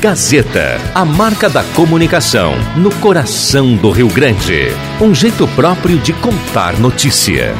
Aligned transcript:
Gazeta, 0.00 0.78
a 0.94 1.04
marca 1.06 1.48
da 1.48 1.64
comunicação 1.74 2.54
no 2.76 2.94
coração 2.96 3.74
do 3.76 3.90
Rio 3.90 4.08
Grande. 4.08 4.68
Um 5.00 5.14
jeito 5.14 5.48
próprio 5.48 5.98
de 5.98 6.12
contar 6.12 6.78
notícia. 6.78 7.54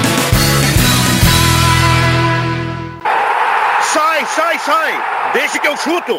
Sai, 3.80 4.27
sai, 4.27 4.59
sai! 4.59 5.03
Deixe 5.33 5.59
que 5.59 5.67
eu 5.67 5.77
chuto! 5.77 6.19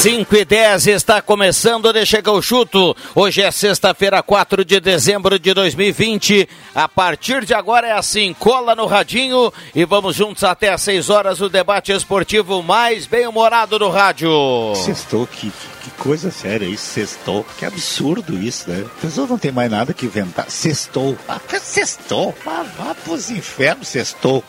Cinco 0.00 0.34
e 0.34 0.46
dez 0.46 0.86
está 0.86 1.20
começando, 1.20 1.92
deixa 1.92 2.22
que 2.22 2.28
eu 2.30 2.40
chuto. 2.40 2.96
Hoje 3.14 3.42
é 3.42 3.50
sexta-feira, 3.50 4.22
4 4.22 4.64
de 4.64 4.80
dezembro 4.80 5.38
de 5.38 5.52
2020. 5.52 6.48
A 6.74 6.88
partir 6.88 7.44
de 7.44 7.52
agora 7.52 7.86
é 7.86 7.92
assim, 7.92 8.32
cola 8.32 8.74
no 8.74 8.86
radinho 8.86 9.52
e 9.74 9.84
vamos 9.84 10.16
juntos 10.16 10.42
até 10.42 10.72
às 10.72 10.80
6 10.80 11.10
horas 11.10 11.42
o 11.42 11.50
debate 11.50 11.92
esportivo 11.92 12.62
mais 12.62 13.06
bem-humorado 13.06 13.78
do 13.78 13.90
rádio. 13.90 14.30
Sextou, 14.74 15.26
que, 15.26 15.52
que 15.82 15.90
coisa 15.98 16.30
séria 16.30 16.64
isso, 16.64 16.86
sextou. 16.86 17.44
Que 17.58 17.66
absurdo 17.66 18.38
isso, 18.38 18.70
né? 18.70 18.86
A 18.86 19.00
pessoa 19.02 19.26
não 19.26 19.36
tem 19.36 19.52
mais 19.52 19.70
nada 19.70 19.92
que 19.92 20.06
inventar. 20.06 20.50
Sextou. 20.50 21.14
Ah, 21.28 21.38
sextou. 21.60 22.34
Vá, 22.42 22.64
vá 22.78 22.94
pros 22.94 23.30
infernos, 23.30 23.88
sextou. 23.88 24.42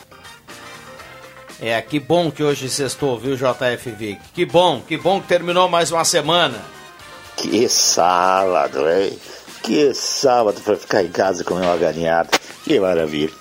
É, 1.62 1.80
que 1.80 2.00
bom 2.00 2.32
que 2.32 2.44
hoje 2.44 2.68
sextou, 2.68 3.20
viu, 3.20 3.36
JF 3.36 3.92
Vic? 3.92 4.20
Que 4.34 4.46
bom, 4.46 4.82
que 4.82 4.98
bom 4.98 5.22
que 5.22 5.28
terminou 5.28 5.70
mais 5.70 5.92
uma 5.92 6.04
semana. 6.04 6.60
Que 7.38 7.70
sábado, 7.70 8.90
hein? 8.90 9.16
Que 9.62 9.94
sábado 9.94 10.60
para 10.62 10.76
ficar 10.76 11.04
em 11.04 11.10
casa 11.10 11.44
e 11.44 11.46
comer 11.46 11.68
uma 11.68 11.78
galinhada. 11.78 12.32
Que 12.64 12.80
maravilha. 12.80 13.32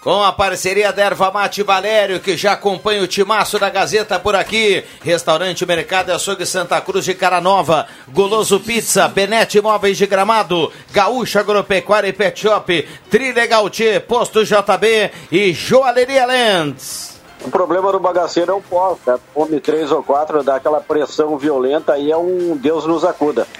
Com 0.00 0.22
a 0.24 0.32
parceria 0.32 0.92
da 0.92 1.04
Erva 1.04 1.30
Mate 1.30 1.62
Valério, 1.62 2.20
que 2.20 2.36
já 2.36 2.52
acompanha 2.52 3.02
o 3.02 3.06
timaço 3.06 3.58
da 3.58 3.68
Gazeta 3.68 4.18
por 4.18 4.34
aqui. 4.34 4.82
Restaurante 5.04 5.64
Mercado 5.66 6.08
e 6.10 6.12
Açougue 6.12 6.46
Santa 6.46 6.80
Cruz 6.80 7.04
de 7.04 7.14
Caranova. 7.14 7.86
Goloso 8.08 8.58
Pizza, 8.60 9.06
Benete 9.08 9.58
Imóveis 9.58 9.98
de 9.98 10.06
Gramado. 10.06 10.72
Gaúcha 10.90 11.40
Agropecuária 11.40 12.08
e 12.08 12.12
Pet 12.12 12.40
Shop. 12.40 12.88
Trilegal 13.10 13.68
T, 13.70 14.00
Posto 14.00 14.42
JB 14.42 15.12
e 15.30 15.52
Joalheria 15.52 16.26
Lentes. 16.26 17.11
O 17.44 17.50
problema 17.50 17.90
do 17.90 17.98
bagaceiro 17.98 18.52
é 18.52 18.54
o 18.54 18.60
pó, 18.60 18.96
né? 19.06 19.18
Come 19.34 19.58
três 19.58 19.90
ou 19.90 20.02
quatro, 20.02 20.44
dá 20.44 20.56
aquela 20.56 20.80
pressão 20.80 21.36
violenta 21.36 21.98
e 21.98 22.10
é 22.10 22.16
um 22.16 22.56
Deus 22.56 22.86
nos 22.86 23.04
acuda. 23.04 23.46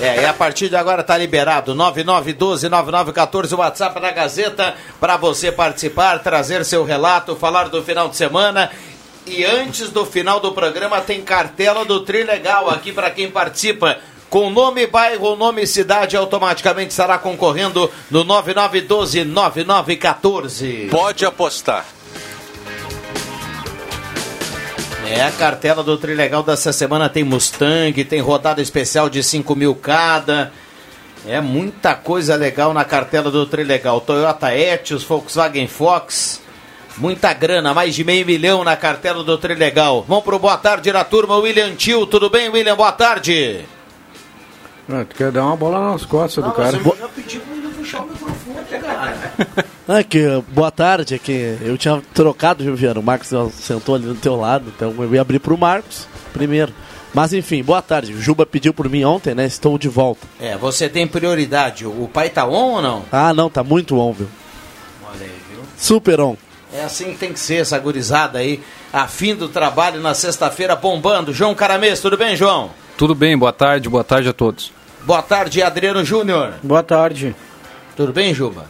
É, 0.00 0.22
e 0.22 0.24
a 0.24 0.32
partir 0.32 0.68
de 0.68 0.74
agora 0.74 1.04
tá 1.04 1.16
liberado. 1.16 1.72
9912-9914, 1.74 3.52
o 3.52 3.58
WhatsApp 3.58 4.00
da 4.00 4.10
Gazeta, 4.10 4.74
para 4.98 5.16
você 5.16 5.52
participar, 5.52 6.20
trazer 6.20 6.64
seu 6.64 6.82
relato, 6.84 7.36
falar 7.36 7.68
do 7.68 7.80
final 7.82 8.08
de 8.08 8.16
semana. 8.16 8.70
E 9.24 9.44
antes 9.44 9.90
do 9.90 10.04
final 10.04 10.40
do 10.40 10.50
programa 10.52 11.00
tem 11.00 11.22
cartela 11.22 11.84
do 11.84 12.00
Trilegal 12.00 12.68
aqui 12.70 12.90
para 12.92 13.08
quem 13.10 13.30
participa. 13.30 13.98
Com 14.28 14.50
nome, 14.50 14.84
bairro, 14.86 15.36
nome 15.36 15.62
e 15.62 15.66
cidade, 15.66 16.16
automaticamente 16.16 16.90
estará 16.90 17.18
concorrendo 17.18 17.88
no 18.10 18.24
9912-9914. 18.24 20.90
Pode 20.90 21.24
apostar. 21.24 21.86
É, 25.10 25.22
a 25.22 25.32
cartela 25.32 25.82
do 25.82 25.96
Trilegal 25.96 26.42
dessa 26.42 26.70
semana 26.70 27.08
tem 27.08 27.24
Mustang, 27.24 28.04
tem 28.04 28.20
rodada 28.20 28.60
especial 28.60 29.08
de 29.08 29.22
5 29.22 29.56
mil 29.56 29.74
cada. 29.74 30.52
É 31.26 31.40
muita 31.40 31.94
coisa 31.94 32.36
legal 32.36 32.74
na 32.74 32.84
cartela 32.84 33.30
do 33.30 33.46
Trilegal. 33.46 34.02
Toyota 34.02 34.54
Etios, 34.54 35.02
Volkswagen 35.02 35.66
Fox. 35.66 36.42
Muita 36.98 37.32
grana, 37.32 37.72
mais 37.72 37.94
de 37.94 38.04
meio 38.04 38.26
milhão 38.26 38.62
na 38.62 38.76
cartela 38.76 39.24
do 39.24 39.38
Trilegal. 39.38 40.04
Vamos 40.06 40.24
pro 40.24 40.38
boa 40.38 40.58
tarde 40.58 40.92
na 40.92 41.04
turma, 41.04 41.36
William 41.38 41.74
Tio. 41.74 42.06
Tudo 42.06 42.28
bem, 42.28 42.50
William? 42.50 42.76
Boa 42.76 42.92
tarde. 42.92 43.64
Ah, 44.90 45.04
tu 45.04 45.14
quer 45.16 45.30
dar 45.30 45.44
uma 45.44 45.56
bola 45.56 45.92
nas 45.92 46.04
costas 46.06 46.42
do 46.42 46.50
cara. 46.52 46.76
Eu 46.76 46.96
já 46.96 47.08
pedi 47.08 47.38
pra 47.38 47.56
ele 47.56 47.68
puxar 47.68 48.00
o 48.02 48.08
microfone, 48.08 48.64
cara. 48.80 49.68
Ah, 49.90 50.02
que, 50.02 50.20
boa 50.48 50.70
tarde, 50.70 51.14
é 51.14 51.18
que 51.18 51.56
eu 51.62 51.78
tinha 51.78 52.02
trocado, 52.12 52.62
viu, 52.62 52.76
Viana? 52.76 53.00
O 53.00 53.02
Marcos 53.02 53.30
sentou 53.54 53.94
ali 53.94 54.04
do 54.04 54.14
teu 54.14 54.36
lado, 54.36 54.70
então 54.76 54.94
eu 54.98 55.14
ia 55.14 55.22
abrir 55.22 55.38
pro 55.38 55.56
Marcos 55.56 56.06
primeiro. 56.30 56.74
Mas 57.14 57.32
enfim, 57.32 57.62
boa 57.62 57.80
tarde. 57.80 58.12
O 58.12 58.20
Juba 58.20 58.44
pediu 58.44 58.74
por 58.74 58.86
mim 58.88 59.02
ontem, 59.04 59.34
né? 59.34 59.46
Estou 59.46 59.78
de 59.78 59.88
volta. 59.88 60.26
É, 60.38 60.58
você 60.58 60.90
tem 60.90 61.06
prioridade. 61.06 61.86
O 61.86 62.06
pai 62.12 62.28
tá 62.28 62.46
on 62.46 62.74
ou 62.74 62.82
não? 62.82 63.04
Ah, 63.10 63.32
não, 63.32 63.48
tá 63.48 63.64
muito 63.64 63.98
on, 63.98 64.12
viu? 64.12 64.28
Olha 65.02 65.22
aí, 65.22 65.32
viu? 65.50 65.62
Super 65.76 66.20
on. 66.20 66.36
É 66.72 66.84
assim 66.84 67.12
que 67.12 67.18
tem 67.18 67.32
que 67.32 67.40
ser 67.40 67.62
essa 67.62 67.78
gurizada 67.78 68.38
aí. 68.38 68.62
A 68.92 69.08
fim 69.08 69.34
do 69.34 69.48
trabalho 69.48 70.02
na 70.02 70.12
sexta-feira 70.12 70.76
bombando. 70.76 71.32
João 71.32 71.54
Caramês, 71.54 71.98
tudo 72.00 72.18
bem, 72.18 72.36
João? 72.36 72.70
Tudo 72.98 73.14
bem, 73.14 73.38
boa 73.38 73.52
tarde, 73.54 73.88
boa 73.88 74.04
tarde 74.04 74.28
a 74.28 74.32
todos. 74.34 74.70
Boa 75.04 75.22
tarde, 75.22 75.62
Adriano 75.62 76.04
Júnior. 76.04 76.54
Boa 76.62 76.82
tarde. 76.82 77.34
Tudo 77.96 78.12
bem, 78.12 78.34
Juba? 78.34 78.66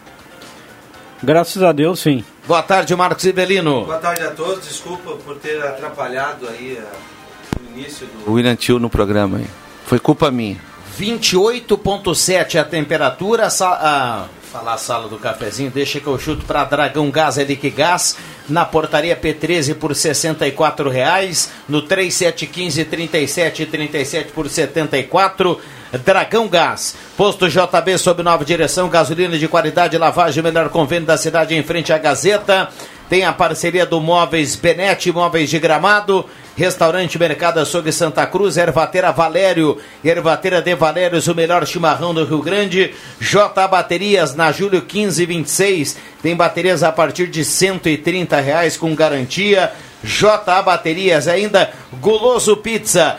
Graças 1.22 1.62
a 1.62 1.72
Deus, 1.72 2.00
sim. 2.00 2.24
Boa 2.46 2.62
tarde, 2.62 2.94
Marcos 2.94 3.24
Ibelino. 3.24 3.84
Boa 3.84 3.98
tarde 3.98 4.22
a 4.22 4.30
todos. 4.30 4.66
Desculpa 4.66 5.16
por 5.16 5.36
ter 5.36 5.60
atrapalhado 5.62 6.48
aí 6.48 6.78
a, 6.78 7.60
o 7.60 7.76
início 7.76 8.06
do. 8.06 8.30
O 8.30 8.34
William 8.34 8.54
Tio 8.56 8.78
no 8.78 8.88
programa 8.88 9.38
aí. 9.38 9.46
Foi 9.84 9.98
culpa 9.98 10.30
minha. 10.30 10.56
28,7 10.98 12.58
a 12.60 12.64
temperatura. 12.64 13.48
A, 13.48 14.26
falar 14.50 14.74
a 14.74 14.78
sala 14.78 15.08
do 15.08 15.18
cafezinho, 15.18 15.70
deixa 15.70 16.00
que 16.00 16.06
eu 16.06 16.18
chuto 16.18 16.46
para 16.46 16.64
Dragão 16.64 17.10
Gás 17.10 17.36
Elic 17.36 17.68
Gás. 17.70 18.16
Na 18.48 18.64
portaria 18.64 19.16
P13 19.16 19.74
por 19.74 19.94
64 19.94 20.88
reais. 20.88 21.50
No 21.68 21.82
3715 21.82 22.84
37 22.84 23.66
37 23.66 24.32
por 24.32 24.48
74. 24.48 25.60
Dragão 25.92 26.48
Gás. 26.48 26.94
Posto 27.16 27.48
JB 27.48 27.98
sob 27.98 28.22
nova 28.22 28.44
direção. 28.44 28.88
Gasolina 28.88 29.38
de 29.38 29.48
qualidade, 29.48 29.96
lavagem, 29.96 30.42
melhor 30.42 30.68
convênio 30.68 31.06
da 31.06 31.16
cidade 31.16 31.54
em 31.54 31.62
frente 31.62 31.92
à 31.92 31.98
Gazeta. 31.98 32.68
Tem 33.08 33.24
a 33.24 33.32
parceria 33.32 33.86
do 33.86 34.00
Móveis 34.02 34.54
Benete, 34.54 35.10
Móveis 35.10 35.48
de 35.48 35.58
Gramado, 35.58 36.26
Restaurante 36.54 37.18
Mercado 37.18 37.58
Açougue 37.58 37.90
Santa 37.90 38.26
Cruz, 38.26 38.58
Ervateira 38.58 39.10
Valério, 39.12 39.78
Ervateira 40.04 40.60
de 40.60 40.74
Valérios, 40.74 41.26
o 41.26 41.34
melhor 41.34 41.66
chimarrão 41.66 42.12
do 42.12 42.24
Rio 42.24 42.42
Grande, 42.42 42.92
J 43.18 43.66
Baterias 43.66 44.34
na 44.34 44.52
Júlio 44.52 44.80
1526, 44.80 45.96
tem 46.22 46.36
baterias 46.36 46.82
a 46.82 46.92
partir 46.92 47.28
de 47.28 47.46
130 47.46 48.38
reais 48.40 48.76
com 48.76 48.94
garantia. 48.94 49.72
J 50.04 50.62
Baterias 50.62 51.26
ainda, 51.26 51.70
Guloso 52.00 52.58
Pizza, 52.58 53.18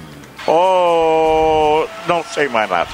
Oh, 0.46 1.84
não 2.06 2.24
sei 2.24 2.48
mais 2.48 2.70
nada. 2.70 2.88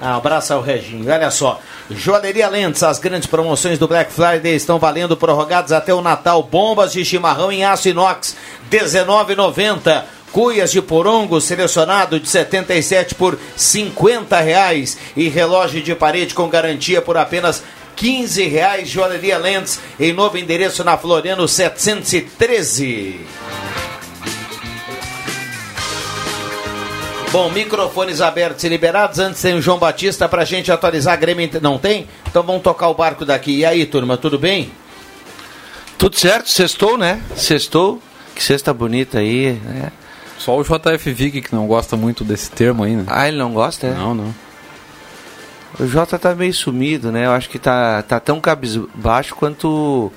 Ah, 0.00 0.14
abraço 0.16 0.54
ao 0.54 0.60
Reginho. 0.60 1.12
Olha 1.12 1.32
só. 1.32 1.58
Joalheria 1.90 2.48
Lentes, 2.48 2.84
as 2.84 3.00
grandes 3.00 3.26
promoções 3.26 3.80
do 3.80 3.88
Black 3.88 4.12
Friday 4.12 4.54
estão 4.54 4.78
valendo 4.78 5.16
prorrogadas 5.16 5.72
até 5.72 5.92
o 5.92 6.00
Natal. 6.00 6.40
Bombas 6.44 6.92
de 6.92 7.04
chimarrão 7.04 7.50
em 7.50 7.64
aço 7.64 7.88
inox, 7.88 8.36
R$19,90. 8.70 10.04
Cuias 10.32 10.72
de 10.72 10.80
porongo 10.80 11.40
selecionado 11.42 12.18
de 12.18 12.26
77 12.26 13.14
por 13.14 13.38
50 13.54 14.40
reais 14.40 14.96
e 15.14 15.28
relógio 15.28 15.82
de 15.82 15.94
parede 15.94 16.32
com 16.32 16.48
garantia 16.48 17.02
por 17.02 17.18
apenas 17.18 17.62
15 17.96 18.46
reais. 18.46 18.88
Joalheria 18.88 19.36
Lentes 19.36 19.78
em 20.00 20.12
novo 20.14 20.38
endereço 20.38 20.82
na 20.82 20.96
Floriano 20.96 21.46
713. 21.46 23.20
Bom, 27.30 27.50
microfones 27.50 28.22
abertos 28.22 28.64
e 28.64 28.68
liberados. 28.68 29.18
Antes 29.18 29.42
tem 29.42 29.54
o 29.54 29.60
João 29.60 29.78
Batista 29.78 30.28
pra 30.28 30.44
gente 30.44 30.72
atualizar 30.72 31.12
a 31.12 31.16
Grêmio. 31.16 31.50
Não 31.60 31.78
tem? 31.78 32.06
Então 32.26 32.42
vamos 32.42 32.62
tocar 32.62 32.88
o 32.88 32.94
barco 32.94 33.24
daqui. 33.26 33.58
E 33.58 33.64
aí, 33.66 33.84
turma, 33.84 34.16
tudo 34.16 34.38
bem? 34.38 34.70
Tudo 35.98 36.18
certo, 36.18 36.50
sextou, 36.50 36.96
né? 36.96 37.22
Sextou. 37.36 38.00
Que 38.34 38.42
cesta 38.42 38.72
bonita 38.72 39.18
aí, 39.18 39.52
né? 39.52 39.92
Só 40.42 40.58
o 40.58 40.64
JF 40.64 41.12
Vig 41.12 41.40
que 41.40 41.54
não 41.54 41.68
gosta 41.68 41.96
muito 41.96 42.24
desse 42.24 42.50
termo 42.50 42.82
aí, 42.82 42.96
né? 42.96 43.04
Ah, 43.06 43.28
ele 43.28 43.38
não 43.38 43.52
gosta, 43.52 43.86
é? 43.86 43.94
Não, 43.94 44.12
não. 44.12 44.34
O 45.78 45.86
Jota 45.86 46.18
tá 46.18 46.34
meio 46.34 46.52
sumido, 46.52 47.12
né? 47.12 47.26
Eu 47.26 47.30
acho 47.30 47.48
que 47.48 47.60
tá, 47.60 48.02
tá 48.02 48.18
tão 48.18 48.40
cabisbaixo 48.40 49.36
quanto 49.36 50.12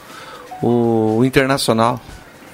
o, 0.64 1.18
o 1.20 1.24
Internacional. 1.24 2.02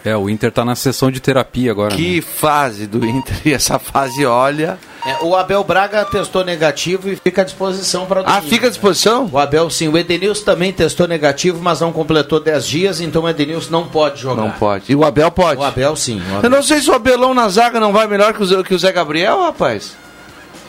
É, 0.03 0.15
o 0.17 0.29
Inter 0.29 0.51
tá 0.51 0.65
na 0.65 0.75
sessão 0.75 1.11
de 1.11 1.19
terapia 1.19 1.71
agora. 1.71 1.91
né? 1.91 1.95
Que 1.97 2.21
fase 2.21 2.87
do 2.87 3.05
Inter. 3.05 3.35
E 3.45 3.53
essa 3.53 3.77
fase, 3.79 4.25
olha. 4.25 4.77
É, 5.05 5.17
o 5.23 5.35
Abel 5.35 5.63
Braga 5.63 6.05
testou 6.05 6.43
negativo 6.45 7.09
e 7.09 7.15
fica 7.15 7.41
à 7.41 7.45
disposição 7.45 8.05
para 8.05 8.21
Ah, 8.25 8.39
fica 8.41 8.67
à 8.67 8.69
disposição? 8.69 9.27
O 9.31 9.37
Abel 9.39 9.67
sim. 9.69 9.87
O 9.87 9.97
Edenilson 9.97 10.43
também 10.43 10.71
testou 10.71 11.07
negativo, 11.07 11.59
mas 11.61 11.81
não 11.81 11.91
completou 11.91 12.39
10 12.39 12.67
dias, 12.67 13.01
então 13.01 13.23
o 13.23 13.29
Edenilson 13.29 13.71
não 13.71 13.87
pode 13.87 14.21
jogar. 14.21 14.41
Não 14.43 14.51
pode. 14.51 14.91
E 14.91 14.95
o 14.95 15.03
Abel 15.03 15.31
pode. 15.31 15.59
O 15.59 15.63
Abel 15.63 15.95
sim. 15.95 16.19
o 16.19 16.31
Eu 16.33 16.37
Abel. 16.37 16.49
não 16.51 16.61
sei 16.61 16.81
se 16.81 16.89
o 16.89 16.93
Abelão 16.93 17.33
na 17.33 17.49
zaga 17.49 17.79
não 17.79 17.91
vai 17.91 18.05
melhor 18.07 18.33
que 18.33 18.43
o, 18.43 18.63
que 18.63 18.75
o 18.75 18.79
Zé 18.79 18.91
Gabriel, 18.91 19.41
rapaz. 19.41 19.95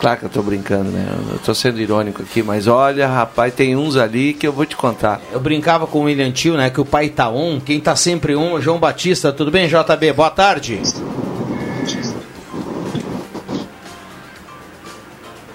Claro 0.02 0.18
que 0.18 0.24
eu 0.26 0.30
tô 0.30 0.42
brincando, 0.42 0.90
né? 0.90 1.06
Eu 1.32 1.38
tô 1.38 1.54
sendo 1.54 1.80
irônico 1.80 2.22
aqui, 2.22 2.42
mas 2.42 2.66
olha, 2.66 3.06
rapaz, 3.06 3.54
tem 3.54 3.76
uns 3.76 3.96
ali 3.96 4.34
que 4.34 4.44
eu 4.44 4.52
vou 4.52 4.66
te 4.66 4.74
contar. 4.74 5.20
Eu 5.30 5.38
brincava 5.38 5.86
com 5.86 6.00
o 6.00 6.02
William 6.02 6.32
Tio, 6.32 6.56
né? 6.56 6.70
Que 6.70 6.80
o 6.80 6.84
pai 6.84 7.08
tá 7.08 7.28
on, 7.30 7.60
quem 7.60 7.78
tá 7.80 7.94
sempre 7.94 8.34
on 8.34 8.50
é 8.50 8.54
o 8.54 8.60
João 8.60 8.80
Batista. 8.80 9.32
Tudo 9.32 9.52
bem, 9.52 9.68
JB? 9.68 10.12
Boa 10.12 10.28
tarde. 10.30 10.82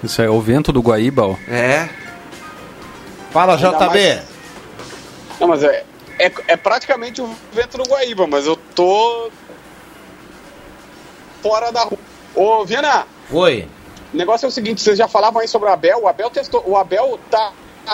Isso 0.02 0.22
é 0.22 0.30
o 0.30 0.40
vento 0.40 0.72
do 0.72 0.80
Guaíba, 0.80 1.26
ó. 1.26 1.36
É. 1.46 1.88
Fala, 3.30 3.54
Ainda 3.56 3.70
JB. 3.72 3.86
mais- 3.86 4.22
Não, 5.40 5.48
mas 5.48 5.62
é, 5.62 5.84
é, 6.18 6.32
é 6.48 6.56
praticamente 6.56 7.20
o 7.20 7.28
vento 7.52 7.76
do 7.76 7.84
Guaíba, 7.84 8.26
mas 8.26 8.46
eu 8.46 8.56
tô 8.74 9.30
fora 11.42 11.70
da 11.70 11.82
rua. 11.82 11.98
Ô, 12.34 12.64
Viana, 12.64 13.04
Oi. 13.30 13.68
O 14.12 14.16
negócio 14.16 14.46
é 14.46 14.48
o 14.48 14.52
seguinte, 14.52 14.80
vocês 14.80 14.96
já 14.96 15.08
falavam 15.08 15.40
aí 15.40 15.48
sobre 15.48 15.68
o 15.68 15.72
Abel, 15.72 16.02
o 16.02 16.08
Abel 16.08 16.30
testou, 16.30 16.62
o 16.66 16.76
Abel 16.76 17.18
tá 17.30 17.52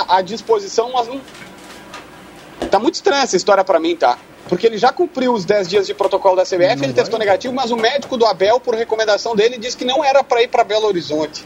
à 0.09 0.23
disposição, 0.23 0.93
mas 0.93 1.09
não... 1.09 1.21
Tá 2.71 2.79
muito 2.79 2.95
estranha 2.95 3.23
essa 3.23 3.37
história 3.37 3.65
pra 3.65 3.79
mim, 3.79 3.97
tá? 3.97 4.19
Porque 4.49 4.67
ele 4.67 4.79
já 4.79 4.93
cumpriu 4.93 5.33
os 5.33 5.45
10 5.45 5.69
dias 5.69 5.87
de 5.87 5.95
protocolo 5.95 6.37
da 6.37 6.45
CBF, 6.45 6.83
ele 6.83 6.93
testou 6.93 7.19
negativo, 7.19 7.55
mas 7.55 7.71
o 7.71 7.77
médico 7.77 8.17
do 8.17 8.27
Abel, 8.27 8.61
por 8.61 8.75
recomendação 8.75 9.35
dele, 9.35 9.59
disse 9.59 9.77
que 9.77 9.85
não 9.85 10.05
era 10.05 10.23
pra 10.23 10.43
ir 10.43 10.49
pra 10.49 10.63
Belo 10.63 10.87
Horizonte. 10.87 11.45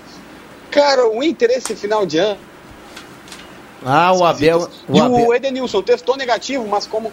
Cara, 0.70 1.08
o 1.08 1.22
Inter 1.22 1.50
esse 1.50 1.74
final 1.74 2.04
de 2.04 2.18
ano. 2.18 2.40
Ah, 3.84 4.12
o 4.12 4.24
Abel. 4.24 4.68
O 4.88 4.96
e 4.96 5.00
Abel... 5.00 5.26
o 5.28 5.34
Edenilson 5.34 5.82
testou 5.82 6.16
negativo, 6.16 6.66
mas 6.66 6.86
como. 6.86 7.12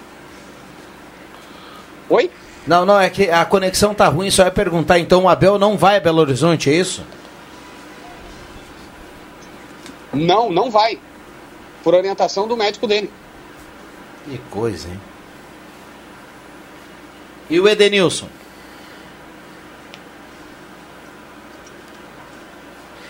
Oi? 2.09 2.31
Não, 2.65 2.85
não, 2.85 2.99
é 2.99 3.09
que 3.09 3.29
a 3.29 3.45
conexão 3.45 3.93
tá 3.93 4.07
ruim, 4.07 4.31
só 4.31 4.43
é 4.43 4.49
perguntar. 4.49 4.97
Então 4.97 5.23
o 5.23 5.29
Abel 5.29 5.59
não 5.59 5.77
vai 5.77 5.97
a 5.97 5.99
Belo 5.99 6.19
Horizonte, 6.19 6.69
é 6.69 6.73
isso? 6.73 7.03
Não, 10.15 10.51
não 10.51 10.69
vai. 10.71 10.97
Por 11.83 11.93
orientação 11.93 12.47
do 12.47 12.57
médico 12.57 12.87
dele. 12.87 13.11
Que 14.27 14.37
coisa, 14.49 14.87
hein? 14.87 14.99
E 17.49 17.59
o 17.59 17.67
Edenilson? 17.67 18.27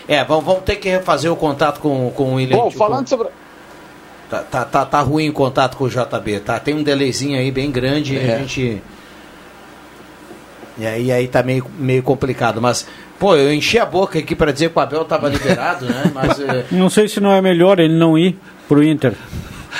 É, 0.07 0.23
vamos, 0.23 0.45
vamos 0.45 0.63
ter 0.63 0.75
que 0.75 0.89
refazer 0.89 1.31
o 1.31 1.35
contato 1.35 1.79
com, 1.79 2.11
com 2.11 2.33
o 2.33 2.35
William. 2.35 2.57
Bom, 2.57 2.69
Tio. 2.69 2.77
falando 2.77 3.07
sobre. 3.07 3.29
Tá, 4.29 4.39
tá, 4.43 4.65
tá, 4.65 4.85
tá 4.85 4.99
ruim 5.01 5.29
o 5.29 5.33
contato 5.33 5.77
com 5.77 5.85
o 5.85 5.89
JB, 5.89 6.41
tá? 6.41 6.59
Tem 6.59 6.73
um 6.73 6.83
delayzinho 6.83 7.37
aí 7.39 7.51
bem 7.51 7.71
grande 7.71 8.15
e 8.15 8.17
É. 8.19 8.35
a 8.35 8.37
gente. 8.39 8.81
E 10.77 10.85
aí, 10.85 11.11
aí 11.11 11.27
tá 11.27 11.41
meio, 11.41 11.65
meio 11.77 12.03
complicado, 12.03 12.61
mas. 12.61 12.87
Pô, 13.17 13.35
eu 13.35 13.53
enchi 13.53 13.79
a 13.79 13.85
boca 13.85 14.19
aqui 14.19 14.35
pra 14.35 14.51
dizer 14.51 14.69
que 14.69 14.77
o 14.77 14.81
Abel 14.81 15.05
tava 15.05 15.29
liberado, 15.29 15.85
né? 15.85 16.11
Mas. 16.13 16.39
é, 16.39 16.65
Não 16.71 16.89
sei 16.89 17.07
se 17.07 17.19
não 17.19 17.31
é 17.31 17.41
melhor 17.41 17.79
ele 17.79 17.93
não 17.93 18.17
ir 18.17 18.37
pro 18.67 18.83
Inter. 18.83 19.13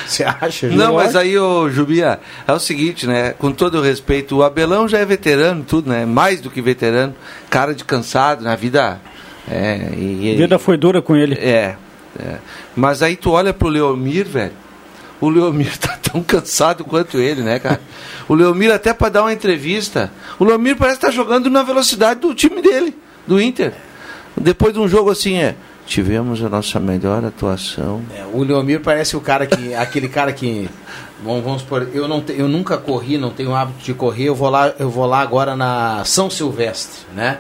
Você 0.06 0.24
acha? 0.24 0.68
Não, 0.68 0.96
mas 0.96 1.16
aí, 1.16 1.38
ô 1.38 1.70
Jubia, 1.70 2.20
é 2.48 2.52
o 2.52 2.60
seguinte, 2.60 3.08
né? 3.08 3.34
Com 3.38 3.52
todo 3.52 3.80
o 3.80 3.82
respeito, 3.82 4.38
o 4.38 4.44
Abelão 4.44 4.88
já 4.88 5.00
é 5.00 5.06
veterano, 5.06 5.64
tudo, 5.64 5.90
né? 5.90 6.06
Mais 6.06 6.42
do 6.42 6.50
que 6.50 6.62
veterano, 6.62 7.16
cara 7.50 7.74
de 7.74 7.84
cansado 7.84 8.44
na 8.44 8.56
vida. 8.56 9.00
É, 9.50 9.90
e, 9.96 10.34
A 10.34 10.38
vida 10.38 10.60
foi 10.60 10.76
dura 10.76 11.02
com 11.02 11.16
ele. 11.16 11.36
É, 11.36 11.76
é. 12.20 12.36
Mas 12.76 13.02
aí 13.02 13.16
tu 13.16 13.32
olha 13.32 13.54
pro 13.54 13.70
Leomir, 13.70 14.26
velho. 14.26 14.52
O 15.22 15.30
Leomir 15.30 15.78
tá 15.78 15.98
tão 16.12 16.22
cansado 16.22 16.84
quanto 16.84 17.18
ele, 17.18 17.42
né, 17.42 17.60
cara? 17.60 17.80
O 18.28 18.34
Leomir, 18.34 18.72
até 18.72 18.94
pra 18.94 19.10
dar 19.10 19.22
uma 19.24 19.34
entrevista, 19.34 20.12
o 20.40 20.44
Leomir 20.44 20.76
parece 20.76 20.98
estar 20.98 21.12
jogando 21.12 21.50
na 21.50 21.64
velocidade 21.64 22.20
do 22.20 22.34
time 22.36 22.62
dele, 22.62 22.96
do 23.26 23.40
Inter. 23.42 23.74
Depois 24.36 24.74
de 24.74 24.80
um 24.80 24.88
jogo 24.88 25.10
assim, 25.12 25.38
é. 25.38 25.56
Tivemos 25.88 26.44
a 26.44 26.50
nossa 26.50 26.80
melhor 26.80 27.24
atuação. 27.24 28.02
É, 28.18 28.26
o 28.34 28.42
Leomir 28.44 28.82
parece 28.82 29.16
o 29.16 29.22
cara 29.22 29.46
que. 29.46 29.74
aquele 29.76 30.10
cara 30.10 30.34
que. 30.34 30.68
Bom, 31.24 31.42
vamos 31.44 31.62
supor, 31.62 31.88
eu, 31.94 32.08
não 32.08 32.22
te- 32.22 32.34
eu 32.38 32.48
nunca 32.48 32.76
corri, 32.76 33.18
não 33.20 33.30
tenho 33.30 33.54
hábito 33.56 33.84
de 33.84 33.94
correr, 33.94 34.26
eu 34.26 34.36
vou 34.36 34.50
lá, 34.50 34.74
eu 34.80 34.90
vou 34.90 35.06
lá 35.06 35.20
agora 35.22 35.56
na 35.56 36.04
São 36.04 36.28
Silvestre, 36.30 37.02
né? 37.16 37.38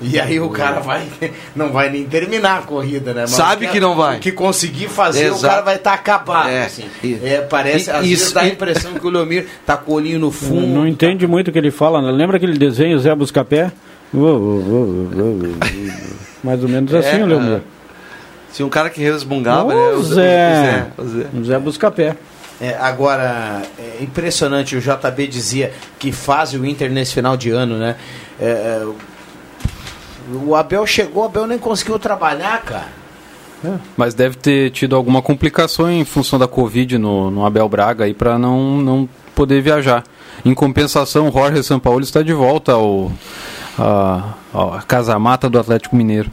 E 0.00 0.18
aí 0.18 0.40
o 0.40 0.48
cara 0.48 0.80
vai, 0.80 1.02
não 1.54 1.70
vai 1.72 1.90
nem 1.90 2.04
terminar 2.04 2.60
a 2.60 2.62
corrida, 2.62 3.12
né? 3.12 3.22
Mas 3.22 3.30
Sabe 3.32 3.64
o 3.64 3.68
que- 3.68 3.74
que 3.74 3.80
não 3.80 3.94
vai. 3.94 4.16
O 4.16 4.20
que 4.20 4.32
conseguir 4.32 4.88
fazer, 4.88 5.30
o 5.30 5.34
Exato. 5.34 5.46
cara 5.48 5.60
vai 5.62 5.76
estar 5.76 5.92
acabado. 5.92 6.48
É. 6.48 6.64
assim. 6.64 6.84
E- 7.04 7.20
É, 7.22 7.40
parece, 7.42 7.90
e- 7.90 7.92
às 7.92 8.00
vezes 8.06 8.20
isso- 8.22 8.34
dá 8.34 8.40
a 8.42 8.48
impressão 8.48 8.94
que 8.94 9.06
o 9.06 9.10
Leomir 9.10 9.46
tá 9.66 9.76
com 9.76 9.92
o 9.92 9.94
olhinho 9.96 10.18
no 10.18 10.30
fundo. 10.30 10.66
Não 10.66 10.86
entende 10.86 11.26
muito 11.26 11.48
o 11.48 11.52
que 11.52 11.58
ele 11.58 11.70
fala. 11.70 12.00
né? 12.00 12.10
Lembra 12.10 12.36
aquele 12.38 12.56
desenho 12.58 12.98
Zé 12.98 13.14
Buscapé? 13.14 13.70
Uh, 14.12 14.18
uh, 14.18 15.10
uh. 15.14 15.54
Mais 16.42 16.62
ou 16.62 16.68
menos 16.68 16.92
assim, 16.94 17.20
É, 17.20 17.22
o 17.22 17.26
Leomir. 17.26 17.60
Tinha 18.52 18.66
um 18.66 18.70
cara 18.70 18.90
que 18.90 19.00
resmungava, 19.02 19.68
né? 19.68 19.74
O 19.94 19.98
O 19.98 20.02
Zé. 20.02 20.86
o 20.98 21.04
Zé. 21.04 21.26
O 21.38 21.44
Zé 21.44 21.58
Buscapé. 21.58 22.16
É, 22.60 22.76
agora, 22.78 23.62
é 23.78 24.02
impressionante, 24.02 24.76
o 24.76 24.80
JB 24.80 25.26
dizia 25.28 25.72
que 25.98 26.12
faz 26.12 26.52
o 26.52 26.66
Inter 26.66 26.90
nesse 26.90 27.14
final 27.14 27.34
de 27.36 27.50
ano, 27.50 27.78
né? 27.78 27.96
É, 28.40 28.44
é, 28.50 28.86
o 30.46 30.54
Abel 30.54 30.86
chegou, 30.86 31.22
o 31.22 31.26
Abel 31.26 31.46
nem 31.46 31.58
conseguiu 31.58 31.98
trabalhar, 31.98 32.62
cara. 32.62 33.00
Mas 33.96 34.14
deve 34.14 34.36
ter 34.36 34.70
tido 34.70 34.96
alguma 34.96 35.20
complicação 35.20 35.90
em 35.90 36.04
função 36.04 36.38
da 36.38 36.48
Covid 36.48 36.96
no, 36.96 37.30
no 37.30 37.44
Abel 37.44 37.68
Braga 37.68 38.04
aí 38.04 38.14
para 38.14 38.38
não, 38.38 38.80
não 38.80 39.08
poder 39.34 39.60
viajar. 39.60 40.04
Em 40.44 40.54
compensação, 40.54 41.28
o 41.28 41.32
Jorge 41.32 41.62
Sampaoli 41.62 42.04
está 42.04 42.22
de 42.22 42.32
volta 42.32 42.72
ao, 42.72 43.12
a, 43.78 44.34
a 44.54 44.82
casa 44.82 45.18
mata 45.18 45.50
do 45.50 45.58
Atlético 45.58 45.94
Mineiro. 45.94 46.30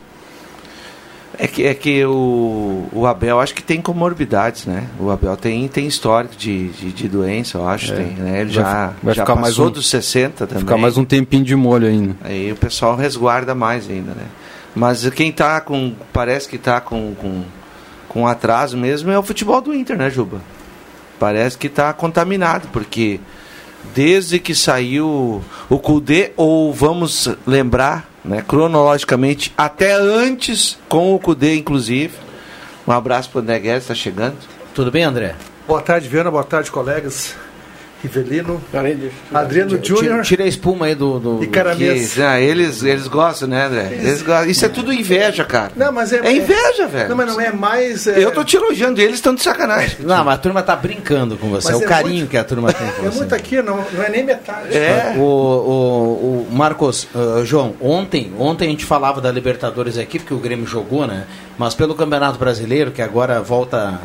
É 1.39 1.45
que, 1.47 1.65
é 1.65 1.73
que 1.75 2.03
o, 2.03 2.87
o 2.91 3.05
Abel 3.05 3.39
acho 3.39 3.53
que 3.53 3.61
tem 3.61 3.79
comorbidades, 3.79 4.65
né? 4.65 4.87
O 4.99 5.11
Abel 5.11 5.37
tem, 5.37 5.67
tem 5.67 5.85
histórico 5.85 6.35
de, 6.35 6.69
de, 6.69 6.91
de 6.91 7.07
doença, 7.07 7.59
eu 7.59 7.67
acho. 7.67 7.93
É. 7.93 7.95
Tem, 7.97 8.05
né? 8.15 8.41
Ele 8.41 8.45
Vai 8.45 8.63
já, 8.63 8.93
vai 9.03 9.13
já 9.13 9.23
passou 9.25 9.41
mais 9.41 9.59
um- 9.59 9.69
dos 9.69 9.87
60 9.87 10.47
também. 10.47 10.63
Ficar 10.63 10.77
mais 10.77 10.97
um 10.97 11.05
tempinho 11.05 11.43
de 11.43 11.55
molho 11.55 11.87
ainda. 11.87 12.15
Aí 12.23 12.51
o 12.51 12.55
pessoal 12.55 12.95
resguarda 12.95 13.53
mais 13.53 13.87
ainda, 13.89 14.11
né? 14.11 14.25
Mas 14.75 15.07
quem 15.11 15.31
tá 15.31 15.61
com. 15.61 15.93
Parece 16.11 16.49
que 16.49 16.57
tá 16.57 16.81
com, 16.81 17.13
com, 17.15 17.43
com 18.09 18.25
atraso 18.27 18.75
mesmo 18.75 19.11
é 19.11 19.17
o 19.19 19.23
futebol 19.23 19.61
do 19.61 19.73
Inter, 19.73 19.95
né, 19.97 20.09
Juba? 20.09 20.41
Parece 21.19 21.57
que 21.57 21.69
tá 21.69 21.93
contaminado, 21.93 22.67
porque 22.73 23.19
desde 23.93 24.39
que 24.39 24.53
saiu 24.55 25.41
o 25.69 25.79
Kudê, 25.79 26.31
ou 26.35 26.73
vamos 26.73 27.29
lembrar, 27.45 28.09
né, 28.27 28.43
cronologicamente, 28.47 29.53
até 29.57 29.93
antes 29.93 30.77
com 30.87 31.15
o 31.15 31.19
Kudê, 31.19 31.55
inclusive. 31.55 32.13
Um 32.87 32.91
abraço 32.91 33.29
pro 33.29 33.39
André 33.39 33.59
Guedes, 33.59 33.87
tá 33.87 33.95
chegando. 33.95 34.35
Tudo 34.73 34.91
bem, 34.91 35.03
André? 35.03 35.35
Boa 35.67 35.81
tarde, 35.81 36.07
Viana. 36.07 36.31
Boa 36.31 36.43
tarde, 36.43 36.71
colegas. 36.71 37.35
Rivelino, 38.01 38.61
Adriano 39.33 39.79
Júnior 39.83 40.21
tira 40.23 40.43
a 40.43 40.47
espuma 40.47 40.85
aí 40.85 40.95
do. 40.95 41.19
do 41.19 41.43
e 41.43 41.47
Caramês. 41.47 42.13
Que, 42.13 42.21
ah, 42.21 42.39
eles, 42.39 42.83
eles 42.83 43.07
gostam, 43.07 43.47
né, 43.47 43.65
André? 43.65 43.89
Eles 43.91 44.21
gostam. 44.21 44.49
Isso 44.49 44.65
é 44.65 44.69
tudo 44.69 44.93
inveja, 44.93 45.43
cara. 45.43 45.71
Não, 45.75 45.91
mas 45.91 46.13
é, 46.13 46.19
É 46.19 46.31
inveja, 46.31 46.87
velho. 46.87 47.09
Não, 47.09 47.15
mas 47.17 47.27
não 47.27 47.41
é 47.41 47.51
mais. 47.51 48.05
é- 48.07 48.23
Eu 48.23 48.31
tô 48.31 48.43
te 48.43 48.55
elogiando, 48.55 49.01
eles 49.01 49.15
estão 49.15 49.33
de 49.33 49.41
sacanagem. 49.41 49.97
Não, 50.01 50.23
mas 50.23 50.35
a 50.35 50.37
turma 50.37 50.61
tá 50.61 50.75
brincando 50.75 51.37
com 51.37 51.49
você. 51.49 51.71
Mas 51.71 51.81
é 51.81 51.83
o 51.83 51.85
é 51.85 51.89
carinho 51.89 52.15
muito- 52.19 52.29
que 52.29 52.37
a 52.37 52.43
turma 52.43 52.71
tem 52.71 52.87
com 52.87 53.05
É 53.05 53.09
você. 53.09 53.17
muito 53.17 53.33
aqui, 53.35 53.61
não, 53.61 53.77
não 53.91 54.03
é 54.03 54.09
nem 54.09 54.23
metade. 54.23 54.75
É. 54.77 55.15
O, 55.17 55.21
o, 55.21 56.47
o 56.51 56.55
Marcos, 56.55 57.07
ah, 57.15 57.41
João, 57.43 57.73
ontem, 57.81 58.31
ontem 58.37 58.67
a 58.67 58.69
gente 58.71 58.85
falava 58.85 59.19
da 59.19 59.31
Libertadores 59.31 59.97
aqui, 59.97 60.19
porque 60.19 60.33
o 60.33 60.37
Grêmio 60.37 60.67
jogou, 60.67 61.07
né? 61.07 61.25
Mas 61.57 61.73
pelo 61.73 61.95
Campeonato 61.95 62.37
Brasileiro, 62.37 62.91
que 62.91 63.01
agora 63.01 63.41
volta 63.41 63.99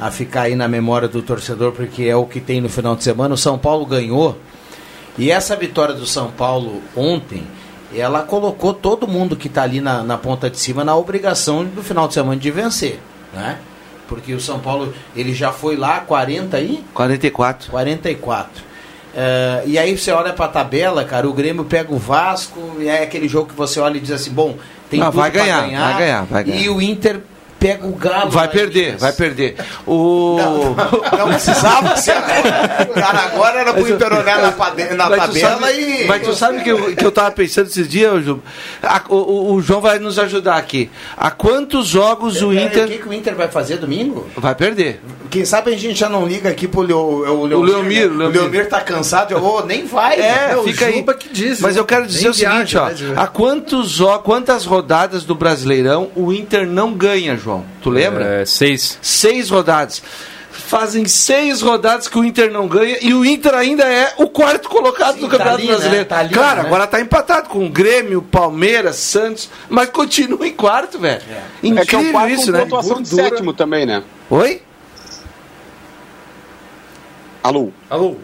a 0.00 0.10
ficar 0.10 0.42
aí 0.42 0.54
na 0.54 0.68
memória 0.68 1.08
do 1.08 1.22
torcedor, 1.22 1.72
porque 1.72 2.04
é 2.04 2.16
o 2.16 2.26
que 2.26 2.40
tem 2.40 2.60
no 2.60 2.68
final 2.68 2.94
de 2.94 3.02
semana, 3.02 3.34
o 3.34 3.38
São 3.38 3.58
Paulo 3.58 3.86
ganhou. 3.86 4.38
E 5.18 5.30
essa 5.30 5.56
vitória 5.56 5.94
do 5.94 6.06
São 6.06 6.30
Paulo 6.30 6.82
ontem 6.94 7.44
ela 7.94 8.22
colocou 8.22 8.74
todo 8.74 9.08
mundo 9.08 9.36
que 9.36 9.48
está 9.48 9.62
ali 9.62 9.80
na, 9.80 10.02
na 10.02 10.18
ponta 10.18 10.50
de 10.50 10.58
cima 10.58 10.84
na 10.84 10.94
obrigação 10.94 11.64
do 11.64 11.82
final 11.82 12.06
de 12.08 12.14
semana 12.14 12.38
de 12.38 12.50
vencer, 12.50 13.00
né? 13.32 13.58
Porque 14.08 14.34
o 14.34 14.40
São 14.40 14.58
Paulo, 14.58 14.92
ele 15.14 15.34
já 15.34 15.50
foi 15.50 15.76
lá 15.76 16.00
40 16.00 16.56
aí? 16.56 16.84
44. 16.92 17.70
44. 17.70 18.64
Eh, 19.16 19.62
e 19.66 19.78
aí 19.78 19.96
você 19.96 20.12
olha 20.12 20.32
pra 20.32 20.46
tabela, 20.46 21.04
cara, 21.04 21.28
o 21.28 21.32
Grêmio 21.32 21.64
pega 21.64 21.92
o 21.92 21.98
Vasco, 21.98 22.76
e 22.78 22.86
é 22.86 23.02
aquele 23.02 23.26
jogo 23.26 23.48
que 23.48 23.54
você 23.54 23.80
olha 23.80 23.96
e 23.96 24.00
diz 24.00 24.12
assim, 24.12 24.30
bom, 24.30 24.56
tem 24.90 25.00
Não, 25.00 25.06
tudo 25.06 25.20
vai 25.20 25.30
ganhar, 25.30 25.62
ganhar, 25.62 25.90
vai 25.90 25.98
ganhar, 25.98 26.24
vai 26.24 26.44
ganhar. 26.44 26.60
E 26.60 26.68
o 26.68 26.80
Inter 26.80 27.20
pega 27.58 27.86
o 27.86 27.92
Galo. 27.92 28.30
Vai 28.30 28.46
em 28.46 28.50
perder, 28.50 28.84
Minas. 28.86 29.00
vai 29.00 29.12
perder. 29.12 29.56
O... 29.86 30.36
Não 31.18 31.28
precisava 31.28 31.96
ser 31.96 32.12
agora. 32.12 32.86
Cara, 32.94 33.18
agora 33.24 33.60
era 33.60 33.72
pro 33.74 33.88
Inter 33.88 34.12
olhar 34.12 34.42
na, 34.42 34.52
pade- 34.52 34.94
na 34.94 35.08
Mas 35.08 35.20
tu 35.22 35.26
tabela 35.26 35.60
sabe- 35.66 35.72
e. 36.02 36.06
Mas 36.06 36.22
tu 36.22 36.34
sabe 36.34 36.62
que 36.62 36.70
eu, 36.70 36.94
que 36.96 37.04
eu 37.04 37.12
tava 37.12 37.30
pensando 37.30 37.66
esses 37.68 37.88
dias, 37.88 38.12
ô, 38.12 38.20
Ju? 38.20 38.42
A- 38.82 39.02
o, 39.08 39.16
o- 39.16 39.52
o 39.54 39.62
João 39.62 39.80
vai 39.80 39.98
nos 39.98 40.18
ajudar 40.18 40.56
aqui. 40.56 40.90
A 41.16 41.30
quantos 41.30 41.86
jogos 41.88 42.42
o 42.42 42.50
Peraí, 42.50 42.66
Inter 42.66 42.84
O 42.84 42.88
que, 42.88 42.98
que 42.98 43.08
o 43.08 43.12
Inter 43.12 43.34
vai 43.34 43.48
fazer 43.48 43.76
domingo? 43.78 44.28
vai 44.36 44.54
perder? 44.54 45.00
Quem 45.30 45.44
sabe 45.44 45.72
a 45.72 45.76
gente 45.76 45.98
já 45.98 46.08
não 46.08 46.26
liga 46.26 46.48
aqui 46.48 46.66
pro 46.68 46.80
Leo, 46.82 46.98
o 46.98 47.46
Leomir. 47.46 47.56
O 47.56 47.62
Leomir, 47.62 48.10
né? 48.10 48.16
Leomir. 48.16 48.26
O 48.26 48.42
Leomir 48.42 48.68
tá 48.68 48.80
cansado. 48.80 49.36
Ô, 49.36 49.62
nem 49.64 49.84
vai. 49.86 50.20
É, 50.20 50.54
né? 50.54 50.62
fica 50.64 50.86
aí. 50.86 51.04
Mas 51.60 51.76
eu 51.76 51.84
quero 51.84 52.06
dizer 52.06 52.28
o 52.28 52.34
seguinte, 52.34 52.76
ó. 52.76 52.86
né? 52.88 52.94
Há 53.16 53.26
quantos, 53.26 53.90
jo- 53.90 54.18
quantas 54.20 54.64
rodadas 54.64 55.24
do 55.24 55.34
Brasileirão 55.34 56.10
o 56.14 56.32
Inter 56.32 56.66
não 56.66 56.92
ganha, 56.92 57.36
João? 57.36 57.64
Tu 57.82 57.90
lembra? 57.90 58.42
É, 58.42 58.44
seis. 58.44 58.98
Seis 59.02 59.50
rodadas. 59.50 60.02
Fazem 60.50 61.04
seis 61.06 61.60
rodadas 61.60 62.08
que 62.08 62.18
o 62.18 62.24
Inter 62.24 62.50
não 62.50 62.66
ganha 62.66 62.96
e 63.02 63.12
o 63.12 63.24
Inter 63.24 63.54
ainda 63.54 63.84
é 63.84 64.14
o 64.16 64.26
quarto 64.26 64.68
colocado 64.70 65.16
do 65.16 65.28
tá 65.28 65.36
Campeonato 65.36 65.54
ali, 65.58 65.66
né? 65.66 65.74
Brasileiro. 65.74 66.04
Tá 66.06 66.18
ali, 66.18 66.34
claro, 66.34 66.62
né? 66.62 66.66
agora 66.66 66.86
tá 66.86 67.00
empatado 67.00 67.48
com 67.50 67.66
o 67.66 67.68
Grêmio, 67.68 68.22
Palmeiras, 68.22 68.96
Santos, 68.96 69.50
mas 69.68 69.90
continua 69.90 70.48
em 70.48 70.52
quarto, 70.52 70.98
velho. 70.98 71.20
Incrível 71.62 71.82
É 71.82 71.86
que 71.86 71.94
é 71.94 71.98
o 71.98 72.10
quarto 72.10 72.32
isso, 72.32 72.46
com 72.46 72.52
né? 72.52 72.58
pontuação 72.60 73.02
de 73.02 73.08
sétimo 73.08 73.52
também, 73.52 73.84
né? 73.84 74.02
Oi? 74.30 74.62
Alô? 77.46 77.70
Alô? 77.90 78.16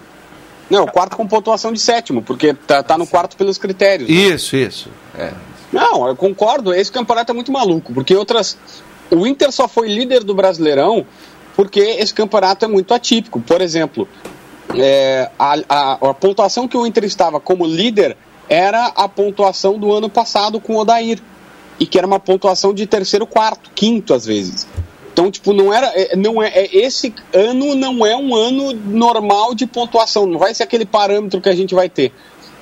Não, 0.71 0.85
o 0.85 0.91
quarto 0.91 1.17
com 1.17 1.27
pontuação 1.27 1.73
de 1.73 1.79
sétimo, 1.81 2.23
porque 2.23 2.55
tá, 2.55 2.83
tá 2.83 2.97
no 2.97 3.07
quarto 3.07 3.37
pelos 3.37 3.59
critérios. 3.59 4.09
né? 4.09 4.15
Isso, 4.15 4.57
isso. 4.57 4.89
É. 5.17 5.33
Não, 5.73 6.07
eu 6.09 6.17
concordo. 6.17 6.73
Esse 6.75 6.91
campeonato 6.91 7.31
é 7.33 7.35
muito 7.35 7.53
maluco, 7.53 7.93
porque 7.93 8.15
outras. 8.17 8.57
O 9.11 9.27
Inter 9.27 9.53
só 9.53 9.69
foi 9.69 9.89
líder 9.89 10.25
do 10.25 10.35
Brasileirão 10.35 11.05
porque 11.55 11.81
esse 11.81 12.15
campeonato 12.15 12.65
é 12.65 12.69
muito 12.69 12.95
atípico. 12.95 13.41
Por 13.41 13.61
exemplo, 13.61 14.09
é, 14.75 15.31
a, 15.39 15.55
a- 15.69 15.93
a 16.11 16.15
pontuação 16.15 16.67
que 16.67 16.77
o 16.77 16.87
Inter 16.87 17.05
estava 17.05 17.39
como 17.39 17.67
líder 17.67 18.17
era 18.49 18.87
a 18.87 19.07
pontuação 19.09 19.79
do 19.79 19.93
ano 19.93 20.09
passado 20.09 20.59
com 20.61 20.75
o 20.75 20.79
Odair. 20.79 21.21
E 21.79 21.87
que 21.87 21.99
era 21.99 22.07
uma 22.07 22.21
pontuação 22.21 22.73
de 22.73 22.87
terceiro, 22.87 23.27
quarto, 23.27 23.71
quinto 23.75 24.15
às 24.15 24.25
vezes. 24.25 24.67
Então, 25.13 25.31
tipo, 25.31 25.53
não 25.53 25.73
era. 25.73 25.87
é, 25.95 26.17
Não 26.17 26.43
é, 26.43 26.49
é- 26.49 26.77
esse 26.77 27.15
ano 27.33 27.75
não 27.75 28.05
é 28.07 28.17
um 28.17 28.35
ano 28.35 28.73
normal 28.73 29.55
de 29.55 29.67
pontuação. 29.67 30.27
Não 30.27 30.39
vai 30.39 30.55
ser 30.55 30.63
aquele 30.63 30.87
parâmetro 30.87 31.41
que 31.41 31.49
a 31.49 31.55
gente 31.55 31.75
vai 31.75 31.89
ter. 31.89 32.13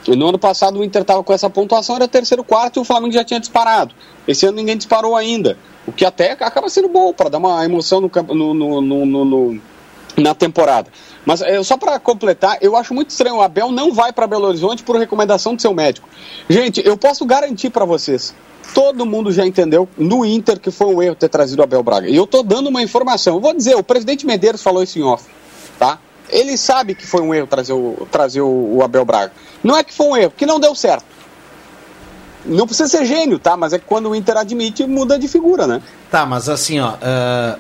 No 0.09 0.29
ano 0.29 0.39
passado 0.39 0.81
o 0.81 0.85
Inter 0.85 1.03
estava 1.03 1.23
com 1.23 1.33
essa 1.33 1.49
pontuação, 1.51 1.95
era 1.95 2.09
terceiro, 2.09 2.43
quarto 2.43 2.79
e 2.79 2.81
o 2.81 2.85
Flamengo 2.85 3.13
já 3.13 3.23
tinha 3.23 3.39
disparado. 3.39 3.95
Esse 4.27 4.47
ano 4.47 4.57
ninguém 4.57 4.77
disparou 4.77 5.15
ainda. 5.15 5.59
O 5.87 5.93
que 5.93 6.05
até 6.05 6.33
acaba 6.33 6.69
sendo 6.69 6.89
bom 6.89 7.13
para 7.13 7.29
dar 7.29 7.39
uma 7.39 7.65
emoção 7.65 8.01
no- 8.01 8.11
no- 8.55 8.81
no- 8.81 9.07
no- 9.25 9.61
na 10.21 10.35
temporada. 10.35 10.91
Mas 11.25 11.43
é, 11.43 11.63
só 11.63 11.77
para 11.77 11.99
completar, 11.99 12.59
eu 12.61 12.77
acho 12.77 12.95
muito 12.95 13.11
estranho. 13.11 13.37
O 13.37 13.43
Abel 13.43 13.71
não 13.71 13.93
vai 13.93 14.13
para 14.13 14.27
Belo 14.27 14.47
Horizonte 14.47 14.83
por 14.83 14.97
recomendação 14.97 15.55
do 15.55 15.63
seu 15.63 15.75
médico. 15.75 16.09
Gente, 16.49 16.83
eu 16.85 16.97
posso 16.97 17.25
garantir 17.25 17.71
para 17.71 17.85
vocês. 17.85 18.35
Todo 18.75 19.05
mundo 19.05 19.33
já 19.33 19.47
entendeu 19.47 19.89
no 19.99 20.25
Inter 20.25 20.59
que 20.61 20.71
foi 20.71 20.95
um 20.95 21.03
erro 21.03 21.15
ter 21.15 21.29
trazido 21.29 21.61
o 21.61 21.65
Abel 21.65 21.83
Braga. 21.83 22.09
E 22.09 22.17
eu 22.17 22.27
tô 22.27 22.43
dando 22.43 22.69
uma 22.69 22.83
informação. 22.83 23.35
Eu 23.37 23.41
vou 23.41 23.55
dizer, 23.55 23.75
o 23.75 23.83
presidente 23.83 24.25
Medeiros 24.25 24.63
falou 24.63 24.83
isso 24.83 24.99
em 24.99 25.03
off, 25.03 25.25
tá? 25.79 25.99
Ele 26.29 26.57
sabe 26.57 26.95
que 26.95 27.05
foi 27.05 27.21
um 27.21 27.35
erro 27.35 27.49
trazer 27.49 27.73
o, 27.73 28.07
trazer 28.11 28.41
o, 28.41 28.81
Abel 28.83 29.05
Braga. 29.05 29.33
Não 29.63 29.77
é 29.77 29.83
que 29.83 29.93
foi 29.93 30.07
um 30.07 30.17
erro, 30.17 30.33
que 30.37 30.47
não 30.47 30.61
deu 30.61 30.75
certo. 30.75 31.05
Não 32.47 32.67
precisa 32.67 32.89
ser 32.89 33.05
gênio, 33.05 33.39
tá? 33.39 33.57
Mas 33.57 33.73
é 33.73 33.79
que 33.79 33.85
quando 33.85 34.09
o 34.09 34.15
Inter 34.15 34.37
admite, 34.37 34.87
muda 34.87 35.19
de 35.19 35.27
figura, 35.27 35.67
né? 35.67 35.83
Tá, 36.11 36.25
mas 36.25 36.49
assim, 36.49 36.79
ó. 36.79 36.95
ah, 37.03 37.59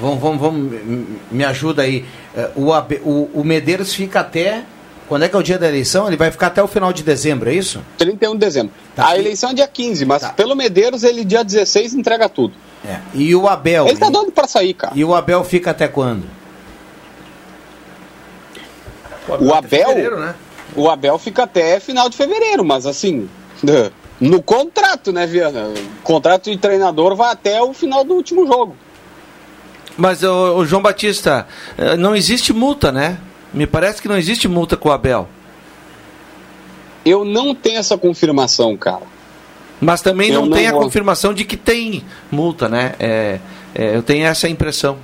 vamos, 0.00 0.20
vamos, 0.20 0.40
vamos, 0.40 1.08
me 1.30 1.44
ajuda 1.44 1.82
aí. 1.82 2.04
Ah, 2.36 2.50
o, 2.54 2.70
o, 3.08 3.30
o 3.34 3.44
Medeiros 3.44 3.94
fica 3.94 4.20
até. 4.20 4.64
Quando 5.08 5.24
é 5.24 5.28
que 5.28 5.34
é 5.34 5.38
o 5.38 5.42
dia 5.42 5.58
da 5.58 5.68
eleição? 5.68 6.06
Ele 6.06 6.16
vai 6.16 6.30
ficar 6.30 6.46
até 6.46 6.62
o 6.62 6.68
final 6.68 6.92
de 6.92 7.02
dezembro, 7.02 7.50
é 7.50 7.54
isso? 7.54 7.82
31 7.98 8.32
de 8.34 8.38
dezembro. 8.38 8.72
Tá. 8.94 9.08
A 9.08 9.18
eleição 9.18 9.50
é 9.50 9.54
dia 9.54 9.66
15, 9.66 10.04
mas 10.04 10.30
pelo 10.32 10.54
Medeiros 10.54 11.02
ele 11.02 11.24
dia 11.24 11.42
16 11.42 11.94
entrega 11.94 12.28
tudo. 12.28 12.54
É. 12.86 13.00
E 13.12 13.34
o 13.34 13.48
Abel? 13.48 13.88
Ele 13.88 13.98
tá 13.98 14.08
doido 14.08 14.30
pra 14.30 14.46
sair, 14.46 14.72
cara. 14.72 14.92
E 14.94 15.04
o 15.04 15.14
Abel 15.14 15.42
fica 15.42 15.72
até 15.72 15.88
quando? 15.88 16.24
O 19.28 19.52
Abel, 19.52 19.88
fevereiro, 19.88 20.18
né? 20.18 20.34
o 20.74 20.88
Abel 20.88 21.18
fica 21.18 21.42
até 21.42 21.78
final 21.78 22.08
de 22.08 22.16
fevereiro, 22.16 22.64
mas 22.64 22.86
assim, 22.86 23.28
no 24.20 24.42
contrato, 24.42 25.12
né, 25.12 25.26
Viana? 25.26 25.68
O 25.68 26.02
contrato 26.02 26.50
de 26.50 26.56
treinador 26.56 27.14
vai 27.14 27.32
até 27.32 27.60
o 27.60 27.72
final 27.72 28.04
do 28.04 28.14
último 28.14 28.46
jogo. 28.46 28.76
Mas, 30.00 30.22
o, 30.22 30.56
o 30.56 30.64
João 30.64 30.80
Batista, 30.80 31.46
eh, 31.76 31.94
não 31.94 32.16
existe 32.16 32.54
multa, 32.54 32.90
né? 32.90 33.18
Me 33.52 33.66
parece 33.66 34.00
que 34.00 34.08
não 34.08 34.16
existe 34.16 34.48
multa 34.48 34.74
com 34.74 34.88
o 34.88 34.92
Abel. 34.92 35.28
Eu 37.04 37.22
não 37.22 37.54
tenho 37.54 37.78
essa 37.78 37.98
confirmação, 37.98 38.76
cara. 38.78 39.02
Mas 39.78 40.00
também 40.00 40.30
não, 40.30 40.46
não 40.46 40.56
tem 40.56 40.66
a 40.66 40.72
vou. 40.72 40.80
confirmação 40.80 41.34
de 41.34 41.44
que 41.44 41.56
tem 41.56 42.02
multa, 42.30 42.66
né? 42.66 42.94
É, 42.98 43.40
é, 43.74 43.96
eu 43.96 44.02
tenho 44.02 44.26
essa 44.26 44.48
impressão. 44.48 44.96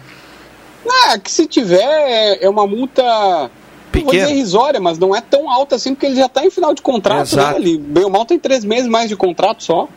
Ah, 0.88 1.18
que 1.18 1.30
se 1.30 1.46
tiver 1.46 1.82
é, 1.82 2.44
é 2.44 2.48
uma 2.48 2.66
multa 2.66 3.50
Pequena. 3.92 4.30
irrisória, 4.30 4.80
mas 4.80 4.98
não 4.98 5.14
é 5.14 5.20
tão 5.20 5.50
alta 5.50 5.76
assim, 5.76 5.94
porque 5.94 6.06
ele 6.06 6.16
já 6.16 6.28
tá 6.28 6.44
em 6.44 6.50
final 6.50 6.72
de 6.72 6.80
contrato, 6.80 7.36
né? 7.36 7.54
Ele, 7.56 7.76
bem 7.78 8.04
ou 8.04 8.10
mal, 8.10 8.24
tem 8.24 8.38
três 8.38 8.64
meses 8.64 8.88
mais 8.88 9.10
de 9.10 9.16
contrato 9.16 9.62
só. 9.62 9.88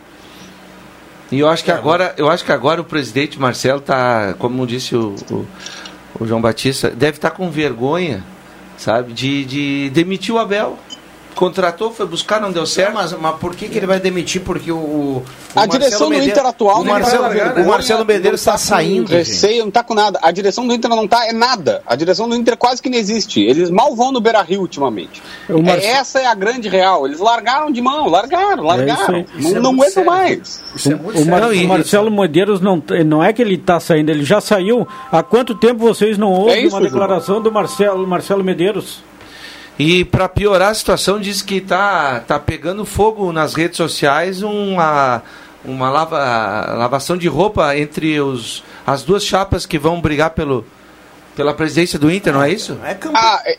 E 1.30 1.38
eu 1.38 1.48
acho 1.48 1.64
que 1.64 1.70
agora, 1.70 2.12
eu 2.16 2.28
acho 2.28 2.44
que 2.44 2.50
agora 2.50 2.80
o 2.80 2.84
presidente 2.84 3.38
Marcelo 3.38 3.80
tá, 3.80 4.34
como 4.38 4.66
disse 4.66 4.96
o, 4.96 5.14
o, 5.30 5.46
o 6.18 6.26
João 6.26 6.40
Batista, 6.40 6.90
deve 6.90 7.18
estar 7.18 7.30
com 7.30 7.50
vergonha, 7.50 8.24
sabe, 8.76 9.12
de, 9.12 9.44
de 9.44 9.90
demitir 9.90 10.34
o 10.34 10.38
Abel. 10.38 10.76
Contratou, 11.34 11.90
foi 11.92 12.06
buscar, 12.06 12.40
não 12.40 12.52
deu 12.52 12.66
certo. 12.66 12.94
Mas, 12.94 13.12
mas 13.12 13.36
por 13.36 13.54
que, 13.54 13.68
que 13.68 13.78
ele 13.78 13.86
vai 13.86 13.98
demitir? 13.98 14.42
Porque 14.42 14.70
o. 14.70 14.76
o 14.76 15.24
A 15.54 15.60
Marcelo 15.60 15.78
direção 15.78 16.08
do 16.10 16.14
Inter 16.22 16.46
atual 16.46 16.80
o 16.80 16.84
não 16.84 16.92
Marcelo, 16.92 17.22
tá 17.22 17.28
com 17.28 17.34
vergonha, 17.34 17.64
o 17.64 17.68
Marcelo 17.68 18.04
Medeiros 18.04 18.30
não 18.30 18.34
está 18.34 18.52
tá 18.52 18.58
saindo. 18.58 19.08
Receio, 19.10 19.64
não 19.64 19.70
tá 19.70 19.82
com 19.82 19.94
nada. 19.94 20.18
A 20.22 20.30
direção 20.30 20.66
do 20.66 20.74
Inter 20.74 20.90
não 20.90 21.08
tá 21.08 21.26
é 21.26 21.32
nada. 21.32 21.82
A 21.86 21.96
direção 21.96 22.28
do 22.28 22.34
Inter 22.34 22.56
quase 22.56 22.82
que 22.82 22.90
não 22.90 22.98
existe. 22.98 23.40
Eles 23.40 23.70
mal 23.70 23.94
vão 23.96 24.12
no 24.12 24.20
Beira 24.20 24.42
Rio 24.42 24.60
ultimamente. 24.60 25.22
É, 25.48 25.86
essa 25.86 26.18
é 26.20 26.26
a 26.26 26.34
grande 26.34 26.68
real. 26.68 27.06
Eles 27.06 27.20
largaram 27.20 27.70
de 27.70 27.80
mão, 27.80 28.08
largaram, 28.08 28.62
largaram. 28.64 29.14
aí. 29.16 29.26
Isso 29.38 29.48
é 29.50 29.54
não 29.54 29.62
não 29.62 29.72
muito 29.72 29.98
aguentam 29.98 30.04
sério. 30.04 30.10
mais. 30.38 30.62
Isso 30.74 30.92
é 30.92 30.94
O, 30.94 30.98
muito 30.98 31.20
o 31.22 31.26
Mar- 31.26 31.42
sério. 31.42 31.64
o 31.64 31.68
Marcelo 31.68 32.10
Medeiros 32.10 32.60
não, 32.60 32.82
não 33.06 33.24
é 33.24 33.32
que 33.32 33.40
ele 33.40 33.54
está 33.54 33.80
saindo, 33.80 34.10
ele 34.10 34.24
já 34.24 34.40
saiu. 34.40 34.86
Há 35.10 35.22
quanto 35.22 35.54
tempo 35.54 35.78
vocês 35.80 36.18
não 36.18 36.32
ouvem 36.32 36.54
É 36.54 36.60
isso, 36.66 36.74
uma 36.76 36.82
declaração 36.82 37.40
do 37.40 37.50
Marcelo, 37.50 38.06
Marcelo 38.06 38.44
Medeiros? 38.44 39.02
E 39.82 40.04
para 40.04 40.28
piorar 40.28 40.72
a 40.72 40.74
situação, 40.74 41.18
diz 41.18 41.40
que 41.40 41.58
tá, 41.58 42.20
tá 42.20 42.38
pegando 42.38 42.84
fogo 42.84 43.32
nas 43.32 43.54
redes 43.54 43.78
sociais 43.78 44.42
uma, 44.42 45.22
uma 45.64 45.88
lava, 45.88 46.18
lavação 46.74 47.16
de 47.16 47.26
roupa 47.26 47.74
entre 47.74 48.20
os, 48.20 48.62
as 48.86 49.02
duas 49.02 49.24
chapas 49.24 49.64
que 49.64 49.78
vão 49.78 49.98
brigar 49.98 50.32
pelo, 50.32 50.66
pela 51.34 51.54
presidência 51.54 51.98
do 51.98 52.12
Inter, 52.12 52.34
não 52.34 52.42
é 52.42 52.52
isso? 52.52 52.78
É 52.84 52.94
Ah, 53.14 53.42
é, 53.46 53.58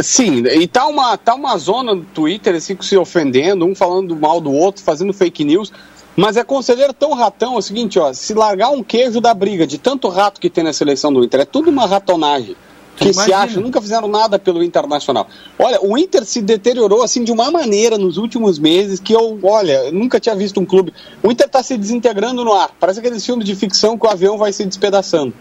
sim, 0.00 0.44
e 0.46 0.68
tá 0.68 0.86
uma, 0.86 1.16
tá 1.16 1.34
uma 1.34 1.58
zona 1.58 1.92
no 1.92 2.04
Twitter, 2.04 2.54
assim, 2.54 2.76
se 2.80 2.96
ofendendo, 2.96 3.66
um 3.66 3.74
falando 3.74 4.14
mal 4.14 4.40
do 4.40 4.52
outro, 4.52 4.84
fazendo 4.84 5.12
fake 5.12 5.42
news. 5.42 5.72
Mas 6.14 6.36
é 6.36 6.44
conselheiro 6.44 6.92
tão 6.92 7.14
ratão, 7.14 7.56
é 7.56 7.58
o 7.58 7.62
seguinte, 7.62 7.98
ó, 7.98 8.12
se 8.12 8.32
largar 8.32 8.70
um 8.70 8.80
queijo 8.80 9.20
da 9.20 9.34
briga 9.34 9.66
de 9.66 9.76
tanto 9.76 10.08
rato 10.08 10.40
que 10.40 10.48
tem 10.48 10.62
na 10.62 10.72
seleção 10.72 11.12
do 11.12 11.24
Inter, 11.24 11.40
é 11.40 11.44
tudo 11.44 11.68
uma 11.68 11.84
ratonagem. 11.84 12.54
Que 12.96 13.04
se 13.06 13.10
imagina. 13.12 13.38
acha, 13.38 13.60
nunca 13.60 13.80
fizeram 13.80 14.06
nada 14.06 14.38
pelo 14.38 14.62
Internacional. 14.62 15.26
Olha, 15.58 15.78
o 15.82 15.96
Inter 15.96 16.24
se 16.24 16.42
deteriorou 16.42 17.02
assim 17.02 17.24
de 17.24 17.32
uma 17.32 17.50
maneira 17.50 17.96
nos 17.96 18.16
últimos 18.18 18.58
meses 18.58 19.00
que 19.00 19.12
eu, 19.14 19.38
olha, 19.42 19.84
eu 19.86 19.92
nunca 19.92 20.20
tinha 20.20 20.34
visto 20.36 20.60
um 20.60 20.64
clube. 20.66 20.92
O 21.22 21.32
Inter 21.32 21.48
tá 21.48 21.62
se 21.62 21.76
desintegrando 21.78 22.44
no 22.44 22.52
ar. 22.52 22.70
Parece 22.78 22.98
aqueles 23.00 23.24
filmes 23.24 23.46
de 23.46 23.56
ficção 23.56 23.96
que 23.98 24.06
o 24.06 24.10
avião 24.10 24.36
vai 24.36 24.52
se 24.52 24.64
despedaçando. 24.66 25.32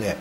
É. 0.00 0.14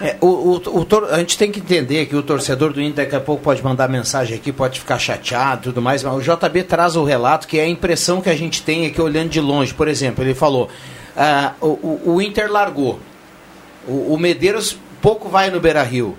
É, 0.00 0.16
o, 0.20 0.26
o, 0.26 0.52
o 0.78 0.84
tor- 0.84 1.08
a 1.12 1.18
gente 1.18 1.36
tem 1.36 1.50
que 1.50 1.58
entender 1.58 2.06
que 2.06 2.14
o 2.14 2.22
torcedor 2.22 2.72
do 2.72 2.80
Inter 2.80 3.04
daqui 3.04 3.16
a 3.16 3.20
pouco 3.20 3.42
pode 3.42 3.62
mandar 3.64 3.88
mensagem 3.88 4.36
aqui, 4.36 4.52
pode 4.52 4.78
ficar 4.78 4.98
chateado 4.98 5.62
e 5.62 5.64
tudo 5.64 5.82
mais, 5.82 6.04
mas 6.04 6.14
o 6.14 6.20
JB 6.20 6.62
traz 6.62 6.94
o 6.94 7.02
relato 7.02 7.48
que 7.48 7.58
é 7.58 7.62
a 7.64 7.68
impressão 7.68 8.20
que 8.20 8.30
a 8.30 8.36
gente 8.36 8.62
tem 8.62 8.86
aqui 8.86 9.00
olhando 9.00 9.30
de 9.30 9.40
longe. 9.40 9.74
Por 9.74 9.88
exemplo, 9.88 10.22
ele 10.22 10.34
falou: 10.34 10.68
ah, 11.16 11.54
o, 11.60 11.66
o- 11.66 12.02
o 12.14 12.22
Inter 12.22 12.50
largou, 12.52 13.00
o, 13.88 14.14
o 14.14 14.18
Medeiros 14.18 14.76
pouco 15.00 15.28
vai 15.28 15.50
no 15.50 15.60
Beira 15.60 15.82
Rio. 15.82 16.16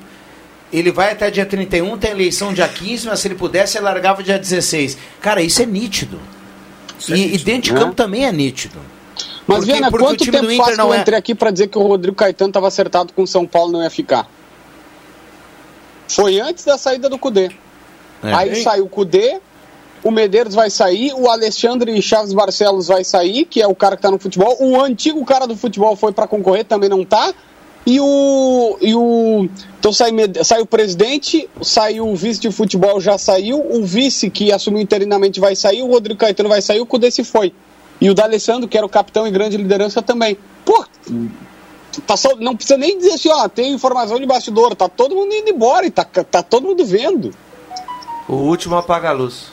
Ele 0.71 0.91
vai 0.91 1.11
até 1.11 1.31
dia 1.31 1.45
31, 1.45 1.97
tem 1.97 2.11
eleição 2.11 2.53
dia 2.53 2.67
15, 2.67 3.07
mas 3.07 3.19
se 3.19 3.27
ele 3.27 3.35
pudesse, 3.35 3.77
ele 3.77 3.85
largava 3.85 4.21
dia 4.21 4.37
16. 4.37 4.97
Cara, 5.19 5.41
isso 5.41 5.61
é 5.61 5.65
nítido. 5.65 6.19
e, 7.09 7.35
e 7.35 7.37
dentro 7.39 7.61
de 7.63 7.73
né? 7.73 7.79
campo 7.79 7.95
também 7.95 8.25
é 8.25 8.31
nítido. 8.31 8.77
Mas, 9.47 9.59
Porque- 9.59 9.71
Viana, 9.71 9.89
porque 9.89 10.05
quanto 10.05 10.25
do 10.25 10.31
tempo 10.31 10.45
Inter 10.45 10.57
faz 10.57 10.71
que 10.71 10.77
não 10.77 10.87
eu 10.89 10.93
é- 10.93 11.01
entrei 11.01 11.17
aqui 11.17 11.33
pra 11.33 11.49
dizer 11.49 11.67
que 11.67 11.77
o 11.77 11.81
Rodrigo 11.81 12.15
Caetano 12.15 12.49
estava 12.51 12.67
acertado 12.67 13.13
com 13.13 13.23
o 13.23 13.27
São 13.27 13.47
Paulo 13.47 13.71
e 13.71 13.73
não 13.73 13.83
ia 13.83 13.89
ficar? 13.89 14.27
Foi 16.07 16.39
antes 16.39 16.65
da 16.65 16.77
saída 16.77 17.09
do 17.09 17.17
Cudê. 17.17 17.49
É. 18.23 18.33
Aí 18.33 18.49
Ei. 18.49 18.63
saiu 18.63 18.85
o 18.85 18.89
Cudê, 18.89 19.39
o 20.03 20.11
Medeiros 20.11 20.53
vai 20.55 20.69
sair, 20.69 21.13
o 21.13 21.29
Alexandre 21.29 21.99
Chaves 22.01 22.33
Barcelos 22.33 22.87
vai 22.87 23.03
sair, 23.03 23.45
que 23.45 23.61
é 23.61 23.67
o 23.67 23.75
cara 23.75 23.95
que 23.95 24.01
tá 24.01 24.11
no 24.11 24.19
futebol. 24.19 24.55
O 24.59 24.81
antigo 24.81 25.23
cara 25.25 25.45
do 25.47 25.55
futebol 25.55 25.95
foi 25.95 26.11
pra 26.11 26.27
concorrer, 26.27 26.63
também 26.65 26.89
não 26.89 27.03
tá. 27.05 27.33
E 27.89 27.99
o. 27.99 28.77
E 28.79 28.93
o 28.93 29.49
então 29.79 29.91
sai, 29.91 30.11
sai 30.43 30.61
o 30.61 30.65
presidente, 30.65 31.49
saiu 31.59 32.07
o 32.07 32.15
vice 32.15 32.39
de 32.39 32.51
futebol, 32.51 33.01
já 33.01 33.17
saiu. 33.17 33.65
O 33.67 33.83
vice 33.83 34.29
que 34.29 34.51
assumiu 34.51 34.79
interinamente 34.79 35.39
vai 35.39 35.55
sair, 35.55 35.81
o 35.81 35.87
Rodrigo 35.87 36.19
Caetano 36.19 36.49
vai 36.49 36.61
sair, 36.61 36.79
o 36.81 36.85
Cudê 36.85 37.09
foi. 37.23 37.51
E 37.99 38.07
o 38.07 38.13
D'Alessandro, 38.13 38.67
que 38.67 38.77
era 38.77 38.85
o 38.85 38.89
capitão 38.89 39.25
e 39.25 39.31
grande 39.31 39.57
liderança 39.57 40.03
também. 40.03 40.37
Pô, 40.63 40.85
tá 42.05 42.15
só, 42.15 42.35
não 42.35 42.55
precisa 42.55 42.77
nem 42.77 42.95
dizer 42.95 43.13
assim, 43.13 43.29
ó, 43.29 43.49
tem 43.49 43.73
informação 43.73 44.19
de 44.19 44.25
bastidor, 44.27 44.75
tá 44.75 44.87
todo 44.87 45.15
mundo 45.15 45.33
indo 45.33 45.49
embora 45.49 45.87
e 45.87 45.89
tá, 45.89 46.03
tá 46.03 46.43
todo 46.43 46.67
mundo 46.67 46.85
vendo. 46.85 47.31
O 48.27 48.35
último 48.35 48.75
apaga 48.75 49.09
a 49.09 49.13
luz. 49.13 49.47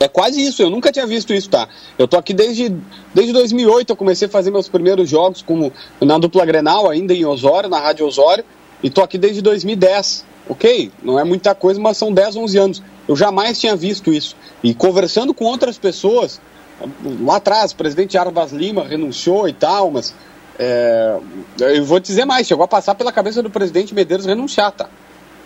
É 0.00 0.06
quase 0.06 0.40
isso, 0.40 0.62
eu 0.62 0.70
nunca 0.70 0.92
tinha 0.92 1.06
visto 1.06 1.34
isso, 1.34 1.50
tá? 1.50 1.68
Eu 1.98 2.06
tô 2.06 2.16
aqui 2.16 2.32
desde, 2.32 2.72
desde 3.12 3.32
2008, 3.32 3.90
eu 3.90 3.96
comecei 3.96 4.28
a 4.28 4.30
fazer 4.30 4.50
meus 4.50 4.68
primeiros 4.68 5.10
jogos 5.10 5.42
como 5.42 5.72
na 6.00 6.18
dupla 6.18 6.46
Grenal, 6.46 6.88
ainda 6.88 7.12
em 7.12 7.24
Osório, 7.24 7.68
na 7.68 7.80
Rádio 7.80 8.06
Osório, 8.06 8.44
e 8.82 8.88
tô 8.88 9.02
aqui 9.02 9.18
desde 9.18 9.42
2010. 9.42 10.26
Ok, 10.48 10.90
não 11.02 11.18
é 11.18 11.24
muita 11.24 11.54
coisa, 11.54 11.78
mas 11.78 11.98
são 11.98 12.12
10, 12.12 12.36
11 12.36 12.58
anos. 12.58 12.82
Eu 13.06 13.14
jamais 13.14 13.58
tinha 13.60 13.76
visto 13.76 14.10
isso. 14.10 14.34
E 14.62 14.72
conversando 14.72 15.34
com 15.34 15.44
outras 15.44 15.76
pessoas, 15.76 16.40
lá 17.20 17.36
atrás, 17.36 17.72
o 17.72 17.76
presidente 17.76 18.16
Arbas 18.16 18.52
Lima 18.52 18.84
renunciou 18.84 19.46
e 19.48 19.52
tal, 19.52 19.90
mas 19.90 20.14
é, 20.58 21.18
eu 21.60 21.84
vou 21.84 22.00
te 22.00 22.06
dizer 22.06 22.24
mais, 22.24 22.46
chegou 22.46 22.64
a 22.64 22.68
passar 22.68 22.94
pela 22.94 23.12
cabeça 23.12 23.42
do 23.42 23.50
presidente 23.50 23.94
Medeiros 23.94 24.26
renunciar, 24.26 24.72
tá? 24.72 24.88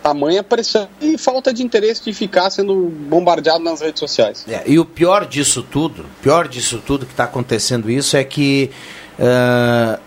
Tamanha 0.02 0.42
pressão 0.42 0.88
e 1.00 1.16
falta 1.16 1.52
de 1.52 1.62
interesse 1.62 2.02
de 2.04 2.12
ficar 2.12 2.50
sendo 2.50 2.92
bombardeado 3.09 3.62
nas 3.62 3.80
redes 3.80 4.00
sociais. 4.00 4.44
É, 4.49 4.62
e 4.66 4.78
o 4.78 4.85
pior 4.85 5.26
disso 5.26 5.62
tudo, 5.62 6.04
pior 6.21 6.49
disso 6.49 6.82
tudo 6.85 7.06
que 7.06 7.12
está 7.12 7.25
acontecendo 7.25 7.90
isso 7.90 8.16
é 8.16 8.25
que 8.25 8.71
ah, 9.18 9.99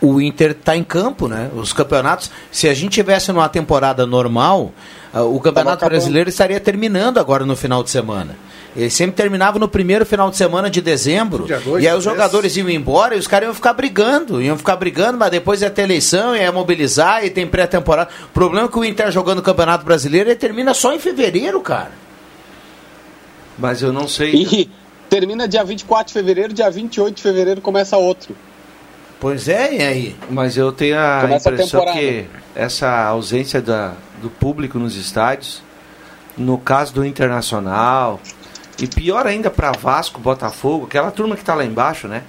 o 0.00 0.20
Inter 0.20 0.52
está 0.52 0.76
em 0.76 0.82
campo, 0.82 1.28
né? 1.28 1.50
Os 1.54 1.72
campeonatos, 1.72 2.30
se 2.50 2.68
a 2.68 2.74
gente 2.74 2.92
tivesse 2.92 3.30
numa 3.32 3.48
temporada 3.48 4.06
normal, 4.06 4.72
ah, 5.12 5.22
o 5.22 5.38
Campeonato. 5.40 5.84
Brasileiro 5.84 6.28
estaria 6.28 6.58
terminando 6.58 7.18
agora 7.18 7.44
no 7.44 7.56
final 7.56 7.82
de 7.82 7.90
semana. 7.90 8.36
Ele 8.76 8.88
sempre 8.88 9.16
terminava 9.16 9.58
no 9.58 9.66
primeiro 9.66 10.06
final 10.06 10.30
de 10.30 10.36
semana 10.36 10.70
de 10.70 10.80
dezembro. 10.80 11.44
Dia 11.44 11.58
dois, 11.58 11.82
e 11.82 11.88
aí 11.88 11.96
os 11.96 12.04
dia 12.04 12.12
jogadores 12.12 12.56
iam 12.56 12.70
embora 12.70 13.16
e 13.16 13.18
os 13.18 13.26
caras 13.26 13.46
iam 13.46 13.54
ficar 13.54 13.72
brigando. 13.72 14.40
Iam 14.40 14.56
ficar 14.56 14.76
brigando, 14.76 15.18
mas 15.18 15.30
depois 15.30 15.60
ia 15.60 15.70
ter 15.70 15.82
eleição, 15.82 16.36
ia 16.36 16.52
mobilizar 16.52 17.24
e 17.24 17.30
tem 17.30 17.46
pré-temporada. 17.46 18.10
O 18.26 18.28
problema 18.28 18.66
é 18.68 18.70
que 18.70 18.78
o 18.78 18.84
Inter 18.84 19.10
jogando 19.10 19.40
o 19.40 19.42
Campeonato 19.42 19.84
Brasileiro 19.84 20.28
ele 20.30 20.36
termina 20.36 20.72
só 20.72 20.92
em 20.92 21.00
fevereiro, 21.00 21.60
cara. 21.60 21.90
Mas 23.58 23.82
eu 23.82 23.92
não 23.92 24.06
sei. 24.06 24.34
E 24.34 24.70
termina 25.08 25.48
dia 25.48 25.64
24 25.64 26.06
de 26.06 26.12
fevereiro, 26.12 26.52
dia 26.52 26.70
28 26.70 27.16
de 27.16 27.22
fevereiro 27.22 27.60
começa 27.60 27.96
outro. 27.96 28.36
Pois 29.18 29.48
é, 29.48 29.74
e 29.74 29.82
aí? 29.82 30.16
Mas 30.30 30.56
eu 30.56 30.72
tenho 30.72 30.98
a 30.98 31.20
Começa 31.22 31.50
a 31.50 31.52
impressão 31.52 31.80
temporada. 31.80 32.00
que 32.00 32.24
essa 32.54 33.04
ausência 33.04 33.60
da, 33.60 33.92
do 34.22 34.30
público 34.30 34.78
nos 34.78 34.96
estádios, 34.96 35.62
no 36.38 36.56
caso 36.56 36.94
do 36.94 37.04
Internacional, 37.04 38.18
e 38.80 38.86
pior 38.86 39.26
ainda 39.26 39.50
para 39.50 39.72
Vasco, 39.72 40.20
Botafogo, 40.20 40.86
aquela 40.86 41.10
turma 41.10 41.34
que 41.36 41.42
está 41.42 41.54
lá 41.54 41.64
embaixo, 41.64 42.08
né? 42.08 42.22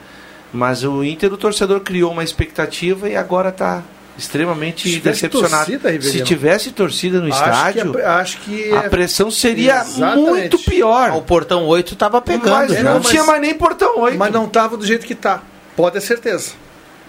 Mas 0.53 0.83
o 0.83 1.03
Inter, 1.03 1.31
o 1.31 1.37
torcedor 1.37 1.79
criou 1.79 2.11
uma 2.11 2.23
expectativa 2.23 3.07
e 3.09 3.15
agora 3.15 3.49
está 3.49 3.81
extremamente 4.17 4.89
Se 4.91 4.99
decepcionado. 4.99 5.71
torcida. 5.79 6.01
Se 6.01 6.21
tivesse 6.23 6.71
torcida 6.71 7.19
no 7.21 7.27
Acho 7.33 7.43
estádio, 7.43 7.91
que, 7.93 8.01
acho 8.01 8.37
que 8.41 8.73
a 8.73 8.81
pressão 8.89 9.31
seria 9.31 9.81
Exatamente. 9.81 10.29
muito 10.29 10.59
pior. 10.59 11.11
O 11.11 11.21
portão 11.21 11.65
8 11.65 11.93
estava 11.93 12.21
pegando 12.21 12.49
Mas 12.49 12.71
já. 12.73 12.83
não 12.83 12.99
tinha 12.99 13.23
mais 13.23 13.41
nem 13.41 13.53
portão 13.53 13.99
8. 13.99 14.17
Mas 14.17 14.31
não 14.31 14.47
tava 14.47 14.75
do 14.75 14.85
jeito 14.85 15.05
que 15.05 15.15
tá. 15.15 15.41
Pode 15.75 15.93
ter 15.93 16.01
certeza. 16.01 16.51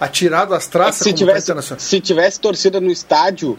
Atirado 0.00 0.54
as 0.54 0.66
traças 0.66 0.96
se, 0.96 1.04
como 1.12 1.16
tivesse, 1.16 1.52
se 1.78 2.00
tivesse 2.00 2.40
torcida 2.40 2.80
no 2.80 2.90
estádio, 2.90 3.58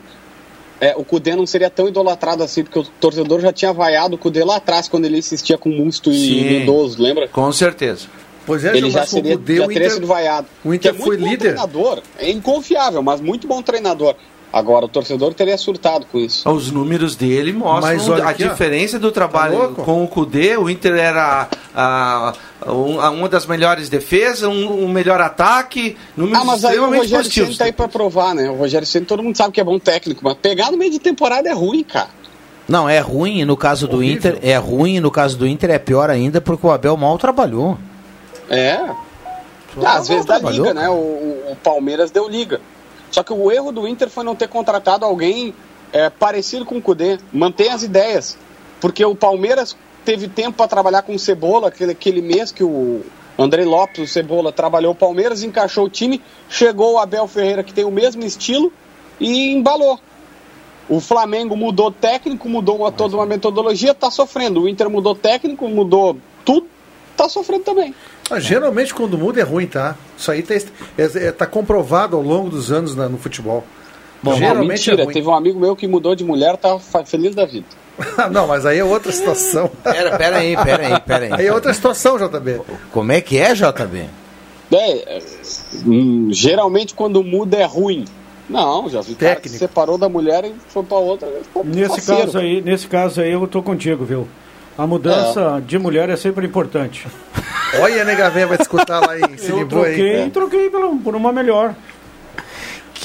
é, 0.87 0.95
o 0.97 1.03
Cudê 1.03 1.35
não 1.35 1.45
seria 1.45 1.69
tão 1.69 1.87
idolatrado 1.87 2.43
assim, 2.43 2.63
porque 2.63 2.79
o 2.79 2.83
torcedor 2.83 3.39
já 3.39 3.51
tinha 3.53 3.71
vaiado 3.71 4.15
o 4.15 4.17
Cudê 4.17 4.43
lá 4.43 4.57
atrás, 4.57 4.87
quando 4.87 5.05
ele 5.05 5.17
insistia 5.17 5.57
com 5.57 5.69
Musto 5.69 6.11
e. 6.11 6.59
Lindoso, 6.59 7.01
lembra? 7.01 7.27
Com 7.27 7.51
certeza. 7.51 8.07
Pois 8.45 8.65
é, 8.65 8.75
ele 8.75 8.89
já, 8.91 8.99
com 9.01 9.05
o 9.05 9.09
seria, 9.09 9.37
Cudê, 9.37 9.55
já 9.57 9.63
o 9.63 9.67
teria 9.67 9.83
Inter- 9.83 9.93
sido 9.93 10.07
vaiado. 10.07 10.47
o 10.65 10.73
Inter 10.73 10.91
Que 10.93 10.97
é 10.97 11.01
foi 11.01 11.15
muito 11.17 11.21
bom 11.25 11.31
líder. 11.31 11.47
treinador, 11.53 12.01
é 12.19 12.29
inconfiável, 12.29 13.01
mas 13.01 13.21
muito 13.21 13.47
bom 13.47 13.61
treinador. 13.61 14.15
Agora, 14.53 14.85
o 14.85 14.87
torcedor 14.87 15.33
teria 15.33 15.57
surtado 15.57 16.05
com 16.11 16.19
isso. 16.19 16.47
Os 16.47 16.69
números 16.69 17.15
dele 17.15 17.51
mostram 17.51 17.81
Mas 17.95 18.07
olha 18.07 18.23
a 18.25 18.29
aqui, 18.29 18.45
ó. 18.45 18.49
diferença 18.49 18.99
do 18.99 19.07
Tá 19.09 19.15
trabalho 19.15 19.57
louco? 19.57 19.83
com 19.83 20.03
o 20.03 20.07
Cudê. 20.07 20.55
O 20.55 20.69
Inter 20.69 20.93
era 20.93 21.49
a, 21.75 22.33
a- 22.63 22.71
um- 22.71 23.01
a- 23.01 23.09
uma 23.09 23.27
das 23.27 23.47
melhores 23.47 23.89
defesas, 23.89 24.43
um, 24.43 24.83
um 24.83 24.87
melhor 24.87 25.19
ataque, 25.19 25.97
números 26.15 26.39
Ah, 26.39 26.45
mas 26.45 26.63
aí 26.63 26.77
o 26.77 26.85
Rogério. 26.95 27.31
Ceni 27.31 27.57
tá 27.57 27.65
aí 27.65 27.71
pra 27.71 27.87
provar, 27.87 28.35
né? 28.35 28.47
O 28.47 28.53
Rogério 28.55 28.85
Ceni 28.87 29.07
todo 29.07 29.23
mundo 29.23 29.35
sabe 29.35 29.51
que 29.53 29.59
é 29.59 29.63
bom 29.63 29.79
técnico, 29.79 30.21
mas 30.23 30.35
pegar 30.35 30.71
no 30.71 30.77
meio 30.77 30.91
de 30.91 30.99
temporada 30.99 31.49
é 31.49 31.53
ruim, 31.53 31.83
cara. 31.83 32.09
Não, 32.67 32.87
é 32.87 32.99
ruim 32.99 33.39
e 33.39 33.45
no 33.45 33.57
caso 33.57 33.87
do 33.87 33.97
Horrível. 33.97 34.33
Inter, 34.35 34.39
é 34.47 34.55
ruim 34.55 34.97
e 34.97 34.99
no 34.99 35.09
caso 35.09 35.35
do 35.35 35.47
Inter 35.47 35.71
é 35.71 35.79
pior 35.79 36.11
ainda 36.11 36.39
porque 36.39 36.65
o 36.67 36.71
Abel 36.71 36.95
mal 36.95 37.17
trabalhou. 37.17 37.75
É. 38.49 38.75
Ah, 39.83 39.97
às 39.97 40.07
vezes 40.07 40.25
dá 40.25 40.37
liga, 40.37 40.75
né? 40.75 40.87
O, 40.89 40.93
o- 40.93 41.43
o 41.53 41.55
Palmeiras 41.55 42.11
deu 42.11 42.29
liga. 42.29 42.61
Só 43.13 43.21
que 43.21 43.31
o 43.31 43.51
erro 43.51 43.71
do 43.71 43.87
Inter 43.87 44.09
foi 44.09 44.23
não 44.23 44.35
ter 44.35 44.47
contratado 44.47 45.05
alguém 45.05 45.53
é, 45.91 46.09
parecido 46.09 46.65
com 46.65 46.77
o 46.77 46.81
Cudê. 46.81 47.19
Mantém 47.31 47.69
as 47.69 47.83
ideias. 47.83 48.35
Porque 48.81 49.05
o 49.05 49.15
Palmeiras 49.15 49.77
teve 50.03 50.27
tempo 50.27 50.57
para 50.57 50.67
trabalhar 50.67 51.03
com 51.03 51.13
o 51.13 51.19
Cebola, 51.19 51.67
aquele, 51.67 51.91
aquele 51.91 52.23
mês 52.23 52.51
que 52.51 52.63
o 52.63 53.01
André 53.37 53.65
Lopes, 53.65 53.99
o 53.99 54.11
Cebola, 54.11 54.51
trabalhou 54.51 54.93
o 54.93 54.95
Palmeiras, 54.95 55.43
encaixou 55.43 55.85
o 55.85 55.89
time, 55.89 56.23
chegou 56.49 56.93
o 56.93 56.97
Abel 56.97 57.27
Ferreira, 57.27 57.63
que 57.63 57.71
tem 57.71 57.85
o 57.85 57.91
mesmo 57.91 58.23
estilo, 58.23 58.73
e 59.19 59.53
embalou. 59.53 59.99
O 60.89 60.99
Flamengo 60.99 61.55
mudou 61.55 61.91
técnico, 61.91 62.49
mudou 62.49 62.77
uma, 62.77 62.91
toda 62.91 63.15
uma 63.15 63.27
metodologia, 63.27 63.93
tá 63.93 64.09
sofrendo. 64.09 64.63
O 64.63 64.67
Inter 64.67 64.89
mudou 64.89 65.13
técnico, 65.13 65.69
mudou 65.69 66.17
tudo, 66.43 66.65
tá 67.15 67.29
sofrendo 67.29 67.63
também. 67.63 67.93
Ah, 68.33 68.39
geralmente 68.39 68.93
quando 68.93 69.17
muda 69.17 69.39
é 69.39 69.43
ruim, 69.43 69.67
tá? 69.67 69.95
Isso 70.17 70.31
aí 70.31 70.41
tá, 70.41 70.55
é, 70.55 70.63
é- 70.97 71.31
tá 71.31 71.45
comprovado 71.45 72.15
ao 72.15 72.21
longo 72.21 72.49
dos 72.49 72.71
anos 72.71 72.95
na- 72.95 73.07
no 73.07 73.17
futebol. 73.17 73.63
Bom, 74.21 74.33
geralmente 74.35 74.67
mentira, 74.69 75.01
é 75.01 75.05
ruim. 75.05 75.13
teve 75.13 75.27
um 75.27 75.35
amigo 75.35 75.59
meu 75.59 75.75
que 75.75 75.87
mudou 75.87 76.15
de 76.15 76.23
mulher, 76.23 76.57
tá 76.57 76.79
feliz 77.05 77.35
da 77.35 77.45
vida. 77.45 77.65
não, 78.31 78.47
mas 78.47 78.65
aí 78.65 78.79
é 78.79 78.83
outra 78.83 79.11
situação. 79.11 79.69
Pera, 79.83 80.17
pera 80.17 80.37
aí, 80.37 80.55
pera 80.57 80.87
aí, 80.87 80.99
pera 81.01 81.25
aí. 81.25 81.31
Aí 81.41 81.47
é 81.47 81.53
outra 81.53 81.73
situação, 81.73 82.17
JB. 82.17 82.61
Como 82.91 83.11
é 83.11 83.21
que 83.21 83.37
é, 83.37 83.53
JB? 83.53 84.05
É, 84.71 85.17
é, 85.17 85.21
hum, 85.85 86.29
geralmente 86.31 86.93
quando 86.95 87.23
muda 87.23 87.57
é 87.57 87.65
ruim. 87.65 88.05
Não, 88.49 88.89
já 88.89 89.01
vi 89.01 89.15
cara 89.15 89.35
que 89.39 89.47
se 89.47 89.57
separou 89.57 89.97
da 89.97 90.09
mulher 90.09 90.43
e 90.45 90.53
foi 90.69 90.83
pra 90.83 90.97
outra. 90.97 91.29
Nesse 91.63 91.89
parceiro. 91.89 92.21
caso, 92.25 92.37
aí, 92.39 92.61
nesse 92.61 92.87
caso 92.87 93.21
aí, 93.21 93.31
eu 93.31 93.47
tô 93.47 93.61
contigo, 93.61 94.03
viu? 94.03 94.27
A 94.77 94.87
mudança 94.87 95.61
de 95.65 95.77
mulher 95.77 96.09
é 96.09 96.15
sempre 96.15 96.45
importante. 96.47 97.07
Olha, 97.81 98.03
nega 98.03 98.29
véia 98.29 98.47
vai 98.47 98.57
te 98.57 98.61
escutar 98.61 98.99
lá 98.99 99.17
em 99.17 99.21
Eu 99.33 99.37
Sinimbu 99.37 99.83
aí. 99.83 99.95
troquei, 99.95 100.29
troquei 100.29 100.69
pelo- 100.69 100.97
por 100.97 101.15
uma 101.15 101.31
melhor. 101.31 101.75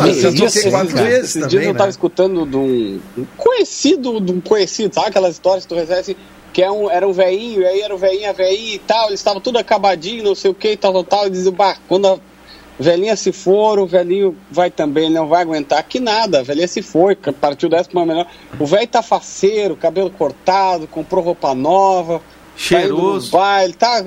Ah, 0.00 0.09
Esses 0.09 0.24
eu 0.24 0.31
dias, 0.33 0.52
troquei 0.52 0.70
quatro 0.70 0.88
esses- 0.90 1.00
vezes 1.00 1.24
esses 1.24 1.35
também, 1.35 1.48
dias 1.50 1.64
eu 1.66 1.72
né? 1.72 1.78
tava 1.78 1.90
escutando 1.90 2.46
de 2.46 2.57
um, 2.57 3.00
conhecido, 3.37 4.20
de 4.20 4.33
um 4.33 4.40
conhecido, 4.40 4.94
sabe 4.94 5.09
aquelas 5.09 5.35
histórias 5.35 5.64
que 5.64 5.68
tu 5.68 5.74
recebe 5.74 6.00
assim, 6.00 6.16
que 6.52 6.62
é 6.62 6.70
um, 6.70 6.88
era 6.90 7.07
um 7.07 7.12
velhinho, 7.12 7.62
e 7.62 7.66
aí 7.66 7.81
era 7.81 7.94
um 7.94 7.98
velhinho, 7.98 8.28
a 8.31 8.33
velhinha 8.33 8.74
e 8.74 8.78
tal, 8.78 9.09
eles 9.09 9.18
estavam 9.20 9.40
tudo 9.40 9.59
acabadinho, 9.59 10.22
não 10.22 10.35
sei 10.37 10.50
o 10.50 10.54
que, 10.54 10.76
tal, 10.76 10.92
tal, 10.92 11.04
tal, 11.04 11.26
e 11.26 11.31
diziam, 11.31 11.52
bah, 11.52 11.76
quando 11.88 12.07
a 12.07 12.18
velhinha 12.78 13.16
se 13.16 13.32
for, 13.32 13.78
o 13.78 13.86
velhinho 13.86 14.36
vai 14.50 14.70
também, 14.70 15.10
não 15.10 15.26
vai 15.26 15.42
aguentar. 15.42 15.82
Que 15.82 16.00
nada, 16.00 16.40
a 16.40 16.42
velhinha 16.42 16.68
se 16.68 16.82
foi, 16.82 17.16
partiu 17.16 17.68
uma 17.92 18.06
melhor. 18.06 18.26
O 18.58 18.66
velho 18.66 18.86
tá 18.86 19.02
faceiro, 19.02 19.76
cabelo 19.76 20.10
cortado, 20.10 20.86
comprou 20.86 21.22
roupa 21.22 21.54
nova, 21.54 22.20
Cheiroso. 22.58 23.30
Baile, 23.30 23.72
tá, 23.72 24.02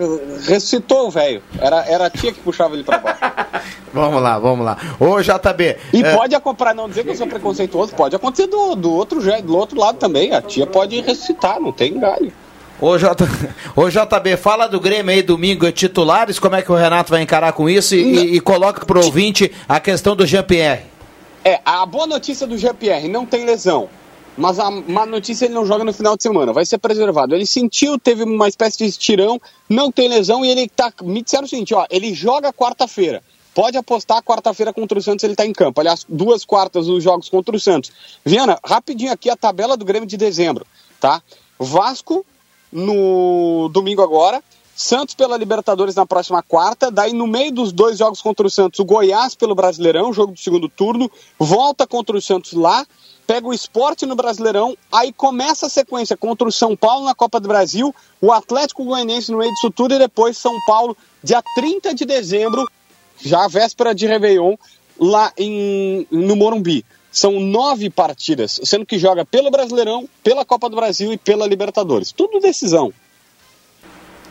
ressuscitou 0.45 1.07
o 1.07 1.10
velho. 1.10 1.41
Era, 1.57 1.86
era 1.86 2.05
a 2.07 2.10
tia 2.10 2.34
que 2.34 2.41
puxava 2.41 2.75
ele 2.75 2.84
pra 2.84 2.97
baixo. 2.97 3.19
Vamos 3.93 4.21
lá, 4.21 4.39
vamos 4.39 4.65
lá. 4.65 4.77
Ô, 4.99 5.21
JB. 5.21 5.77
E 5.91 6.01
é, 6.01 6.15
pode 6.15 6.39
comprar, 6.39 6.73
não 6.73 6.88
dizer 6.88 7.03
que 7.03 7.10
eu 7.10 7.15
sou 7.15 7.27
preconceituoso, 7.27 7.93
pode 7.93 8.15
acontecer 8.15 8.47
do, 8.47 8.73
do, 8.73 8.89
outro, 8.93 9.19
do 9.41 9.57
outro 9.57 9.77
lado 9.77 9.97
também. 9.97 10.34
A 10.34 10.41
tia 10.41 10.65
pode 10.65 10.99
ressuscitar, 11.01 11.60
não 11.60 11.73
tem 11.73 11.99
galho. 11.99 12.31
Ô, 12.82 12.98
J... 12.98 13.15
Ô 13.76 13.88
JB, 13.89 14.38
fala 14.38 14.67
do 14.67 14.80
Grêmio 14.80 15.13
aí 15.13 15.22
domingo, 15.22 15.65
é 15.67 15.72
titulares, 15.72 16.39
como 16.39 16.56
é 16.56 16.62
que 16.62 16.72
o 16.72 16.76
Renato 16.76 17.12
vai 17.12 17.22
encarar 17.22 17.54
com 17.54 17.70
isso 17.70 17.96
e, 17.96 18.00
e- 18.02 18.36
e 18.38 18.39
coloca 18.41 18.86
pro 18.86 19.04
ouvinte 19.06 19.52
a 19.70 19.80
questão 19.80 20.15
do 20.15 20.26
Jean-Pierre. 20.26 20.86
É, 21.46 21.60
a 21.63 21.86
boa 21.86 22.06
notícia 22.08 22.46
do 22.48 22.58
GPR, 22.58 23.08
não 23.08 23.26
tem 23.26 23.46
lesão. 23.46 23.88
mas 24.38 24.58
a 24.60 24.72
má 24.72 25.06
notícia 25.06 25.46
ele 25.46 25.54
não 25.54 25.65
joga 25.65 25.84
no 25.84 25.91
final 25.94 26.15
de 26.15 26.24
semana, 26.24 26.54
vai 26.54 26.65
ser 26.65 26.78
preservado. 26.78 27.36
Ele 27.36 27.46
sentiu, 27.46 28.00
teve 28.00 28.24
uma 28.24 28.48
espécie 28.48 28.78
de 28.78 28.86
estirão, 28.86 29.39
não 29.70 29.91
tem 29.91 30.08
lesão 30.08 30.44
e 30.46 30.50
ele 30.50 30.67
tá. 30.70 30.91
Me 31.04 31.22
disseram 31.22 31.44
o 31.46 31.48
seguinte, 31.48 31.74
ó, 31.76 31.86
ele 31.89 32.13
joga 32.13 32.52
quarta-feira. 32.54 33.22
Pode 33.54 33.78
apostar 33.78 34.24
quarta-feira 34.24 34.72
contra 34.72 34.98
o 34.98 35.02
Santos, 35.02 35.24
ele 35.26 35.36
tá 35.36 35.46
em 35.46 35.52
campo. 35.52 35.82
Aliás, 35.82 36.06
duas 36.08 36.46
quartas 36.46 36.88
os 36.88 37.04
jogos 37.04 37.28
contra 37.28 37.54
o 37.56 37.60
Santos. 37.60 37.91
Viana, 38.26 38.58
rapidinho 38.65 39.12
aqui 39.12 39.30
a 39.30 39.36
tabela 39.36 39.76
do 39.76 39.84
Grêmio 39.84 40.08
de 40.08 40.15
dezembro, 40.15 40.65
tá? 41.00 41.22
Vasco 41.60 42.26
no 42.71 43.69
domingo 43.69 44.01
agora, 44.01 44.41
Santos 44.75 45.13
pela 45.13 45.38
Libertadores 45.38 45.95
na 45.95 46.05
próxima 46.05 46.41
quarta, 46.41 46.89
daí 46.89 47.13
no 47.13 47.27
meio 47.27 47.51
dos 47.51 47.71
dois 47.71 47.97
jogos 47.97 48.21
contra 48.21 48.47
o 48.47 48.49
Santos, 48.49 48.79
o 48.79 48.86
Goiás 48.86 49.36
pelo 49.36 49.53
Brasileirão, 49.53 50.13
jogo 50.13 50.34
do 50.34 50.39
segundo 50.39 50.67
turno, 50.69 51.12
volta 51.38 51.86
contra 51.86 52.17
o 52.17 52.21
Santos 52.21 52.53
lá, 52.53 52.86
pega 53.27 53.47
o 53.47 53.53
esporte 53.53 54.05
no 54.05 54.15
Brasileirão, 54.15 54.75
aí 54.91 55.13
começa 55.13 55.67
a 55.67 55.69
sequência 55.69 56.17
contra 56.17 56.47
o 56.47 56.51
São 56.51 56.75
Paulo 56.75 57.05
na 57.05 57.13
Copa 57.13 57.39
do 57.39 57.47
Brasil, 57.47 57.93
o 58.19 58.31
Atlético 58.31 58.84
Goianiense 58.84 59.31
no 59.31 59.38
meio 59.38 59.53
disso 59.53 59.69
tudo 59.69 59.93
e 59.93 59.99
depois 59.99 60.38
São 60.38 60.53
Paulo, 60.65 60.97
dia 61.23 61.43
30 61.53 61.93
de 61.93 62.05
dezembro, 62.05 62.67
já 63.21 63.47
véspera 63.47 63.93
de 63.93 64.07
Réveillon, 64.07 64.55
lá 64.99 65.31
em, 65.38 66.07
no 66.10 66.36
Morumbi. 66.36 66.84
São 67.12 67.39
nove 67.39 67.89
partidas, 67.89 68.60
sendo 68.63 68.86
que 68.86 68.97
joga 68.97 69.26
pelo 69.26 69.52
Brasileirão, 69.52 70.08
pela 70.24 70.45
Copa 70.45 70.69
do 70.69 70.78
Brasil 70.78 71.12
e 71.12 71.17
pela 71.17 71.45
Libertadores. 71.45 72.12
Tudo 72.12 72.39
decisão. 72.39 72.93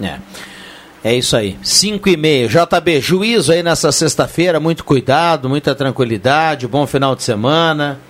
É. 0.01 0.19
É 1.03 1.15
isso 1.15 1.37
aí. 1.37 1.59
5 1.63 2.09
e 2.09 2.17
meia. 2.17 2.49
JB, 2.49 3.01
juízo 3.01 3.53
aí 3.53 3.63
nessa 3.63 3.91
sexta-feira. 3.91 4.61
Muito 4.61 4.85
cuidado, 4.85 5.49
muita 5.49 5.75
tranquilidade. 5.75 6.67
Bom 6.67 6.87
final 6.87 7.15
de 7.15 7.23
semana. 7.23 8.01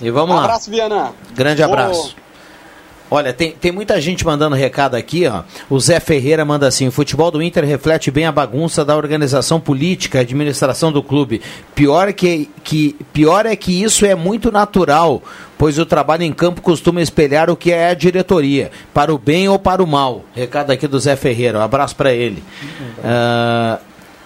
E 0.00 0.10
vamos 0.10 0.34
lá. 0.34 0.44
Abraço, 0.44 0.70
Viana. 0.70 1.12
Grande 1.34 1.62
abraço. 1.62 2.16
Olha, 3.12 3.30
tem, 3.30 3.52
tem 3.52 3.70
muita 3.70 4.00
gente 4.00 4.24
mandando 4.24 4.56
recado 4.56 4.94
aqui, 4.94 5.26
ó. 5.26 5.42
O 5.68 5.78
Zé 5.78 6.00
Ferreira 6.00 6.46
manda 6.46 6.66
assim: 6.66 6.88
o 6.88 6.90
futebol 6.90 7.30
do 7.30 7.42
Inter 7.42 7.62
reflete 7.62 8.10
bem 8.10 8.24
a 8.24 8.32
bagunça 8.32 8.86
da 8.86 8.96
organização 8.96 9.60
política, 9.60 10.20
administração 10.20 10.90
do 10.90 11.02
clube. 11.02 11.42
Pior, 11.74 12.10
que, 12.14 12.48
que, 12.64 12.96
pior 13.12 13.44
é 13.44 13.54
que 13.54 13.82
isso 13.82 14.06
é 14.06 14.14
muito 14.14 14.50
natural, 14.50 15.22
pois 15.58 15.78
o 15.78 15.84
trabalho 15.84 16.22
em 16.22 16.32
campo 16.32 16.62
costuma 16.62 17.02
espelhar 17.02 17.50
o 17.50 17.56
que 17.56 17.70
é 17.70 17.90
a 17.90 17.94
diretoria, 17.94 18.70
para 18.94 19.12
o 19.12 19.18
bem 19.18 19.46
ou 19.46 19.58
para 19.58 19.82
o 19.82 19.86
mal. 19.86 20.24
Recado 20.34 20.70
aqui 20.70 20.88
do 20.88 20.98
Zé 20.98 21.14
Ferreira, 21.14 21.58
um 21.58 21.62
abraço 21.62 21.94
para 21.94 22.14
ele. 22.14 22.42
Ah, 23.04 23.78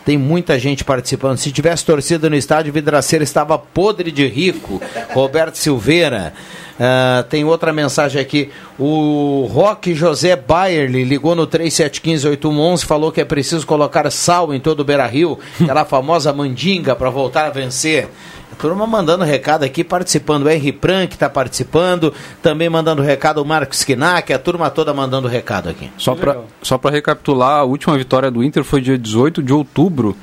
tem 0.07 0.17
muita 0.17 0.57
gente 0.57 0.85
participando. 0.85 1.37
Se 1.37 1.51
tivesse 1.51 1.85
torcida 1.85 2.31
no 2.31 2.37
estádio, 2.37 2.71
o 2.71 2.73
Vidraceiro 2.73 3.25
estava 3.25 3.59
podre 3.59 4.13
de 4.13 4.25
rico. 4.25 4.81
Roberto 5.13 5.57
Silveira. 5.57 6.33
Ah, 6.79 7.25
tem 7.29 7.45
outra 7.45 7.73
mensagem 7.73 8.23
aqui. 8.23 8.51
O 8.79 9.49
Roque 9.53 9.95
José 9.95 10.37
Bayerly 10.37 11.03
ligou 11.03 11.35
no 11.35 11.45
3715-8111, 11.49 12.85
falou 12.85 13.11
que 13.11 13.21
é 13.21 13.25
preciso 13.25 13.67
colocar 13.67 14.09
sal 14.13 14.55
em 14.55 14.61
todo 14.61 14.81
o 14.81 14.85
Beira 14.85 15.07
Rio, 15.07 15.41
aquela 15.61 15.85
famosa 15.85 16.33
mandinga 16.33 16.95
para 16.95 17.11
voltar 17.11 17.47
a 17.47 17.51
vencer. 17.51 18.09
A 18.53 18.55
turma 18.57 18.87
mandando 18.87 19.25
recado 19.25 19.65
aqui, 19.65 19.83
participando. 19.83 20.45
O 20.45 20.49
R. 20.49 20.73
Pran, 20.73 21.07
que 21.07 21.15
está 21.15 21.29
participando, 21.29 22.15
também 22.43 22.69
mandando 22.69 23.03
recado 23.03 23.43
o 23.43 23.45
Marcos 23.45 23.79
Skinak, 23.79 24.33
a 24.33 24.39
turma 24.39 24.71
toda 24.71 24.95
mandando 24.95 25.27
recado 25.29 25.69
aqui. 25.69 25.91
Só 25.99 26.15
para 26.15 26.41
só 26.63 26.79
pra 26.79 26.91
recapitular, 26.91 27.61
a 27.61 27.65
última 27.65 27.97
vitória 27.99 28.31
do 28.31 28.43
Inter 28.43 28.63
foi 28.63 28.81
dia 28.81 28.97
18 28.97 29.43
de 29.43 29.53
outubro, 29.53 30.17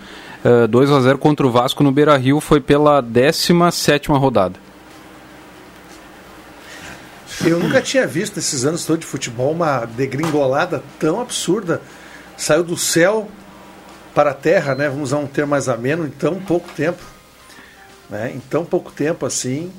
eh, 0.43 0.67
2 0.67 0.91
a 0.91 1.01
0 1.01 1.17
contra 1.17 1.45
o 1.45 1.51
Vasco 1.51 1.83
no 1.83 1.91
Beira 1.91 2.15
Rio, 2.17 2.39
foi 2.39 2.59
pela 2.59 3.01
17 3.01 4.09
rodada. 4.11 4.55
Eu 7.43 7.59
nunca 7.59 7.81
tinha 7.81 8.07
visto 8.07 8.37
nesses 8.37 8.63
anos 8.63 8.85
todos 8.85 9.01
de 9.01 9.05
futebol 9.05 9.51
uma 9.51 9.85
degringolada 9.85 10.83
tão 10.97 11.19
absurda. 11.19 11.81
Saiu 12.37 12.63
do 12.63 12.77
céu 12.77 13.27
para 14.13 14.31
a 14.31 14.33
terra, 14.33 14.75
né? 14.75 14.87
Vamos 14.87 15.09
usar 15.09 15.17
um 15.17 15.27
termo 15.27 15.51
mais 15.51 15.67
ameno, 15.67 16.05
em 16.05 16.09
tão 16.09 16.35
pouco 16.35 16.69
tempo. 16.75 17.12
Né? 18.13 18.31
Em 18.35 18.39
tão 18.39 18.63
pouco 18.63 18.91
tempo 18.91 19.25
assim. 19.25 19.71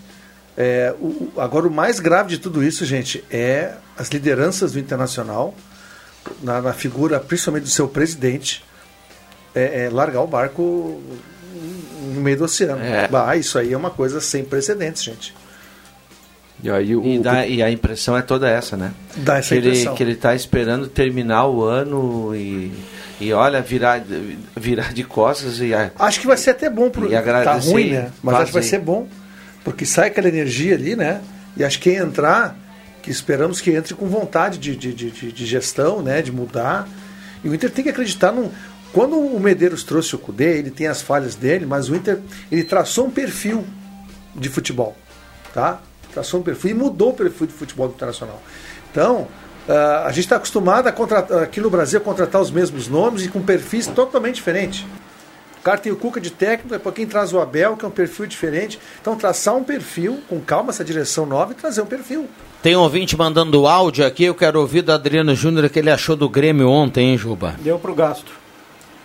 É, 0.56 0.92
o- 1.00 1.32
agora, 1.36 1.68
o 1.68 1.70
mais 1.70 2.00
grave 2.00 2.30
de 2.30 2.38
tudo 2.38 2.64
isso, 2.64 2.84
gente, 2.84 3.24
é 3.30 3.74
as 3.96 4.08
lideranças 4.08 4.72
do 4.72 4.78
Internacional, 4.80 5.54
na, 6.42 6.60
na 6.60 6.72
figura 6.72 7.20
principalmente 7.20 7.62
do 7.64 7.70
seu 7.70 7.86
presidente, 7.86 8.64
é, 9.54 9.84
é 9.84 9.90
largar 9.90 10.20
o 10.22 10.26
barco 10.26 11.00
no 12.12 12.20
meio 12.20 12.36
do 12.38 12.44
oceano. 12.44 12.82
É. 12.82 13.06
Bah, 13.06 13.36
isso 13.36 13.56
aí 13.56 13.72
é 13.72 13.76
uma 13.76 13.90
coisa 13.90 14.20
sem 14.20 14.44
precedentes, 14.44 15.04
gente. 15.04 15.32
E, 16.62 16.70
aí, 16.70 16.94
o, 16.96 17.04
E, 17.04 17.18
dá- 17.18 17.46
e 17.46 17.62
a 17.62 17.70
impressão 17.70 18.16
é 18.16 18.22
toda 18.22 18.48
essa, 18.48 18.76
né? 18.76 18.92
Dá 19.16 19.38
essa 19.38 19.48
que 19.50 19.54
ele, 19.56 19.68
impressão. 19.68 19.94
que 19.94 20.02
ele 20.02 20.14
tá 20.14 20.34
esperando 20.34 20.86
terminar 20.88 21.46
o 21.46 21.62
ano 21.62 22.34
e, 22.34 22.72
e 23.20 23.32
olha, 23.32 23.60
virar, 23.60 24.02
virar 24.56 24.92
de 24.92 25.04
costas 25.04 25.60
e. 25.60 25.72
Acho 25.98 26.20
que 26.20 26.26
vai 26.26 26.36
ser 26.36 26.50
até 26.50 26.70
bom 26.70 26.88
pro. 26.90 27.06
E 27.06 27.10
Tá 27.10 27.18
agradecer 27.18 27.70
ruim, 27.70 27.90
né? 27.90 28.10
Mas 28.22 28.34
acho 28.36 28.46
que 28.46 28.52
vai 28.52 28.62
ser 28.62 28.78
bom. 28.80 29.06
Porque 29.62 29.84
sai 29.84 30.08
aquela 30.08 30.28
energia 30.28 30.74
ali, 30.74 30.94
né? 30.96 31.20
E 31.56 31.64
acho 31.64 31.78
que 31.80 31.90
quem 31.90 31.98
entrar, 31.98 32.56
que 33.02 33.10
esperamos 33.10 33.60
que 33.60 33.70
entre 33.70 33.94
com 33.94 34.06
vontade 34.06 34.58
de, 34.58 34.74
de, 34.76 34.94
de, 34.94 35.10
de- 35.10 35.32
de 35.32 35.46
gestão, 35.46 36.02
né? 36.02 36.22
De 36.22 36.32
mudar. 36.32 36.88
E 37.42 37.48
o 37.48 37.54
Inter 37.54 37.70
tem 37.70 37.84
que 37.84 37.90
acreditar 37.90 38.32
num. 38.32 38.50
Quando 38.92 39.18
o 39.18 39.38
Medeiros 39.40 39.82
trouxe 39.82 40.14
o 40.14 40.18
Cudê, 40.18 40.56
ele 40.58 40.70
tem 40.70 40.86
as 40.86 41.02
falhas 41.02 41.34
dele, 41.34 41.66
mas 41.66 41.88
o 41.90 41.96
Inter 41.96 42.20
ele 42.50 42.62
traçou 42.62 43.06
um 43.06 43.10
perfil 43.10 43.64
de 44.36 44.48
futebol, 44.48 44.96
tá? 45.52 45.80
Traçou 46.14 46.40
um 46.40 46.42
perfil 46.42 46.70
e 46.70 46.74
mudou 46.74 47.10
o 47.10 47.12
perfil 47.14 47.46
de 47.46 47.52
futebol 47.52 47.88
internacional. 47.88 48.40
Então, 48.90 49.26
ah, 49.68 50.04
a 50.06 50.08
gente 50.10 50.20
está 50.20 50.36
acostumado 50.36 50.86
a 50.86 50.92
contratar, 50.92 51.42
aqui 51.42 51.60
no 51.60 51.68
Brasil 51.68 51.98
a 51.98 52.02
contratar 52.02 52.40
os 52.40 52.50
mesmos 52.50 52.88
nomes 52.88 53.24
e 53.24 53.28
com 53.28 53.42
perfis 53.42 53.86
totalmente 53.88 54.36
diferentes. 54.36 54.86
O 55.60 55.64
cara 55.64 55.78
tem 55.78 55.90
o 55.90 55.96
Cuca 55.96 56.20
de 56.20 56.30
técnico, 56.30 56.68
depois 56.68 56.94
quem 56.94 57.06
traz 57.06 57.32
o 57.32 57.40
Abel, 57.40 57.74
que 57.76 57.84
é 57.84 57.88
um 57.88 57.90
perfil 57.90 58.26
diferente. 58.26 58.78
Então, 59.00 59.16
traçar 59.16 59.56
um 59.56 59.64
perfil, 59.64 60.20
com 60.28 60.38
calma, 60.38 60.70
essa 60.70 60.84
direção 60.84 61.24
nova 61.26 61.52
e 61.52 61.54
trazer 61.54 61.80
um 61.80 61.86
perfil. 61.86 62.28
Tem 62.62 62.76
um 62.76 62.80
ouvinte 62.80 63.16
mandando 63.16 63.66
áudio 63.66 64.06
aqui, 64.06 64.24
eu 64.24 64.34
quero 64.34 64.60
ouvir 64.60 64.82
do 64.82 64.92
Adriano 64.92 65.34
Júnior 65.34 65.64
o 65.64 65.70
que 65.70 65.78
ele 65.78 65.90
achou 65.90 66.14
do 66.16 66.28
Grêmio 66.28 66.68
ontem, 66.68 67.10
hein, 67.12 67.18
Juba? 67.18 67.54
Deu 67.60 67.78
pro 67.78 67.94
gasto. 67.94 68.30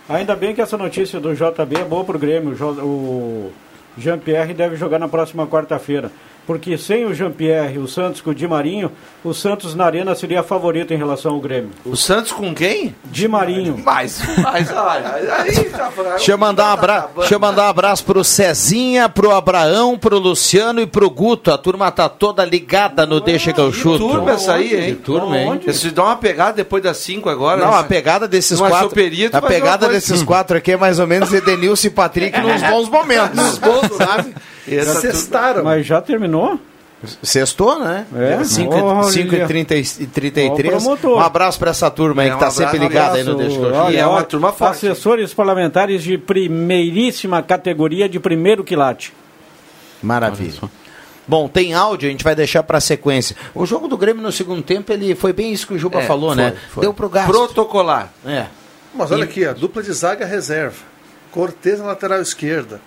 Ainda 0.08 0.36
bem 0.36 0.54
que 0.54 0.60
essa 0.60 0.76
notícia 0.76 1.18
do 1.18 1.34
JB 1.34 1.76
é 1.80 1.84
boa 1.84 2.04
pro 2.04 2.18
Grêmio. 2.18 2.50
O 2.52 2.54
Jo- 2.54 2.82
O 2.82 3.52
Jean-Pierre 3.98 4.52
deve 4.54 4.76
jogar 4.76 4.98
na 4.98 5.08
próxima 5.08 5.46
quarta-feira. 5.46 6.10
Porque 6.46 6.76
sem 6.76 7.04
o 7.04 7.14
Jean-Pierre, 7.14 7.78
o 7.78 7.86
Santos 7.86 8.20
com 8.20 8.30
o 8.30 8.34
Di 8.34 8.46
Marinho, 8.48 8.90
o 9.22 9.32
Santos 9.32 9.74
na 9.74 9.84
arena 9.84 10.14
seria 10.14 10.42
favorito 10.42 10.92
em 10.92 10.96
relação 10.96 11.32
ao 11.32 11.40
Grêmio. 11.40 11.70
O 11.84 11.96
Santos 11.96 12.32
com 12.32 12.54
quem? 12.54 12.94
Di 13.04 13.28
Marinho. 13.28 13.80
Mas, 13.84 14.20
mas 14.42 14.70
olha, 14.72 15.14
aí 15.14 15.70
tá. 15.70 15.90
Deixa 16.16 16.32
eu 16.32 16.38
mandar 16.38 16.68
um, 16.68 16.72
abra... 16.72 17.08
Deixa 17.16 17.34
eu 17.34 17.40
mandar 17.40 17.66
um 17.66 17.68
abraço 17.68 18.04
pro 18.04 18.24
Cezinha, 18.24 19.08
pro 19.08 19.30
Abraão, 19.30 19.96
pro 19.96 20.18
Luciano 20.18 20.80
e 20.80 20.86
pro 20.86 21.08
Guto. 21.08 21.52
A 21.52 21.58
turma 21.58 21.90
tá 21.90 22.08
toda 22.08 22.44
ligada 22.44 23.06
no 23.06 23.20
Deixa 23.20 23.52
que 23.52 23.60
eu 23.60 23.72
chuto. 23.72 24.08
Turma 24.08 24.32
essa 24.32 24.54
aí, 24.54 24.74
hein? 24.74 24.94
Que 24.94 25.02
turma, 25.02 25.38
hein? 25.38 25.60
Você 25.64 25.72
se 25.72 25.90
dá 25.90 26.04
uma 26.04 26.16
pegada 26.16 26.54
depois 26.54 26.82
das 26.82 26.96
5 26.96 27.28
agora. 27.28 27.60
Não, 27.60 27.70
né? 27.70 27.78
a 27.78 27.84
pegada 27.84 28.26
desses 28.26 28.58
quatro. 28.58 28.88
tu 28.88 29.36
A 29.36 29.38
uma 29.38 29.48
pegada 29.48 29.88
desses 29.88 30.22
quatro 30.22 30.56
aqui 30.56 30.72
é 30.72 30.76
mais 30.76 30.98
ou 30.98 31.06
menos 31.06 31.32
Edenilson 31.32 31.88
e 31.88 31.90
Patrick 31.90 32.40
nos 32.40 32.62
bons 32.62 32.88
momentos. 32.88 33.36
Nos 33.36 33.58
bons, 33.58 33.96
sabe? 33.96 34.34
Essa 34.68 35.00
Cestaram. 35.00 35.64
Mas 35.64 35.86
já 35.86 36.00
terminou? 36.00 36.58
Sextou, 37.22 37.78
né? 37.78 38.04
É? 38.14 38.44
5 38.44 38.74
Olha. 38.74 39.44
e 39.44 39.46
30 39.46 39.74
e 39.76 39.84
33. 40.06 40.50
Ó, 40.50 40.76
o 40.76 40.80
promotor. 40.82 41.16
Um 41.16 41.20
abraço 41.20 41.58
pra 41.58 41.70
essa 41.70 41.90
turma 41.90 42.20
aí 42.22 42.28
É, 42.28 42.30
que 42.30 42.36
um 42.36 42.38
tá 42.40 42.46
abraço, 42.48 42.58
sempre 42.58 42.78
um 42.78 42.82
ligada 42.82 43.16
aí 43.16 43.24
no. 43.24 43.34
Deixa. 43.36 43.58
Olha, 43.58 43.94
E 43.94 43.96
é 43.96 44.06
uma 44.06 44.22
turma 44.22 44.52
forte. 44.52 44.86
Assessores 44.86 45.32
parlamentares 45.32 46.02
de 46.02 46.18
primeiríssima 46.18 47.42
categoria 47.42 48.06
de 48.06 48.20
primeiro 48.20 48.62
quilate. 48.62 49.14
Maravilha. 50.02 50.60
Bom, 51.26 51.48
tem 51.48 51.72
áudio, 51.74 52.08
a 52.08 52.10
gente 52.10 52.24
vai 52.24 52.34
deixar 52.34 52.62
pra 52.64 52.80
sequência. 52.80 53.36
O 53.54 53.64
jogo 53.64 53.86
do 53.88 53.96
Grêmio 53.96 54.22
no 54.22 54.32
segundo 54.32 54.62
tempo, 54.62 54.92
ele 54.92 55.14
foi 55.14 55.32
bem 55.32 55.52
isso 55.52 55.66
que 55.66 55.74
o 55.74 55.78
Juba 55.78 56.00
É, 56.00 56.06
falou, 56.06 56.34
foi, 56.34 56.36
né? 56.42 56.56
foi. 56.70 56.80
Deu 56.82 56.92
pro 56.92 57.08
gasto. 57.08 57.28
Protocolar. 57.28 58.12
É. 58.26 58.46
Mas 58.94 59.10
olha 59.10 59.24
aqui, 59.24 59.44
a 59.46 59.52
dupla 59.52 59.82
de 59.82 59.92
zaga 59.92 60.26
reserva. 60.26 60.76
Cortez 61.30 61.78
na 61.78 61.86
lateral 61.86 62.20
esquerda. 62.20 62.80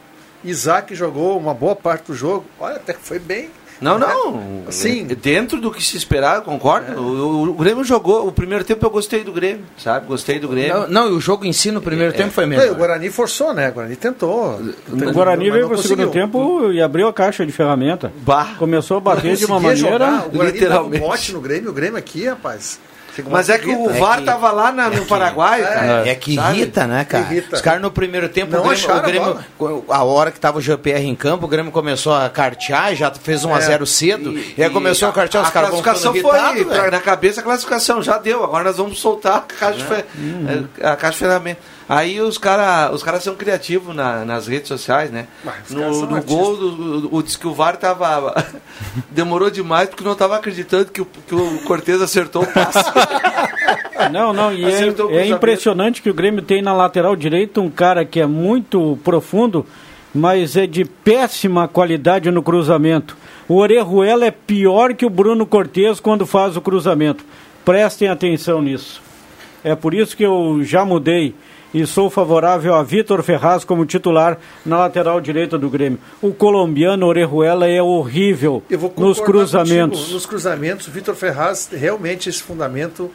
Isaac 0.44 0.94
jogou 0.96 1.38
uma 1.38 1.54
boa 1.54 1.76
parte 1.76 2.08
do 2.08 2.14
jogo. 2.16 2.46
Olha, 2.60 2.76
até 2.78 2.94
que 2.94 3.02
foi 3.02 3.20
bem. 3.20 3.50
Não, 3.82 4.00
não. 4.00 4.64
Sim. 4.70 5.08
É, 5.10 5.16
Dentro 5.16 5.60
do 5.60 5.70
que 5.70 5.84
se 5.84 5.98
esperava, 5.98 6.42
concordo. 6.42 7.02
O, 7.02 7.50
o 7.50 7.54
Grêmio 7.54 7.84
jogou. 7.84 8.26
O 8.26 8.32
primeiro 8.32 8.64
tempo 8.64 8.86
eu 8.86 8.90
gostei 8.90 9.26
do 9.26 9.32
Grêmio, 9.34 9.66
sabe? 9.78 10.06
Gostei 10.08 10.40
do 10.40 10.48
Grêmio. 10.48 10.82
Não, 10.82 10.88
não, 10.88 11.10
e 11.10 11.12
o 11.12 11.20
jogo 11.20 11.44
em 11.44 11.52
si 11.52 11.70
no 11.70 11.82
primeiro 11.82 12.14
É. 12.14 12.16
tempo 12.16 12.32
foi 12.32 12.46
Não, 12.46 12.52
melhor. 12.52 12.72
o 12.72 12.76
Guarani 12.76 13.10
forçou, 13.10 13.54
né? 13.54 13.70
O 13.70 13.74
Guarani 13.74 13.96
tentou. 13.98 14.62
O 14.90 15.12
Guarani 15.14 15.52
veio 15.52 15.68
pro 15.68 15.78
segundo 15.82 16.12
tempo 16.12 16.72
e 16.72 16.82
abriu 16.82 17.08
a 17.10 17.14
caixa 17.14 17.46
de 17.46 17.52
ferramenta. 17.52 18.14
Bah. 18.22 18.56
Começou 18.58 18.98
a 18.98 19.00
bater 19.02 19.36
de 19.36 19.44
uma 19.46 19.60
maneira. 19.60 19.76
jogar. 19.92 20.28
O 20.28 20.30
Guarani 20.30 20.32
dava 20.32 20.44
um 20.46 20.52
literalmente. 20.92 21.00
bote 21.04 21.34
no 21.34 21.42
Grêmio. 21.42 21.70
O 21.72 21.74
Grêmio 21.74 21.98
aqui, 21.98 22.26
rapaz. 22.26 22.80
Mas 23.30 23.50
é 23.50 23.58
que 23.58 23.70
o 23.70 23.90
VAR 23.90 24.22
tava 24.22 24.52
lá 24.52 24.72
na- 24.72 24.90
no 24.90 25.06
Paraguai, 25.06 25.62
cara. 25.62 26.08
É, 26.08 26.16
que 26.16 26.36
Sabe? 26.36 26.58
irrita, 26.58 26.88
né, 26.88 27.06
cara? 27.06 27.24
Irrita. 27.26 27.56
Os 27.56 27.62
caras 27.62 27.82
no 27.82 27.92
primeiro 27.92 28.28
tempo, 28.30 28.52
Não 28.52 28.62
o 28.62 28.64
Grêmio, 28.70 28.88
o 28.90 28.92
a 28.92 29.00
Grêmio- 29.00 29.86
a 29.90 30.04
hora 30.04 30.32
que 30.32 30.40
tava 30.40 30.58
o 30.58 30.62
GPR 30.62 31.06
em 31.06 31.16
campo, 31.16 31.46
o 31.46 31.48
Grêmio 31.48 31.72
começou 31.72 32.14
a 32.14 32.30
cartear, 32.30 32.96
já 32.96 33.12
fez 33.12 33.44
1 33.46 33.54
a 33.54 33.60
0 33.60 33.86
cedo, 33.86 34.38
e, 34.58 34.64
aí 34.64 34.70
começou 34.70 35.08
a 35.10 35.12
cartear, 35.12 35.44
os 35.44 35.50
a 35.50 35.52
caras 35.52 35.70
vão 35.70 35.82
classificação 35.82 36.14
ficando 36.14 36.32
foi 36.32 36.56
irritados, 36.58 36.78
pra- 36.82 36.92
na 36.92 37.00
cabeça 37.00 37.42
a 37.42 37.44
classificação 37.44 38.02
já 38.02 38.18
deu 38.18 38.44
agora 38.44 38.64
nós 38.64 38.78
vamos 38.78 39.00
soltar 39.00 39.38
a 39.38 39.42
caixa 39.42 40.06
de, 40.16 40.82
é, 40.82 40.88
a 40.88 40.96
caixa 40.96 41.14
de 41.14 41.20
ferramenta 41.20 41.60
aí 41.88 42.20
os 42.22 42.38
caras 42.38 42.94
os 42.94 43.04
caras 43.04 43.24
são 43.24 43.36
criativos 43.36 43.96
na- 43.96 44.24
nas 44.26 44.48
redes 44.48 44.68
sociais 44.68 45.12
né 45.12 45.28
caras 45.44 45.70
no, 45.70 46.06
no 46.06 46.24
gol 46.24 46.54
o, 47.12 47.22
diz 47.22 47.36
que 47.36 47.48
o 47.48 47.54
VAR 47.54 47.78
tava 47.78 48.34
demorou 49.12 49.50
demais 49.50 49.90
porque 49.90 50.04
não 50.04 50.16
tava 50.16 50.36
acreditando 50.38 50.86
que 50.92 51.02
o, 51.02 51.06
que 51.06 51.36
o 51.36 51.60
Cortez 51.66 52.02
acertou 52.02 52.44
o 52.44 52.48
passe 52.48 52.80
Não, 54.12 54.34
não, 54.34 54.52
e 54.52 54.66
é, 54.66 54.68
Acertou 54.68 55.08
o 55.10 55.12
é 55.14 55.28
impressionante 55.28 56.02
que 56.02 56.10
o 56.10 56.14
Grêmio 56.14 56.42
tem 56.42 56.62
na 56.62 56.74
lateral 56.74 57.16
direita 57.16 57.62
um 57.62 57.70
cara 57.70 58.04
que 58.04 58.20
é 58.20 58.26
muito 58.26 59.00
profundo, 59.04 59.66
mas 60.14 60.58
é 60.58 60.68
de 60.68 60.84
péssima 60.84 61.68
qualidade 61.68 62.30
no 62.30 62.44
cruzamento. 62.44 63.16
O 63.48 63.56
Orejuela 63.56 64.26
é 64.26 64.32
pior 64.32 64.94
que 64.94 65.06
o 65.06 65.10
Bruno 65.10 65.46
Cortes 65.46 66.00
quando 66.02 66.26
faz 66.26 66.58
o 66.58 66.62
cruzamento. 66.62 67.24
Prestem 67.64 68.10
atenção 68.10 68.62
nisso. 68.62 69.02
É 69.64 69.74
por 69.76 69.94
isso 69.94 70.18
que 70.18 70.24
eu 70.24 70.60
já 70.64 70.84
mudei 70.84 71.34
e 71.74 71.86
sou 71.86 72.10
favorável 72.10 72.76
a 72.76 72.84
Vitor 72.84 73.24
Ferraz 73.24 73.64
como 73.64 73.86
titular 73.86 74.38
na 74.66 74.78
lateral 74.78 75.20
direita 75.20 75.58
do 75.58 75.70
Grêmio. 75.70 76.00
O 76.22 76.34
colombiano 76.34 77.06
Orejuela 77.08 77.68
é 77.68 77.82
horrível 77.82 78.64
nos 78.98 79.20
cruzamentos. 79.20 80.00
contigo, 80.00 80.14
nos 80.14 80.26
cruzamentos, 80.26 80.88
Vitor 80.88 81.16
Ferraz, 81.16 81.70
realmente 81.72 82.30
esse 82.30 82.44
fundamento, 82.44 83.10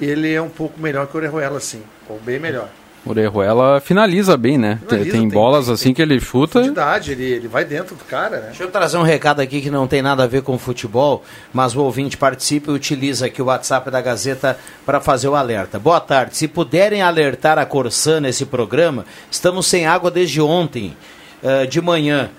ele 0.00 0.32
é 0.32 0.42
um 0.42 0.50
pouco 0.50 0.80
melhor 0.80 1.06
que 1.06 1.16
o 1.16 1.18
Orejuela, 1.18 1.60
sim. 1.60 1.82
Ou 2.08 2.18
bem 2.20 2.38
melhor. 2.38 2.68
O 3.04 3.10
Orejuela 3.10 3.80
finaliza 3.80 4.36
bem, 4.36 4.56
né? 4.56 4.78
Tem- 4.80 4.88
Finaliza, 4.98 5.10
tem, 5.10 5.20
tem- 5.22 5.28
bolas 5.28 5.68
assim 5.68 5.92
que 5.92 6.00
ele 6.00 6.20
chuta. 6.20 6.62
Idade, 6.62 7.10
ele, 7.12 7.24
ele 7.24 7.48
vai 7.48 7.64
dentro 7.64 7.96
do 7.96 8.04
cara, 8.04 8.36
né? 8.38 8.46
Deixa 8.48 8.62
eu 8.62 8.70
trazer 8.70 8.96
um 8.96 9.02
recado 9.02 9.40
aqui 9.40 9.60
que 9.60 9.70
não 9.70 9.88
tem 9.88 10.00
nada 10.00 10.22
a 10.22 10.26
ver 10.28 10.42
com 10.42 10.56
futebol, 10.56 11.24
mas 11.52 11.74
o 11.74 11.80
ouvinte 11.82 12.16
participa 12.16 12.70
e 12.70 12.74
utiliza 12.74 13.26
aqui 13.26 13.42
o 13.42 13.46
WhatsApp 13.46 13.90
da 13.90 14.00
Gazeta 14.00 14.56
para 14.86 15.00
fazer 15.00 15.26
o 15.26 15.34
alerta. 15.34 15.80
Boa 15.80 15.98
tarde. 16.00 16.36
Se 16.36 16.46
puderem 16.46 17.02
alertar 17.02 17.58
a 17.58 17.66
Corsã 17.66 18.20
nesse 18.20 18.46
programa, 18.46 19.04
estamos 19.30 19.66
sem 19.66 19.84
água 19.84 20.08
desde 20.10 20.40
ontem, 20.40 20.96
eh, 21.42 21.66
de 21.66 21.80
manhã. 21.80 22.30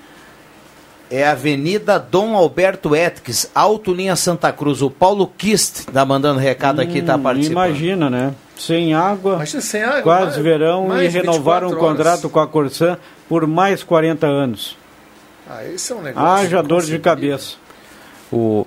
É 1.16 1.28
Avenida 1.28 2.00
Dom 2.00 2.36
Alberto 2.36 2.96
Etques, 2.96 3.48
Alto 3.54 3.94
Linha 3.94 4.16
Santa 4.16 4.52
Cruz. 4.52 4.82
O 4.82 4.90
Paulo 4.90 5.28
Kist 5.28 5.86
tá 5.94 6.04
mandando 6.04 6.40
recado 6.40 6.80
aqui, 6.82 7.04
tá 7.04 7.16
Hum, 7.16 7.22
participando. 7.22 7.66
Imagina, 7.68 8.10
né? 8.10 8.34
Sem 8.58 8.96
água, 8.96 9.46
sem 9.46 9.84
água, 9.84 10.02
quase 10.02 10.26
mais- 10.26 10.36
verão 10.38 10.88
mais 10.88 11.14
e 11.14 11.18
renovaram 11.20 11.68
o 11.68 11.70
24 11.72 11.78
horas. 11.86 11.98
contrato 11.98 12.30
com 12.32 12.40
a 12.40 12.48
Corsã 12.48 12.98
por 13.30 13.46
mais 13.46 13.84
40 13.84 14.26
anos. 14.26 14.76
Ah, 15.48 15.64
esse 15.66 15.92
é 15.92 15.96
um 15.96 16.02
negócio. 16.02 16.28
Haja 16.46 16.64
dor 16.64 16.82
de 16.84 16.98
cabeça. 16.98 17.58
O, 18.32 18.66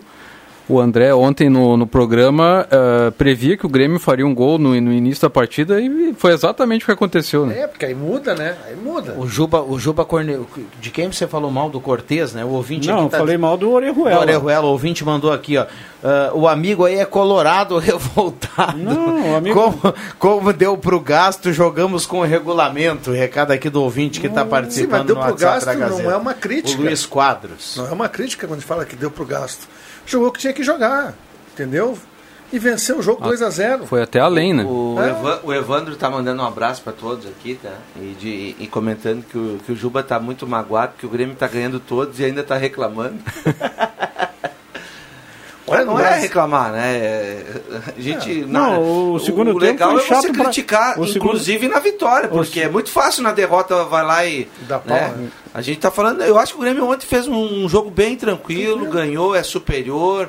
o 0.68 0.80
André, 0.80 1.14
ontem 1.14 1.48
no, 1.48 1.76
no 1.76 1.86
programa, 1.86 2.66
eh, 2.70 3.10
previa 3.12 3.56
que 3.56 3.64
o 3.64 3.68
Grêmio 3.68 4.00
faria 4.00 4.26
um 4.26 4.34
gol 4.34 4.58
no, 4.58 4.70
no 4.80 4.92
início 4.92 5.22
da 5.22 5.30
partida 5.30 5.80
e 5.80 6.12
foi 6.18 6.32
exatamente 6.32 6.82
o 6.82 6.86
que 6.86 6.92
aconteceu, 6.92 7.46
né? 7.46 7.60
É, 7.60 7.66
porque 7.66 7.86
aí 7.86 7.94
muda, 7.94 8.34
né? 8.34 8.56
Aí 8.66 8.74
muda. 8.74 9.14
O 9.16 9.28
Juba, 9.28 9.62
o 9.62 9.78
Juba 9.78 10.04
Corne... 10.04 10.44
De 10.80 10.90
quem 10.90 11.10
você 11.10 11.26
falou 11.26 11.50
mal 11.50 11.70
do 11.70 11.80
Cortez, 11.80 12.32
né? 12.32 12.44
O 12.44 12.48
ouvinte 12.48 12.88
Não, 12.88 13.02
aqui 13.02 13.10
tá... 13.10 13.18
falei 13.18 13.38
mal 13.38 13.56
do 13.56 13.70
Orejuela. 13.70 14.16
Do 14.16 14.22
Orejuela, 14.22 14.66
o 14.66 14.70
ouvinte 14.70 15.04
mandou 15.04 15.32
aqui, 15.32 15.56
ó. 15.56 15.66
ah, 16.02 16.30
o 16.34 16.48
amigo 16.48 16.84
aí 16.84 16.96
é 16.96 17.04
colorado 17.04 17.78
revoltado. 17.80 18.76
Não, 18.78 19.32
o 19.32 19.36
amigo- 19.36 19.54
Como, 19.54 19.94
como 20.18 20.52
deu 20.52 20.76
pro 20.76 20.98
gasto, 20.98 21.52
jogamos 21.52 22.06
com 22.06 22.20
o 22.20 22.24
regulamento. 22.24 23.12
Recado 23.12 23.52
aqui 23.52 23.70
do 23.70 23.82
ouvinte 23.82 24.20
que 24.20 24.26
está 24.26 24.42
Sim, 24.42 24.48
participando 24.50 24.90
mas 24.98 25.06
deu 25.06 25.14
no 25.16 25.20
pro 25.22 25.30
WhatsApp 25.30 25.78
gasto, 25.78 26.02
não 26.02 26.10
é 26.10 26.16
uma 26.16 26.34
crítica. 26.34 26.80
O 26.80 26.84
Luiz 26.84 27.06
Quadros. 27.06 27.76
Não 27.76 27.86
é 27.86 27.92
uma 27.92 28.08
crítica 28.08 28.46
quando 28.46 28.58
a 28.58 28.60
gente 28.60 28.68
fala 28.68 28.84
que 28.84 28.96
deu 28.96 29.10
pro 29.10 29.24
gasto. 29.24 29.68
Jogou 30.06 30.28
o 30.28 30.32
que 30.32 30.38
tinha 30.38 30.52
que 30.52 30.62
jogar, 30.62 31.14
entendeu? 31.52 31.98
E 32.52 32.60
venceu 32.60 32.98
o 32.98 33.02
jogo 33.02 33.20
2 33.24 33.42
a 33.42 33.50
0 33.50 33.86
Foi 33.86 34.00
até 34.00 34.20
além, 34.20 34.54
né? 34.54 34.62
O, 34.64 34.94
É. 35.00 35.10
Evan- 35.10 35.40
o 35.42 35.52
Evandro 35.52 35.96
tá 35.96 36.08
mandando 36.08 36.40
um 36.42 36.46
abraço 36.46 36.80
para 36.80 36.92
todos 36.92 37.26
aqui, 37.26 37.58
tá? 37.60 37.72
E, 38.00 38.14
de- 38.18 38.54
e 38.60 38.68
comentando 38.68 39.24
que 39.24 39.36
o, 39.36 39.58
que 39.66 39.72
o 39.72 39.76
Juba 39.76 40.00
tá 40.04 40.20
muito 40.20 40.46
magoado, 40.46 40.92
que 40.96 41.04
o 41.04 41.08
Grêmio 41.08 41.34
tá 41.34 41.48
ganhando 41.48 41.80
todos 41.80 42.20
e 42.20 42.24
ainda 42.24 42.44
tá 42.44 42.56
reclamando. 42.56 43.16
Olha, 45.68 45.84
não 45.84 45.98
é 45.98 46.18
reclamar, 46.20 46.70
né? 46.72 46.96
É- 46.96 47.44
A 47.96 48.00
gente. 48.00 48.42
É. 48.42 48.46
Não, 48.46 49.14
o 49.14 49.18
segundo 49.18 49.50
tempo 49.52 49.58
legal 49.58 49.98
foi 49.98 50.16
é 50.16 50.20
você 50.20 50.32
pra- 50.32 50.44
criticar, 50.44 51.00
o 51.00 51.06
segundo- 51.06 51.26
inclusive 51.30 51.66
na 51.68 51.80
vitória, 51.80 52.28
porque 52.28 52.60
é 52.60 52.68
muito 52.68 52.90
fácil 52.90 53.22
na 53.22 53.32
derrota 53.32 53.84
vai 53.84 54.04
lá 54.04 54.24
e. 54.24 54.48
Dá 54.68 54.78
pau, 54.78 54.96
né? 54.96 55.08
né? 55.16 55.28
A 55.52 55.60
gente 55.60 55.78
tá 55.80 55.90
falando. 55.90 56.22
Eu 56.22 56.38
acho 56.38 56.52
que 56.52 56.58
o 56.58 56.62
Grêmio 56.62 56.88
ontem 56.88 57.06
fez 57.06 57.26
um 57.26 57.68
jogo 57.68 57.90
bem 57.90 58.14
tranquilo, 58.16 58.86
ganhou, 58.86 59.34
é 59.34 59.42
superior. 59.42 60.28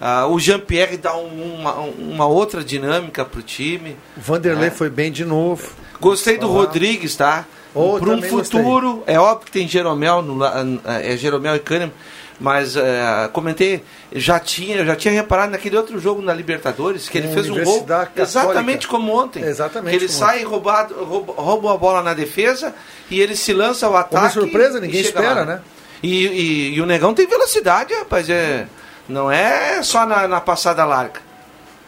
Ah, 0.00 0.26
o 0.26 0.38
Jean-Pierre 0.38 0.98
dá 0.98 1.16
um- 1.16 1.54
uma, 1.58 1.72
uma 1.74 2.26
outra 2.26 2.62
dinâmica 2.62 3.24
pro 3.24 3.42
time. 3.42 3.96
O 4.16 4.20
Vanderlei 4.20 4.68
É. 4.68 4.70
foi 4.70 4.90
bem 4.90 5.10
de 5.10 5.24
novo. 5.24 5.70
Gostei 6.00 6.36
do. 6.38 6.46
Rodrigues, 6.48 7.16
tá? 7.16 7.44
Oh, 7.74 7.98
Para 7.98 8.10
um 8.10 8.14
também 8.16 8.30
gostei. 8.30 8.62
futuro, 8.62 9.02
é 9.06 9.18
óbvio 9.18 9.46
que 9.46 9.52
tem 9.52 9.66
Jeromel, 9.68 10.22
no, 10.22 10.42
é 10.86 11.14
Jeromel 11.16 11.56
e 11.56 11.58
Kahneman, 11.58 11.92
mas 12.38 12.76
é, 12.76 13.28
comentei, 13.32 13.82
já 14.12 14.38
tinha, 14.38 14.84
já 14.84 14.94
tinha 14.94 15.12
reparado 15.14 15.52
naquele 15.52 15.76
outro 15.76 15.98
jogo 15.98 16.20
na 16.20 16.34
Libertadores, 16.34 17.08
que 17.08 17.16
ele 17.18 17.28
fez 17.28 17.48
um 17.48 17.62
gol 17.64 17.82
Católica. 17.84 18.22
exatamente 18.22 18.86
como 18.88 19.12
ontem. 19.18 19.42
Exatamente 19.42 19.90
Que 19.96 20.04
ele 20.04 20.08
sai 20.12 20.42
roubado, 20.44 20.94
rouba, 21.04 21.32
rouba 21.36 21.74
a 21.74 21.76
bola 21.76 22.02
na 22.02 22.12
defesa 22.14 22.74
e 23.10 23.20
ele 23.20 23.34
se 23.34 23.52
lança 23.52 23.86
ao 23.86 23.96
ataque. 23.96 24.24
Uma 24.24 24.30
surpresa, 24.30 24.80
ninguém 24.80 25.00
espera, 25.00 25.34
lá. 25.34 25.44
né? 25.44 25.60
E, 26.02 26.26
e- 26.26 26.74
e 26.74 26.80
o 26.80 26.86
Negão 26.86 27.14
tem 27.14 27.26
velocidade, 27.26 27.94
rapaz, 27.94 28.28
é, 28.28 28.66
não 29.08 29.30
é 29.32 29.82
só 29.82 30.04
na, 30.04 30.28
na 30.28 30.40
passada 30.40 30.84
larga. 30.84 31.20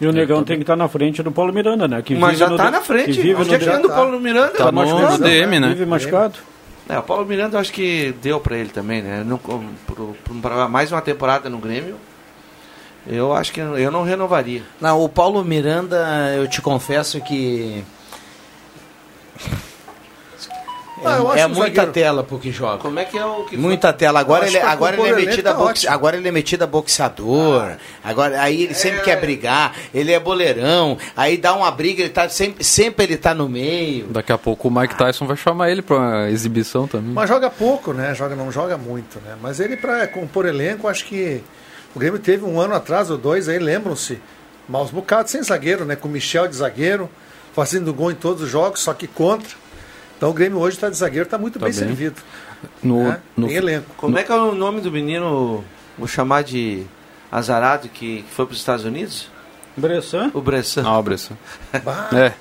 E 0.01 0.07
o 0.07 0.13
Negão 0.13 0.43
tem 0.45 0.57
que 0.57 0.63
estar 0.63 0.77
na 0.77 0.89
frente 0.89 1.23
do 1.23 1.31
Paulo 1.33 1.53
Miranda, 1.53 1.87
né? 1.89 2.01
Que 2.01 2.15
Mas 2.15 2.39
vive 2.39 2.51
já 2.51 2.57
tá 2.57 2.67
de- 2.67 2.71
na 2.71 2.81
frente. 2.81 3.13
que 3.13 3.21
vive 3.21 3.35
Onde 3.41 3.49
no 3.51 3.55
é 3.55 3.59
que 3.59 3.65
de- 3.65 3.71
anda 3.71 3.87
o 3.89 3.91
Paulo 3.91 4.19
Miranda? 4.21 4.51
Tá 4.53 4.67
no- 4.67 4.73
machucado, 4.73 5.19
no 5.19 5.25
DM, 5.25 5.59
né? 5.61 5.69
Vive 5.69 5.85
machucado. 5.87 6.35
É, 6.89 6.99
o 6.99 7.03
Paulo 7.03 7.27
Miranda 7.27 7.57
eu 7.57 7.61
acho 7.61 7.73
que 7.73 8.15
deu 8.23 8.41
pra 8.41 8.57
ele 8.57 8.71
também, 8.71 9.03
né? 9.03 9.25
Para 10.41 10.69
mais 10.69 10.91
uma 10.91 11.03
temporada 11.03 11.51
no 11.51 11.59
Grêmio, 11.59 11.97
eu 13.07 13.33
acho 13.35 13.53
que 13.53 13.61
eu 13.61 13.91
não 13.91 14.03
renovaria. 14.03 14.63
Não, 14.81 15.03
o 15.05 15.09
Paulo 15.09 15.45
Miranda, 15.45 16.35
eu 16.37 16.49
te 16.49 16.63
confesso 16.63 17.21
que. 17.21 17.85
Ah, 21.05 21.39
é 21.39 21.47
um 21.47 21.51
muita 21.51 21.65
zagueiro. 21.67 21.93
tela 21.93 22.25
pro 22.25 22.39
que 22.39 22.51
joga. 22.51 22.79
Como 22.79 22.99
é 22.99 23.05
que 23.05 23.17
é 23.19 23.25
o 23.25 23.45
que 23.45 23.57
Muita 23.57 23.93
tela. 23.93 24.21
Agora 24.21 24.47
ele, 24.47 24.55
que 24.55 24.61
pra 24.61 24.71
agora 24.71 24.97
ele 24.97 25.23
é 25.23 25.27
metido 25.27 25.49
a 25.49 25.53
tá 25.53 25.59
boxe, 25.59 25.71
ótimo. 25.87 25.93
agora 25.93 26.17
ele 26.17 26.29
é 26.29 26.33
metido 26.33 26.65
a 26.65 26.67
boxeador. 26.67 27.73
Agora 28.03 28.41
aí 28.41 28.65
ele 28.65 28.75
sempre 28.75 29.01
quer 29.03 29.21
brigar. 29.21 29.75
Ele 29.95 30.13
é 30.13 30.19
boleirão. 30.21 30.99
Aí 31.17 31.37
dá 31.37 31.55
uma 31.55 31.71
briga, 31.71 32.03
ele 32.03 32.11
tá 32.11 32.29
sempre, 32.29 32.65
sempre 32.65 33.05
ele 33.05 33.17
tá 33.17 33.35
no 33.35 33.49
meio. 33.49 34.07
Daqui 34.07 34.33
a 34.33 34.39
pouco 34.39 34.69
o 34.69 34.71
Mike 34.71 34.97
Tyson 34.97 35.27
vai 35.27 35.37
chamar 35.37 35.71
ele 35.71 35.83
pra 35.83 36.31
exibição 36.31 36.87
também. 36.87 37.13
Mas 37.13 37.29
joga 37.29 37.51
pouco, 37.51 37.93
né? 37.93 38.15
Joga, 38.15 38.35
não 38.35 38.51
joga 38.51 38.77
muito, 38.77 39.21
né? 39.21 39.37
Mas 39.41 39.61
ele, 39.61 39.77
para 39.77 40.07
compor 40.09 40.47
elenco, 40.47 40.89
acho 40.89 41.05
que 41.05 41.43
o 41.95 41.99
Grêmio 41.99 42.19
teve 42.19 42.45
um 42.45 42.61
ano 42.61 42.75
atrás 42.75 43.11
ou 43.11 43.17
dois 43.19 43.49
aí, 43.49 43.59
lembram-se, 43.59 44.21
maus 44.69 44.91
bocados 44.91 45.33
sem 45.33 45.43
zagueiro, 45.43 45.85
né? 45.85 45.97
Com 45.97 46.09
o 46.09 46.11
Michel 46.11 46.47
de 46.49 46.57
zagueiro, 46.57 47.09
fazendo 47.55 47.93
gol 47.95 48.11
em 48.11 48.15
todos 48.15 48.43
os 48.43 48.51
jogos, 48.51 48.81
só 48.81 48.93
que 48.93 49.07
contra. 49.07 49.49
Então 50.19 50.31
o 50.31 50.33
Grêmio 50.35 50.59
hoje 50.59 50.77
está 50.77 50.91
de 50.91 50.97
zagueiro, 50.97 51.25
está 51.25 51.39
muito 51.39 51.59
Tá 51.59 51.65
bem, 51.67 51.73
bem. 51.75 51.87
servido. 51.87 52.17
No, 52.83 53.05
né? 53.05 53.21
no, 53.37 53.51
elenco. 53.51 53.87
Como 53.97 54.19
é 54.19 54.23
que 54.25 54.31
é 54.33 54.35
o 54.35 54.53
nome 54.55 54.81
do 54.81 54.91
menino, 54.91 55.65
vou 55.97 56.09
chamar 56.09 56.43
de 56.43 56.85
azarado, 57.31 57.89
que, 57.89 58.23
que 58.23 58.31
foi 58.35 58.45
para 58.45 58.53
os 58.53 58.59
Estados 58.59 58.85
Unidos? 58.85 59.31
Bressan? 59.77 60.31
O 60.35 60.41
Bressan. 60.41 60.83
Ah, 60.85 60.99
o 60.99 61.03
Bressan. 61.05 61.37
Bah, 61.85 62.09
É, 62.13 62.33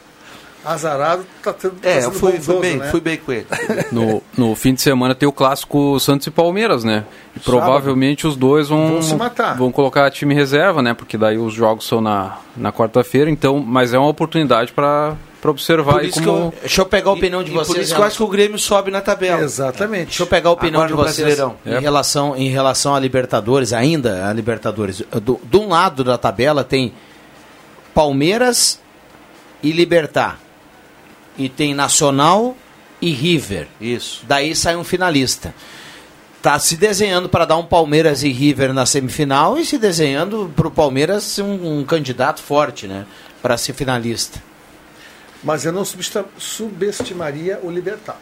Azarado 0.65 1.23
tá 1.41 1.53
tendo 1.53 1.75
tá 1.79 1.87
É, 1.87 2.03
eu 2.03 2.11
fui, 2.11 2.31
fui 2.33 2.39
bondoso, 2.39 2.59
bem, 2.59 2.77
né? 2.77 2.87
fui 2.89 2.99
bem 2.99 3.17
com 3.17 3.31
ele. 3.31 3.45
no, 3.91 4.21
no 4.35 4.55
fim 4.55 4.73
de 4.73 4.81
semana 4.81 5.13
tem 5.15 5.29
o 5.29 5.31
clássico 5.31 5.97
Santos 5.99 6.25
e 6.27 6.31
Palmeiras, 6.31 6.83
né? 6.83 7.05
E 7.35 7.39
provavelmente 7.39 8.25
os 8.27 8.35
dois 8.35 8.67
vão, 8.69 8.87
Vão 8.93 9.01
se 9.03 9.15
matar. 9.15 9.55
vão 9.55 9.71
colocar 9.71 10.09
time 10.11 10.33
reserva, 10.33 10.81
né? 10.81 10.93
Porque 10.95 11.15
daí 11.17 11.37
os 11.37 11.53
jogos 11.53 11.87
são 11.87 12.01
na, 12.01 12.39
na 12.57 12.73
quarta-feira, 12.73 13.29
então, 13.29 13.59
mas 13.59 13.93
é 13.93 13.99
uma 13.99 14.09
oportunidade 14.09 14.73
para 14.73 15.15
observar 15.43 15.99
aí 15.99 16.07
isso 16.09 16.19
que 16.19 16.25
como 16.25 16.37
eu- 16.37 16.53
Deixa 16.61 16.81
eu 16.81 16.85
pegar 16.85 17.09
a 17.09 17.13
opinião 17.13 17.43
de 17.43 17.51
E 17.51 17.53
por 17.53 17.65
vocês. 17.65 17.85
isso 17.85 17.95
que 17.95 18.01
eu 18.01 18.05
acho 18.05 18.17
que 18.17 18.23
o 18.23 18.27
Grêmio 18.27 18.57
sobe 18.59 18.89
na 18.91 19.01
tabela. 19.01 19.41
Exatamente. 19.43 20.07
Deixa 20.07 20.23
eu 20.23 20.27
pegar 20.27 20.49
a 20.49 20.53
opinião 20.53 20.81
Agora 20.81 20.87
de 21.07 21.11
vocês 21.13 21.25
Brasileirão. 21.25 21.55
em, 21.65 21.73
É. 21.73 21.79
relação, 21.79 22.35
em 22.35 22.49
relação 22.49 22.95
à 22.95 22.99
Libertadores, 22.99 23.71
ainda 23.73 24.27
a 24.29 24.33
Libertadores. 24.33 25.03
Do, 25.21 25.39
de 25.43 25.57
um 25.57 25.67
lado 25.69 26.03
da 26.03 26.17
tabela 26.17 26.63
tem 26.63 26.93
Palmeiras 27.93 28.79
e 29.61 29.71
Libertar. 29.71 30.39
E 31.37 31.49
tem 31.49 31.73
Nacional 31.73 32.55
e 33.01 33.11
River. 33.11 33.67
Isso. 33.79 34.23
Daí 34.27 34.55
sai 34.55 34.75
um 34.75 34.83
finalista. 34.83 35.53
Tá 36.41 36.57
se 36.59 36.75
desenhando 36.77 37.27
para 37.27 37.45
dar 37.45 37.57
um 37.57 37.65
Palmeiras 37.65 38.23
e 38.23 38.29
River 38.29 38.73
na 38.73 38.85
semifinal 38.85 39.57
e 39.57 39.65
se 39.65 39.77
desenhando 39.77 40.51
para 40.55 40.67
o 40.67 40.71
Palmeiras 40.71 41.23
ser 41.23 41.41
um, 41.41 41.79
um 41.79 41.83
candidato 41.83 42.41
forte, 42.41 42.87
né? 42.87 43.05
para 43.41 43.55
ser 43.57 43.73
finalista. 43.73 44.41
Mas 45.47 45.63
eu 45.65 45.71
não 45.71 45.85
subestimaria 46.37 47.57
o 47.63 47.71
Libertar. 47.71 48.19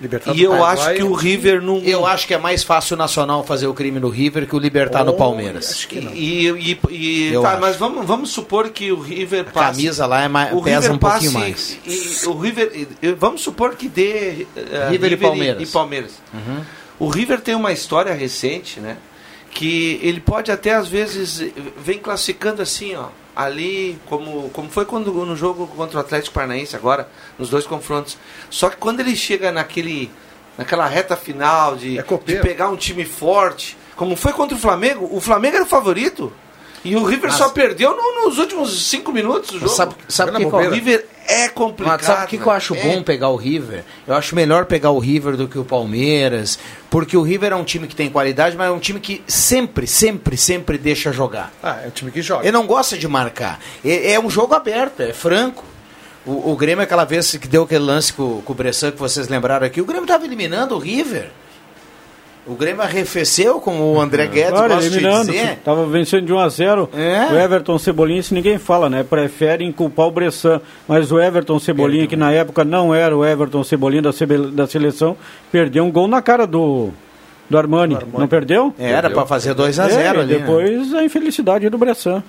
Libertar 0.00 0.34
E 0.34 0.42
eu 0.42 0.52
Paraguai- 0.52 0.72
acho 0.72 0.94
que 0.94 1.02
o 1.02 1.12
River 1.12 1.60
não. 1.60 1.78
Eu 1.80 2.06
acho 2.06 2.26
que 2.26 2.32
é 2.32 2.38
mais 2.38 2.62
fácil 2.62 2.94
o 2.94 2.96
Nacional 2.98 3.44
fazer 3.44 3.66
o 3.66 3.74
crime 3.74 4.00
no 4.00 4.08
River 4.08 4.46
que 4.46 4.54
o 4.56 4.58
Libertar 4.58 5.04
no 5.04 5.10
Oh, 5.12 5.16
Palmeiras. 5.16 5.68
acho 5.72 5.88
que 5.88 6.00
não. 6.00 6.12
E, 6.14 6.48
e, 6.48 6.80
e- 6.90 7.32
Eu 7.34 7.42
tá, 7.42 7.50
acho. 7.52 7.60
mas 7.60 7.76
vamos, 7.76 8.06
vamos 8.06 8.30
supor 8.30 8.70
que 8.70 8.90
o 8.92 8.98
River 9.00 9.40
A 9.40 9.52
passe. 9.52 9.72
camisa 9.82 10.06
lá 10.06 10.22
é 10.22 10.28
mais, 10.28 10.54
o 10.54 10.62
pesa 10.62 10.80
River 10.80 10.92
um 10.94 10.98
pouquinho 10.98 11.32
passe 11.32 11.44
mais. 11.44 11.78
E, 11.84 12.26
o 12.28 12.38
River, 12.38 12.88
e- 13.02 13.12
vamos 13.12 13.42
supor 13.42 13.74
que 13.74 13.88
dê 13.88 14.46
eh, 14.56 14.88
River 14.90 15.12
e 15.12 15.16
Palmeiras. 15.18 15.68
E, 15.68 15.72
Palmeiras. 15.72 16.12
Uhum. 16.32 16.60
O 16.98 17.08
River 17.08 17.40
tem 17.42 17.54
uma 17.54 17.72
história 17.72 18.14
recente, 18.14 18.80
né? 18.80 18.96
Que 19.50 20.00
ele 20.02 20.20
pode 20.20 20.50
até 20.50 20.72
às 20.72 20.88
vezes 20.88 21.42
eh, 21.42 21.50
vem 21.84 21.98
classificando 21.98 22.62
assim, 22.62 22.94
ó, 22.96 23.08
ali 23.34 23.98
como 24.06 24.50
como 24.50 24.68
foi 24.70 24.84
quando 24.84 25.12
no 25.12 25.36
jogo 25.36 25.66
contra 25.68 25.98
o 25.98 26.00
Atlético 26.00 26.34
Paranaense 26.34 26.76
agora, 26.76 27.08
nos 27.38 27.50
dois 27.50 27.66
confrontos. 27.66 28.18
Só 28.48 28.68
que 28.70 28.76
quando 28.76 29.00
ele 29.00 29.16
chega 29.16 29.50
naquele 29.52 30.10
naquela 30.56 30.86
reta 30.86 31.16
final 31.16 31.76
de, 31.76 31.98
É 31.98 32.02
de 32.02 32.36
pegar 32.40 32.68
um 32.68 32.76
time 32.76 33.04
forte, 33.04 33.76
como 33.96 34.16
foi 34.16 34.32
contra 34.32 34.56
o 34.56 34.60
Flamengo, 34.60 35.08
o 35.10 35.20
Flamengo 35.20 35.56
era 35.56 35.64
o 35.64 35.68
favorito. 35.68 36.32
E 36.84 36.96
o 36.96 37.04
River 37.04 37.28
Mas- 37.30 37.38
só 37.38 37.50
perdeu 37.50 37.94
no- 37.94 38.24
nos 38.26 38.38
últimos 38.38 38.86
cinco 38.88 39.12
minutos 39.12 39.50
do 39.50 39.58
jogo. 39.58 39.70
Sabe, 39.72 39.94
sabe 40.08 40.32
que 40.32 40.44
o 40.44 40.70
River 40.70 41.06
é 41.28 41.48
complicado. 41.48 41.98
Mas 41.98 42.06
sabe 42.06 42.24
o 42.24 42.28
que, 42.28 42.38
que 42.38 42.46
eu 42.46 42.50
acho 42.50 42.74
né? 42.74 42.82
bom 42.82 43.02
pegar 43.02 43.28
o 43.28 43.36
River? 43.36 43.84
Eu 44.06 44.14
acho 44.14 44.34
melhor 44.34 44.64
pegar 44.64 44.90
o 44.90 44.98
River 44.98 45.36
do 45.36 45.46
que 45.46 45.58
o 45.58 45.64
Palmeiras, 45.64 46.58
porque 46.88 47.16
o 47.16 47.22
River 47.22 47.52
é 47.52 47.56
um 47.56 47.64
time 47.64 47.86
que 47.86 47.94
tem 47.94 48.08
qualidade, 48.08 48.56
mas 48.56 48.68
é 48.68 48.70
um 48.70 48.78
time 48.78 48.98
que 48.98 49.22
sempre, 49.28 49.86
sempre, 49.86 50.36
sempre 50.38 50.78
deixa 50.78 51.12
jogar. 51.12 51.52
Ah, 51.62 51.80
é 51.84 51.88
um 51.88 51.90
time 51.90 52.10
que 52.10 52.22
joga. 52.22 52.44
Ele 52.44 52.52
não 52.52 52.66
gosta 52.66 52.96
de 52.96 53.06
marcar. 53.06 53.60
É, 53.84 54.12
é 54.12 54.20
um 54.20 54.30
jogo 54.30 54.54
aberto, 54.54 55.00
é 55.00 55.12
franco. 55.12 55.64
O, 56.24 56.52
o 56.52 56.56
Grêmio, 56.56 56.82
aquela 56.82 57.04
vez 57.04 57.30
que 57.32 57.48
deu 57.48 57.62
aquele 57.64 57.84
lance 57.84 58.12
com, 58.12 58.40
com 58.42 58.52
o 58.52 58.56
Bressan, 58.56 58.90
que 58.90 58.98
vocês 58.98 59.28
lembraram 59.28 59.66
aqui, 59.66 59.80
o 59.80 59.84
Grêmio 59.84 60.04
estava 60.04 60.24
eliminando 60.24 60.74
o 60.74 60.78
River. 60.78 61.30
O 62.46 62.54
Grêmio 62.54 62.82
arrefeceu, 62.82 63.60
como 63.60 63.92
o 63.92 64.00
André 64.00 64.26
Guedes 64.26 64.50
Claro, 64.50 64.74
gosta 64.74 64.88
de 64.88 64.96
eliminando. 64.96 65.30
dizer. 65.30 65.58
Tava 65.64 65.86
vencendo 65.86 66.26
de 66.26 66.32
1 66.32 66.38
a 66.38 66.48
0 66.48 66.88
É. 66.94 67.32
O 67.32 67.38
Everton 67.38 67.78
Cebolinha, 67.78 68.18
isso 68.20 68.34
ninguém 68.34 68.58
fala, 68.58 68.88
né? 68.88 69.04
Preferem 69.04 69.70
culpar 69.70 70.06
o 70.06 70.10
Bressan. 70.10 70.60
Mas 70.88 71.12
o 71.12 71.20
Everton 71.20 71.58
Cebolinha, 71.58 72.06
que 72.06 72.16
na 72.16 72.32
época 72.32 72.64
não 72.64 72.94
era 72.94 73.16
o 73.16 73.24
Everton 73.24 73.62
Cebolinha 73.62 74.02
da, 74.02 74.10
da 74.52 74.66
seleção, 74.66 75.16
perdeu 75.52 75.84
um 75.84 75.90
gol 75.92 76.08
na 76.08 76.22
cara 76.22 76.46
do, 76.46 76.88
do, 77.48 77.58
Armani. 77.58 77.98
Não 78.12 78.26
perdeu? 78.26 78.74
Era 78.78 79.10
para 79.10 79.26
fazer 79.26 79.54
2 79.54 79.78
a 79.78 79.88
0 79.88 80.00
É, 80.00 80.08
ali. 80.08 80.32
né? 80.32 80.38
Depois 80.38 80.94
a 80.94 81.04
infelicidade 81.04 81.68
do 81.68 81.78
Bressan. 81.78 82.22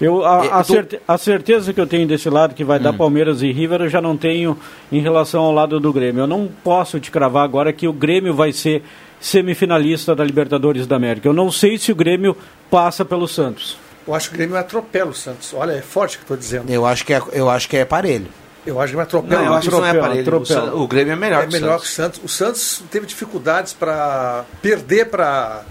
Eu, 0.00 0.24
a, 0.26 0.44
É, 0.44 0.48
a 0.50 1.14
a 1.14 1.18
certeza 1.18 1.72
que 1.72 1.80
eu 1.80 1.86
tenho 1.86 2.06
desse 2.06 2.28
lado, 2.28 2.54
que 2.54 2.62
vai 2.64 2.78
dar 2.78 2.90
Hum. 2.92 2.98
Palmeiras 2.98 3.40
e 3.42 3.50
River, 3.50 3.82
eu 3.82 3.88
já 3.88 4.00
não 4.00 4.16
tenho 4.16 4.58
em 4.92 5.00
relação 5.00 5.42
ao 5.42 5.52
lado 5.52 5.80
do 5.80 5.92
Grêmio. 5.92 6.22
Eu 6.22 6.26
não 6.26 6.48
posso 6.62 7.00
te 7.00 7.10
cravar 7.10 7.44
agora 7.44 7.72
que 7.72 7.88
o 7.88 7.92
Grêmio 7.92 8.34
vai 8.34 8.52
ser 8.52 8.82
semifinalista 9.20 10.14
da 10.14 10.22
Libertadores 10.24 10.86
da 10.86 10.96
América. 10.96 11.28
Eu 11.28 11.32
não 11.32 11.50
sei 11.50 11.78
se 11.78 11.90
o 11.90 11.94
Grêmio 11.94 12.36
passa 12.70 13.04
pelo 13.04 13.26
Santos. 13.26 13.76
Eu 14.06 14.14
acho 14.14 14.28
que 14.28 14.34
o 14.34 14.38
Grêmio 14.38 14.56
atropela 14.56 15.10
o 15.10 15.14
Santos. 15.14 15.52
Olha, 15.54 15.72
é 15.72 15.80
forte 15.82 16.18
que 16.18 16.24
eu 16.24 16.28
tô 16.28 16.36
dizendo. 16.36 16.70
Eu 16.70 16.86
acho 16.86 17.04
que 17.04 17.12
é, 17.14 17.20
eu 17.32 17.48
acho 17.50 17.68
que 17.68 17.76
é 17.76 17.84
parelho. 17.84 18.26
Eu 18.64 18.80
acho 18.80 18.90
que 18.90 18.96
vai 18.96 19.04
atropelar. 19.04 19.42
Não, 19.44 19.50
eu 19.52 19.54
acho 19.54 19.68
que 19.68 19.74
não 19.74 19.84
é 19.84 19.90
Atropela, 19.90 20.06
aparelho. 20.14 20.32
O, 20.32 20.42
atropela. 20.42 20.74
O 20.76 20.86
Grêmio 20.88 21.12
é 21.12 21.16
melhor 21.16 21.42
é 21.42 21.46
que 21.46 21.48
o 21.48 21.52
melhor 21.52 21.78
Santos. 21.80 21.82
que 21.82 21.86
o 21.86 21.94
Santos. 21.94 22.20
O 22.24 22.28
Santos 22.28 22.84
teve 22.90 23.06
dificuldades 23.06 23.72
para 23.72 24.44
perder 24.60 25.06
para 25.06 25.62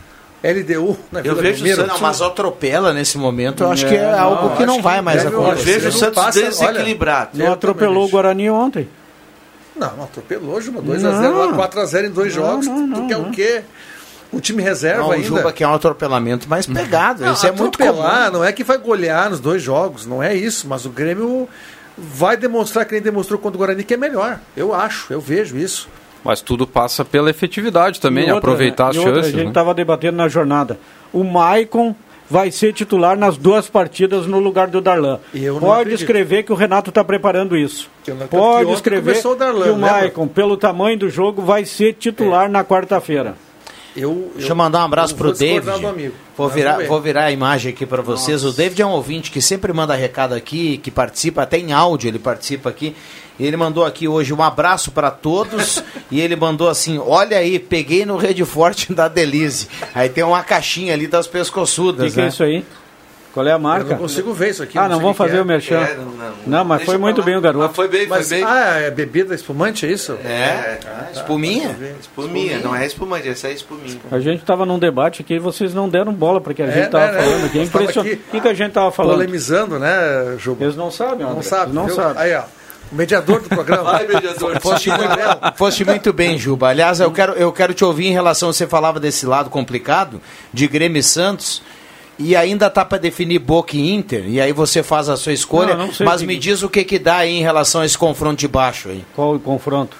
LDU 0.52 0.98
na 1.12 1.22
Vila 1.22 1.42
vejo 1.42 1.64
o. 1.64 1.68
Santos- 1.76 1.88
Não, 1.88 2.00
mas 2.00 2.22
atropela 2.22 2.94
nesse 2.94 3.18
momento, 3.18 3.64
eu 3.64 3.72
acho 3.72 3.86
É, 3.86 3.90
que 3.90 3.96
é 3.96 4.12
não, 4.12 4.20
algo 4.20 4.56
que 4.58 4.66
não 4.66 4.76
que 4.78 4.82
vai 4.82 5.02
mais 5.02 5.24
deve- 5.24 5.36
acontecer. 5.36 5.60
Eu 5.60 5.66
vejo 5.66 5.88
o 5.88 5.92
Não 5.92 6.00
Santos 6.00 6.16
passa- 6.24 6.40
olha, 6.40 6.50
desequilibrado. 6.50 7.30
Não 7.34 7.46
Eu 7.46 7.52
atropelou 7.54 8.06
o 8.06 8.10
Guarani 8.10 8.50
ontem. 8.50 8.88
Não, 9.76 9.96
não 9.98 10.04
atropelou, 10.06 10.62
Juba. 10.62 10.82
2x0, 10.82 11.50
Não. 11.52 11.54
4x0 11.58 12.06
em 12.08 12.12
dois 12.12 12.36
Não, 12.36 12.44
jogos. 12.46 12.68
não, 12.68 12.76
tu 12.76 12.88
não, 12.88 13.08
quer 13.08 13.18
não. 13.18 13.30
o 13.30 13.32
quê? 13.32 13.62
O 14.32 14.40
time 14.40 14.62
reserva 14.62 15.02
Não, 15.02 15.10
o 15.10 15.12
ainda. 15.12 15.28
Juba 15.28 15.52
que 15.54 15.64
é 15.64 15.68
um 15.68 15.74
atropelamento 15.74 16.48
mais 16.50 16.66
pegado. 16.66 17.24
Não, 17.24 17.34
Isso 17.34 17.46
é 17.46 17.52
muito 17.52 17.78
comum. 17.78 17.90
atropelar, 17.92 18.32
não 18.32 18.44
é 18.44 18.52
que 18.52 18.64
vai 18.64 18.78
golear 18.78 19.30
nos 19.30 19.40
dois 19.40 19.62
jogos, 19.62 20.06
não 20.06 20.22
é 20.24 20.34
isso, 20.36 20.68
mas 20.68 20.86
o 20.86 20.90
Grêmio 20.90 21.48
vai 21.98 22.36
demonstrar 22.36 22.86
que 22.86 22.94
nem 22.94 23.02
demonstrou 23.02 23.40
contra 23.40 23.56
o 23.56 23.60
Guarani 23.60 23.84
que 23.84 23.94
é 23.94 23.98
melhor. 23.98 24.40
Eu 24.56 24.74
acho, 24.74 25.12
eu 25.14 25.22
vejo 25.22 25.58
isso. 25.58 25.88
Mas 26.26 26.42
tudo 26.42 26.66
passa 26.66 27.06
pela 27.06 27.30
efetividade 27.30 28.02
também, 28.02 28.24
outra, 28.24 28.40
aproveitar 28.40 28.86
né? 28.86 28.90
as 28.90 28.96
E 28.96 29.00
outra, 29.00 29.14
chances. 29.14 29.28
A 29.28 29.32
gente 29.32 29.44
né? 29.44 29.52
estava 29.52 29.74
debatendo 29.76 30.18
na 30.18 30.28
jornada. 30.28 30.80
O 31.14 31.24
Maicon 31.24 31.96
vai 32.30 32.50
ser 32.50 32.74
titular 32.74 33.16
nas 33.16 33.38
duas 33.38 33.70
partidas 33.70 34.26
no 34.26 34.40
lugar 34.40 34.68
do 34.68 34.82
Darlan. 34.82 35.20
Pode 35.60 35.94
escrever 35.94 36.42
que 36.42 36.52
o 36.52 36.56
Renato 36.56 36.90
está 36.90 37.04
preparando 37.04 37.56
isso. 37.56 37.90
Que 38.04 38.12
Pode 38.12 38.72
escrever 38.72 39.12
começou 39.12 39.34
o 39.34 39.36
Darlan, 39.36 39.64
que 39.66 39.70
o? 39.70 39.78
Maicon, 39.78 40.28
pelo 40.28 40.58
tamanho 40.58 40.98
do 40.98 41.10
jogo, 41.10 41.44
vai 41.44 41.64
ser 41.64 41.94
titular 41.94 42.50
na 42.50 42.64
quarta-feira. 42.64 43.36
Eu, 43.96 44.32
Deixa 44.36 44.52
eu 44.52 44.56
mandar 44.56 44.82
um 44.82 44.86
abraço 44.86 45.14
eu 45.14 45.18
pro 45.18 45.28
vou 45.28 45.34
discordar 45.34 45.64
David. 45.76 45.82
do 45.82 45.88
amigo. 45.88 46.16
Vou 46.38 46.50
virar, 46.50 46.86
vou 46.86 47.00
virar 47.02 47.24
a 47.26 47.32
imagem 47.32 47.72
aqui 47.72 47.86
para 47.86 48.02
vocês. 48.02 48.44
O 48.44 48.52
David 48.52 48.82
é 48.82 48.86
um 48.86 48.92
ouvinte 48.92 49.32
que 49.32 49.42
sempre 49.42 49.72
manda 49.72 49.96
recado 49.96 50.34
aqui, 50.34 50.78
que 50.78 50.92
participa, 50.92 51.44
até 51.44 51.58
em 51.58 51.72
áudio 51.72 52.10
ele 52.10 52.20
participa 52.20 52.70
aqui. 52.70 52.96
E 53.38 53.46
Ele 53.46 53.58
mandou 53.58 53.84
aqui 53.84 54.08
hoje 54.08 54.34
um 54.34 54.42
abraço 54.42 54.92
para 54.92 55.12
todos 55.12 55.84
e 56.10 56.22
ele 56.22 56.36
mandou 56.38 56.70
assim: 56.70 56.98
Olha 56.98 57.38
aí, 57.38 57.60
peguei 57.60 58.06
no 58.06 58.16
Rede 58.16 58.46
Forte 58.46 58.94
da 58.94 59.08
Delize. 59.10 59.68
Aí 59.94 60.08
tem 60.08 60.24
uma 60.24 60.42
caixinha 60.42 60.94
ali 60.94 61.06
das 61.06 61.26
O 61.26 61.30
pescoçudas. 61.30 62.08
que, 62.08 62.14
que 62.14 62.20
é 62.20 62.24
né? 62.24 62.30
isso 62.30 62.44
aí? 62.44 62.64
Qual 63.36 63.46
é 63.46 63.52
a 63.52 63.56
Eu 63.56 63.60
marca? 63.60 63.90
não 63.92 63.98
consigo 63.98 64.34
ver 64.34 64.50
isso 64.52 64.64
aqui. 64.64 64.78
ah, 64.80 64.84
não 64.88 64.96
sei 64.96 65.00
vamos 65.02 65.10
o 65.10 65.12
que 65.12 65.18
fazer 65.30 65.38
é. 65.38 65.42
o 65.42 65.46
merchan. 65.46 65.76
É, 65.82 65.96
não, 65.96 66.06
não. 66.06 66.34
Não, 66.48 66.66
mas 66.66 66.84
foi 66.84 66.98
muito 66.98 67.22
bem 67.22 67.36
o 67.36 67.42
garoto. 67.42 67.66
Ah, 67.66 67.70
foi 67.70 67.88
bem, 67.90 68.08
Mas, 68.08 68.30
foi 68.30 68.38
bem. 68.38 68.46
ah, 68.48 68.78
é 68.80 68.90
bebida 68.90 69.36
espumante, 69.36 69.86
é 69.86 69.92
isso? 69.92 70.14
É, 70.24 70.80
espuminha. 71.14 71.76
Espuminha, 72.00 72.60
não 72.60 72.76
é 72.76 72.86
espumante, 72.86 73.28
essa 73.28 73.50
é 73.50 73.52
espuminha. 73.52 74.00
A 74.12 74.20
gente 74.20 74.40
estava 74.40 74.66
num 74.66 74.80
debate 74.80 75.22
aqui 75.22 75.34
e 75.36 75.40
vocês 75.40 75.74
não 75.74 75.90
deram 75.90 76.14
bola 76.14 76.40
para 76.40 76.54
que 76.54 76.62
a 76.64 76.66
É, 76.66 76.72
gente 76.72 76.86
estava 76.86 77.08
né, 77.08 77.12
né? 77.12 77.22
falando 77.24 77.46
aqui. 77.46 77.60
É 77.60 77.64
impressionante. 77.64 78.14
O 78.16 78.32
que, 78.32 78.42
que 78.42 78.48
a 78.48 78.54
gente 78.54 78.68
estava 78.70 78.92
falando? 78.92 79.16
Polemizando, 79.16 79.78
né, 79.80 80.36
Juba? 80.40 80.64
Eles 80.64 80.76
não 80.78 80.90
sabem, 80.90 81.20
Não 81.26 81.32
André. 81.40 81.66
Não 81.74 81.86
viu? 81.88 81.96
sabem. 81.96 82.24
Aí, 82.24 82.34
ó. 82.36 82.44
O 82.92 82.96
mediador 82.96 83.42
do 83.42 83.50
programa. 83.50 83.84
Vai, 83.92 84.08
mediador. 84.08 84.62
Foste 84.62 84.90
muito, 84.90 85.04
foste 85.58 85.84
muito 85.84 86.14
bem, 86.14 86.38
Juba. 86.38 86.70
Aliás, 86.70 87.00
eu 87.00 87.12
quero, 87.12 87.34
eu 87.34 87.52
quero 87.52 87.74
te 87.74 87.84
ouvir 87.84 88.06
em 88.08 88.14
relação, 88.14 88.54
você 88.54 88.68
falava 88.68 89.00
desse 89.00 89.26
lado 89.26 89.50
complicado, 89.50 90.22
de 90.54 90.68
Grêmio 90.68 91.00
e 91.00 91.04
Santos, 91.04 91.62
e 92.18 92.36
ainda 92.36 92.70
tá 92.70 92.86
para 92.86 92.98
definir 92.98 93.40
Boca 93.40 93.76
e 93.76 93.92
Inter, 93.94 94.26
e 94.28 94.40
aí 94.40 94.52
você 94.54 94.82
faz 94.82 95.10
a 95.10 95.18
sua 95.18 95.34
escolha, 95.34 95.76
Não, 95.76 95.88
não 95.88 95.94
sei 95.94 96.06
mas 96.06 96.18
o 96.18 96.20
que- 96.24 96.28
me 96.28 96.38
diz 96.38 96.64
o 96.64 96.70
que 96.70 96.84
que 96.84 96.98
dá 97.00 97.18
aí 97.18 97.38
em 97.38 97.42
relação 97.42 97.82
a 97.82 97.86
esse 97.86 97.98
confronto 97.98 98.40
de 98.40 98.48
baixo 98.48 98.90
aí. 98.90 99.04
Qual 99.16 99.36
o 99.36 99.40
confronto? 99.40 99.98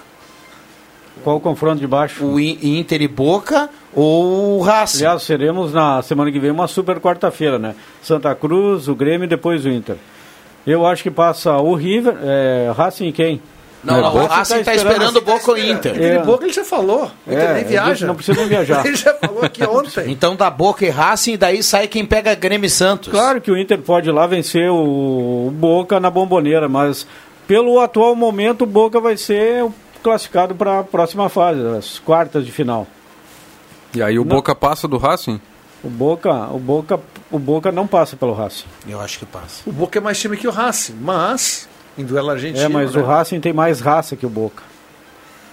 Qual 1.24 1.36
o 1.36 1.40
confronto 1.40 1.80
de 1.80 1.86
baixo? 1.86 2.24
O 2.24 2.38
Inter 2.38 3.02
e 3.02 3.08
Boca 3.08 3.68
ou 3.94 4.58
o 4.58 4.62
Racing? 4.62 4.98
Aliás, 5.04 5.22
seremos 5.22 5.72
na 5.72 6.00
semana 6.02 6.30
que 6.30 6.38
vem 6.38 6.50
uma 6.50 6.68
super 6.68 7.00
quarta-feira, 7.00 7.58
né? 7.58 7.74
Santa 8.02 8.34
Cruz, 8.34 8.86
o 8.86 8.94
Grêmio 8.94 9.24
e 9.24 9.28
depois 9.28 9.64
o 9.64 9.68
Inter. 9.68 9.96
Eu 10.66 10.86
acho 10.86 11.02
que 11.02 11.10
passa 11.10 11.56
o 11.58 11.74
River, 11.74 12.16
é, 12.22 12.72
Racing 12.76 13.08
e 13.08 13.12
quem? 13.12 13.40
Não, 13.84 13.96
É, 13.98 14.00
não, 14.02 14.14
o 14.16 14.26
Racing 14.26 14.64
tá 14.64 14.74
esperando 14.74 15.20
Boca 15.20 15.50
ou 15.50 15.58
Inter. 15.58 15.94
Inter 15.94 16.20
e 16.20 16.24
Boca 16.24 16.44
ele 16.44 16.52
já 16.52 16.64
falou. 16.64 17.10
O 17.26 17.30
Inter 17.32 17.50
É, 17.50 17.54
nem 17.54 17.62
a 17.64 17.66
viaja. 17.66 18.06
não 18.06 18.14
precisa 18.14 18.38
nem 18.38 18.48
viajar. 18.48 18.84
ele 18.86 18.96
já 18.96 19.14
falou 19.14 19.44
aqui 19.44 19.64
ontem. 19.64 20.10
Então 20.10 20.34
dá 20.34 20.50
Boca 20.50 20.84
e 20.84 20.88
Racing, 20.90 21.32
e 21.32 21.36
daí 21.36 21.62
sai 21.62 21.86
quem 21.86 22.04
pega 22.04 22.34
Grêmio 22.34 22.66
e 22.66 22.70
Santos. 22.70 23.12
Claro 23.12 23.40
que 23.40 23.50
o 23.50 23.56
Inter 23.56 23.78
pode 23.80 24.08
ir 24.08 24.12
lá 24.12 24.26
vencer 24.26 24.70
o, 24.70 25.46
o 25.48 25.50
Boca 25.52 26.00
na 26.00 26.10
bomboneira, 26.10 26.68
mas 26.68 27.06
pelo 27.46 27.78
atual 27.80 28.14
momento 28.16 28.62
o 28.62 28.66
Boca 28.66 28.98
vai 29.00 29.16
ser 29.16 29.62
o 29.62 29.72
classificado 30.02 30.54
para 30.54 30.80
a 30.80 30.84
próxima 30.84 31.28
fase, 31.28 31.60
as 31.76 31.98
quartas 31.98 32.44
de 32.44 32.50
final. 32.52 32.86
E 33.94 34.02
aí 34.02 34.18
o 34.18 34.24
Boca 34.24 34.54
passa 34.54 34.86
do 34.88 34.98
Racing? 34.98 35.40
O 35.82 35.88
Boca, 35.88 36.32
o 36.52 36.58
Boca, 36.58 36.98
o 37.30 37.38
Boca 37.38 37.70
não 37.70 37.86
passa 37.86 38.16
pelo 38.16 38.32
Racing. 38.32 38.64
Eu 38.88 39.00
acho 39.00 39.18
que 39.18 39.26
passa. 39.26 39.62
O 39.64 39.72
Boca 39.72 39.98
é 39.98 40.00
mais 40.02 40.18
time 40.18 40.36
que 40.36 40.48
o 40.48 40.50
Racing, 40.50 40.96
mas 41.00 41.68
em 41.96 42.04
duelo 42.04 42.30
argentino. 42.30 42.64
É, 42.64 42.68
mas 42.68 42.94
né? 42.94 43.00
o 43.00 43.04
Racing 43.04 43.40
tem 43.40 43.52
mais 43.52 43.80
raça 43.80 44.16
que 44.16 44.26
o 44.26 44.30
Boca. 44.30 44.62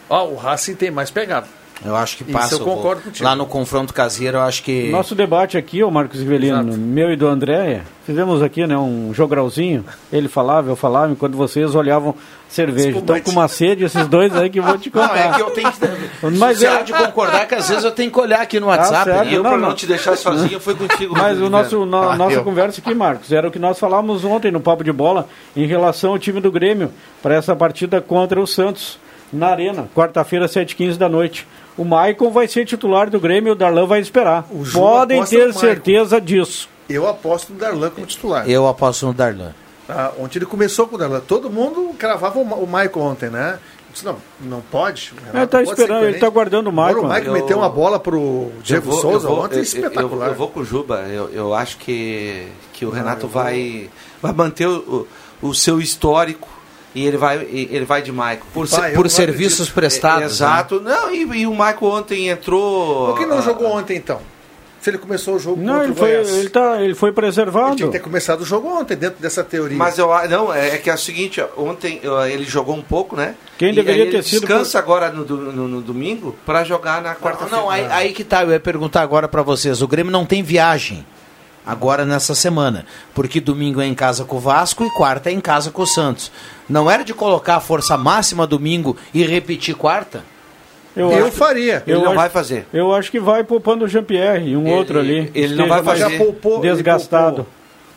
Ó, 0.10 0.28
o 0.28 0.36
Racing 0.36 0.76
tem 0.76 0.92
mais 0.92 1.10
pegada. 1.10 1.48
Eu 1.86 1.96
acho 1.98 2.16
que 2.18 2.24
Isso 2.24 2.32
passa 2.32 2.56
eu 2.56 2.60
o 2.60 2.64
concordo 2.64 2.96
Boca. 3.02 3.02
contigo. 3.10 3.26
Lá 3.26 3.36
no 3.36 3.46
confronto 3.46 3.94
caseiro, 3.94 4.38
eu 4.38 4.42
acho 4.42 4.64
que... 4.64 4.90
Nosso 4.90 5.14
debate 5.16 5.58
aqui, 5.58 5.84
o 5.84 5.92
Marcos 5.92 6.20
Rivelino, 6.20 6.60
Exato. 6.62 6.78
meu 6.78 7.12
e 7.12 7.16
do 7.18 7.28
André, 7.28 7.82
fizemos 8.06 8.42
aqui 8.42 8.66
né, 8.66 8.78
um 8.78 9.14
jogralzinho. 9.14 9.84
Ele 10.12 10.30
falava, 10.30 10.70
eu 10.70 10.78
falava, 10.78 11.12
enquanto 11.12 11.36
vocês 11.36 11.76
olhavam 11.76 12.16
cerveja. 12.48 13.00
Estão 13.00 13.20
com 13.20 13.32
uma 13.32 13.48
sede, 13.50 13.84
esses 13.84 14.08
dois 14.08 14.34
aí 14.34 14.50
que 14.50 14.60
eu 14.60 14.64
vou 14.64 14.78
te 14.78 14.90
Não, 14.96 15.02
contar. 15.02 15.18
é 15.18 15.32
que 15.34 15.42
eu 15.42 15.50
tenho 15.52 15.72
que... 15.72 16.38
Mas 16.38 16.60
Você 16.60 16.68
é- 16.68 16.84
de 16.84 16.94
concordar 16.94 17.48
que 17.48 17.56
às 17.56 17.68
vezes 17.68 17.84
eu 17.84 17.92
tenho 17.92 18.12
que 18.12 18.20
olhar 18.20 18.40
aqui 18.42 18.60
no 18.62 18.68
WhatsApp. 18.68 19.04
certo. 19.04 19.26
né? 19.26 19.34
Eu, 19.36 19.44
Não, 19.44 19.50
pra 19.50 19.60
não. 19.60 19.68
não 19.70 19.76
te 19.76 19.86
deixar 19.86 20.16
sozinho, 20.16 20.60
foi 20.62 20.76
contigo. 20.76 21.14
Mas 21.18 21.42
o 21.42 21.50
nosso, 21.50 21.86
no- 21.86 21.98
Ah, 22.12 22.16
nossa 22.16 22.36
eu. 22.38 22.44
conversa 22.46 22.80
aqui, 22.80 22.94
Marcos, 22.94 23.30
era 23.32 23.48
o 23.48 23.52
que 23.52 23.60
nós 23.60 23.78
falávamos 23.78 24.24
ontem 24.24 24.52
no 24.52 24.62
Papo 24.62 24.84
de 24.86 24.92
Bola 24.94 25.28
em 25.56 25.66
relação 25.66 26.12
ao 26.12 26.20
time 26.20 26.40
do 26.40 26.50
Grêmio 26.52 26.92
para 27.22 27.36
essa 27.36 27.54
partida 27.56 28.00
contra 28.00 28.40
o 28.40 28.48
Santos 28.48 29.00
na 29.34 29.48
Arena, 29.48 29.90
quarta-feira, 29.96 30.46
7h15 30.48 30.98
da 30.98 31.10
noite. 31.10 31.48
O 31.78 31.84
Maicon 31.84 32.30
vai 32.32 32.48
ser 32.48 32.66
titular 32.66 33.10
do 33.10 33.20
Grêmio, 33.20 33.54
o 33.54 33.56
Darlan 33.56 33.86
vai 33.88 34.00
esperar. 34.00 34.46
Podem 34.72 35.24
ter 35.26 35.46
Maicon. 35.46 35.60
certeza 35.60 36.22
disso. 36.22 36.70
Eu 36.88 37.08
aposto 37.08 37.52
no 37.54 37.60
Darlan 37.60 37.90
como 37.90 38.06
titular. 38.06 38.48
Eu 38.50 38.68
aposto 38.68 39.06
no 39.08 39.14
Darlan. 39.14 39.54
Ah, 39.90 40.12
ontem 40.20 40.38
ele 40.40 40.46
começou 40.46 40.88
com 40.88 40.96
o 40.96 40.98
Darlan. 40.98 41.20
Todo 41.22 41.50
mundo 41.50 41.94
cravava 41.98 42.40
o, 42.40 42.46
Ma- 42.46 42.56
o 42.56 42.66
Michael 42.68 43.00
ontem, 43.00 43.30
né? 43.30 43.58
Eu 43.88 43.92
disse, 43.94 44.06
não, 44.06 44.18
não 44.42 44.62
pode. 44.62 45.14
Tá 45.32 45.48
pode 45.48 45.52
ser 45.52 45.72
esperando, 45.72 45.92
ele 45.98 46.00
coerente. 46.02 46.20
tá 46.20 46.30
guardando 46.30 46.68
o 46.68 46.70
Agora 46.70 46.88
Michael. 46.94 47.04
O 47.04 47.08
Michael 47.14 47.26
Eu- 47.28 47.34
meteu 47.42 47.58
uma 47.58 47.70
bola 47.70 48.00
pro 48.00 48.52
Diego 48.64 48.88
Eu 48.88 48.92
vou- 48.92 49.02
Souza 49.02 49.28
eu 49.28 49.36
vou- 49.36 49.44
ontem, 49.46 49.56
eu- 49.56 49.60
eu- 49.60 49.64
espetacular. 49.64 50.28
Eu, 50.30 50.36
vou 50.36 50.48
com 50.50 50.60
o 50.62 50.66
Juba. 50.66 51.00
Eu, 51.10 51.30
eu 51.30 51.54
acho 51.54 51.78
que, 51.78 52.48
que 52.74 52.86
o 52.86 52.90
Não, 52.90 52.96
Renato 52.96 53.26
eu 53.26 53.30
vou- 53.30 53.44
vai, 53.44 53.90
vai 54.22 54.32
manter 54.34 54.68
o, 54.68 55.08
o 55.42 55.54
seu 55.54 55.80
histórico 55.80 56.48
e 56.96 57.06
ele 57.06 57.18
vai, 57.18 57.38
ele 57.52 57.86
vai 57.86 58.02
de 58.02 58.12
Michael. 58.12 58.40
Por, 58.54 58.68
se- 58.68 58.92
por 58.92 59.10
serviços 59.10 59.70
prestados. 59.70 60.22
né? 60.22 60.26
Exato. 60.48 60.80
Não, 60.80 61.12
e, 61.14 61.22
e 61.42 61.48
o 61.48 61.52
Michael 61.52 61.78
ontem 61.84 62.30
entrou. 62.30 63.08
Por 63.08 63.20
que 63.20 63.26
não 63.26 63.40
ah, 63.40 63.42
jogou 63.42 63.68
ontem, 63.68 63.98
então? 63.98 64.20
Se 64.82 64.90
ele 64.90 64.98
começou 64.98 65.36
o 65.36 65.40
jogo 65.40 65.62
Não, 65.64 65.76
contra 65.76 65.84
ele 65.86 65.92
o 65.94 65.96
foi, 65.96 66.10
Goiás. 66.10 66.30
ele, 66.30 66.50
tá, 66.50 66.82
ele 66.82 66.94
foi 66.94 67.08
Ele 67.10 67.16
preservado. 67.16 67.76
tinha 67.78 67.88
que 67.88 67.94
ter 67.94 68.00
começado 68.04 68.42
o 68.42 68.46
jogo 68.46 68.68
ontem, 68.68 68.98
dentro 68.98 69.22
dessa 69.22 69.42
teoria. 69.42 69.78
Mas 69.78 69.98
eu 69.98 70.12
a- 70.12 70.28
não, 70.28 70.54
é, 70.54 70.72
é 70.76 70.78
que 70.78 70.90
é 70.90 70.94
o 70.94 70.98
seguinte, 70.98 71.42
ontem 71.56 72.02
ele 72.30 72.44
jogou 72.44 72.76
um 72.76 72.82
pouco, 72.82 73.16
né? 73.16 73.36
Quem 73.58 73.70
E 73.70 73.76
deveria 73.76 74.08
ter 74.08 74.16
ele 74.18 74.24
sido 74.24 74.42
descansa 74.42 74.78
agora 74.78 75.10
no, 75.10 75.24
no- 75.24 75.68
no 75.70 75.82
domingo 75.82 76.36
para 76.46 76.66
jogar 76.66 77.02
na 77.02 77.16
quarta-feira. 77.16 77.56
Não, 77.56 77.70
aí, 77.70 77.86
aí 77.90 78.12
que 78.14 78.26
tá, 78.26 78.44
eu 78.44 78.52
ia 78.52 78.60
perguntar 78.60 79.02
agora 79.04 79.26
pra 79.30 79.42
vocês. 79.42 79.82
O 79.82 79.88
Grêmio 79.88 80.12
não 80.12 80.26
tem 80.26 80.44
viagem 80.44 81.06
agora 81.66 82.06
nessa 82.06 82.36
semana, 82.36 82.86
porque 83.14 83.40
domingo 83.40 83.80
é 83.82 83.86
em 83.86 83.94
casa 83.94 84.26
com 84.26 84.38
o 84.38 84.40
Vasco 84.40 84.84
e 84.86 84.90
quarta 84.92 85.30
é 85.30 85.34
em 85.34 85.40
casa 85.42 85.72
com 85.72 85.82
o 85.82 85.88
Santos. 85.88 86.32
Não 86.68 86.90
era 86.90 87.04
de 87.04 87.14
colocar 87.14 87.56
a 87.56 87.60
força 87.62 87.98
máxima 87.98 88.46
domingo 88.48 88.96
e 89.14 89.24
repetir 89.26 89.76
quarta? 89.76 90.24
Eu 90.96 91.10
acho- 91.26 91.32
faria. 91.32 91.82
Ele 91.88 91.98
não 92.00 92.08
acho- 92.08 92.16
vai 92.16 92.30
fazer. 92.30 92.68
Eu 92.72 92.94
acho 92.94 93.10
que 93.10 93.20
vai 93.20 93.44
poupando 93.44 93.86
o 93.86 93.88
Jean-Pierre 93.88 94.50
e 94.52 94.56
um 94.58 94.62
Ele- 94.68 94.76
outro 94.76 95.00
ali. 95.00 95.32
ele 95.34 95.56
não 95.56 95.68
vai 95.68 95.82
mais 95.82 95.98
já 96.00 96.06
fazer. 96.06 96.18
poupou, 96.20 96.64
ele 96.64 96.72
Desgastado. 96.74 97.36
poupou- 97.38 97.54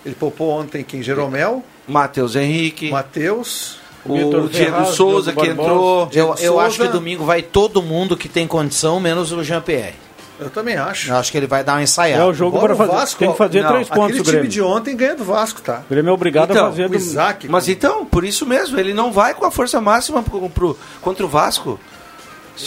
Ele 0.06 0.14
poupou 0.14 0.50
ontem 0.60 0.84
quem? 0.84 1.02
Jeromel, 1.02 1.64
Matheus 1.86 2.36
Henrique, 2.36 2.90
Matheus. 2.90 3.76
o 4.04 4.14
Diego 4.14 4.48
Ferraz, 4.48 4.88
Souza 4.90 5.32
que 5.32 5.46
entrou. 5.48 6.08
Eu, 6.12 6.28
eu 6.28 6.36
Souza. 6.36 6.62
acho 6.62 6.80
que 6.82 6.88
domingo 6.88 7.24
vai 7.24 7.42
todo 7.42 7.82
mundo 7.82 8.16
que 8.16 8.28
tem 8.28 8.46
condição, 8.46 9.00
menos 9.00 9.32
o 9.32 9.42
Jean-Pierre. 9.42 9.94
Eu 10.38 10.50
também 10.50 10.76
acho. 10.76 11.10
Eu 11.10 11.16
acho 11.16 11.30
que 11.32 11.38
ele 11.38 11.46
vai 11.46 11.64
dar 11.64 11.74
uma 11.74 11.82
ensaiada. 11.82 12.22
É 12.22 12.26
o 12.26 12.32
jogo 12.32 12.58
para 12.60 12.74
o 12.74 12.76
fazer. 12.76 12.92
Vasco, 12.92 13.18
tem 13.18 13.32
que 13.32 13.38
fazer 13.38 13.62
não, 13.62 13.70
três 13.70 13.88
pontos 13.88 14.04
Aquele 14.04 14.20
o 14.20 14.22
time 14.24 14.32
Grêmio. 14.32 14.50
de 14.50 14.62
ontem 14.62 14.96
ganha 14.96 15.14
do 15.16 15.24
Vasco, 15.24 15.60
tá? 15.62 15.82
O 15.86 15.90
Grêmio 15.90 16.10
é 16.10 16.12
obrigado 16.12 16.50
Então, 16.50 16.66
a 16.66 16.70
fazer. 16.70 16.84
O 16.86 16.88
do- 16.90 16.94
Isaac. 16.96 17.48
Mas 17.48 17.68
então, 17.68 18.04
por 18.04 18.24
isso 18.24 18.44
mesmo, 18.46 18.78
ele 18.78 18.92
não 18.92 19.10
vai 19.12 19.34
com 19.34 19.44
a 19.46 19.50
força 19.50 19.80
máxima 19.80 20.22
pro, 20.22 20.48
pro- 20.50 20.78
contra 21.00 21.24
o 21.24 21.28
Vasco. 21.28 21.80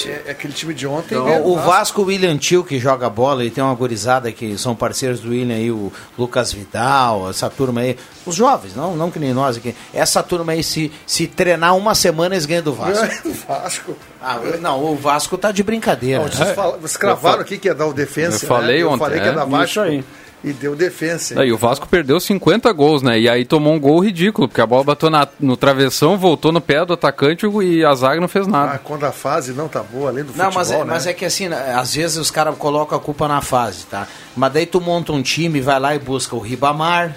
É, 0.05 0.31
aquele 0.31 0.53
time 0.53 0.73
de 0.73 0.85
ontem 0.85 1.15
Então, 1.15 1.45
o 1.47 1.57
Vasco, 1.57 2.01
o 2.01 2.05
William 2.05 2.37
Tio, 2.37 2.63
que 2.63 2.77
joga 2.79 3.09
bola, 3.09 3.43
e 3.43 3.49
tem 3.49 3.63
uma 3.63 3.73
gurizada 3.73 4.31
que 4.31 4.57
são 4.57 4.75
parceiros 4.75 5.19
do 5.19 5.29
William 5.29 5.55
aí, 5.55 5.71
o 5.71 5.91
Lucas 6.17 6.53
Vidal, 6.53 7.29
essa 7.29 7.49
turma 7.49 7.81
aí. 7.81 7.97
Os 8.25 8.35
jovens, 8.35 8.75
não, 8.75 8.95
não 8.95 9.09
que 9.09 9.17
nem 9.17 9.33
nós 9.33 9.57
aqui. 9.57 9.75
Essa 9.93 10.21
turma 10.21 10.51
aí, 10.51 10.63
se, 10.63 10.91
se 11.07 11.25
treinar 11.25 11.75
uma 11.75 11.95
semana, 11.95 12.35
eles 12.35 12.45
ganham 12.45 12.63
do 12.63 12.73
Vasco. 12.73 13.05
Ganha 13.05 13.21
do 13.23 13.33
Vasco. 13.33 13.95
Ah, 14.21 14.39
não, 14.61 14.83
o 14.83 14.95
Vasco 14.95 15.37
tá 15.37 15.51
de 15.51 15.63
brincadeira. 15.63 16.21
Não, 16.23 16.29
vocês, 16.31 16.51
fala- 16.51 16.77
vocês 16.77 16.97
cravaram 16.97 17.41
aqui 17.41 17.57
que 17.57 17.67
ia 17.67 17.75
dar 17.75 17.87
o 17.87 17.93
defensa. 17.93 18.45
Eu 18.45 18.47
falei 18.49 18.77
né? 18.77 18.83
Eu 18.83 18.89
ontem, 18.89 18.99
falei 18.99 19.19
que 19.19 19.25
ia 19.25 19.31
é. 19.31 19.35
dar 19.35 19.45
Vasco. 19.45 19.65
Isso 19.65 19.79
aí. 19.81 20.03
E 20.41 20.53
deu 20.53 20.73
defensa. 20.73 21.37
Aí 21.41 21.51
o 21.51 21.57
Vasco 21.57 21.85
perdeu 21.85 22.17
50 22.17 22.71
gols, 22.71 23.01
né? 23.03 23.19
E 23.19 23.27
aí 23.27 23.43
tomou 23.43 23.73
um 23.73 23.79
gol 23.79 23.99
ridículo, 23.99 24.47
porque 24.47 24.61
a 24.61 24.65
bola 24.65 24.85
bateu 24.85 25.09
na- 25.09 25.27
no 25.37 25.57
travessão, 25.57 26.17
voltou 26.17 26.51
no 26.53 26.61
pé 26.61 26.85
do 26.85 26.93
atacante 26.93 27.45
e 27.45 27.83
a 27.83 27.93
zaga 27.93 28.21
não 28.21 28.27
fez 28.29 28.47
nada. 28.47 28.71
Ah, 28.75 28.77
quando 28.79 29.03
a 29.05 29.11
fase 29.11 29.51
não 29.51 29.67
tá 29.67 29.83
boa, 29.83 30.09
além 30.09 30.23
do 30.23 30.27
Não, 30.27 30.45
futebol, 30.45 30.53
mas 30.53 30.71
é, 30.71 30.77
né? 30.77 30.83
mas 30.85 31.07
é 31.07 31.13
que 31.13 31.25
assim, 31.25 31.49
né, 31.49 31.73
às 31.75 31.93
vezes 31.93 32.15
os 32.15 32.31
caras 32.31 32.55
colocam 32.57 32.97
a 32.97 33.01
culpa 33.01 33.27
na 33.27 33.41
fase, 33.41 33.85
tá? 33.87 34.07
Mas 34.33 34.53
daí 34.53 34.65
tu 34.65 34.79
monta 34.79 35.11
um 35.11 35.21
time, 35.21 35.59
vai 35.59 35.77
lá 35.77 35.93
e 35.93 35.99
busca 35.99 36.33
o 36.37 36.39
Ribamar, 36.39 37.13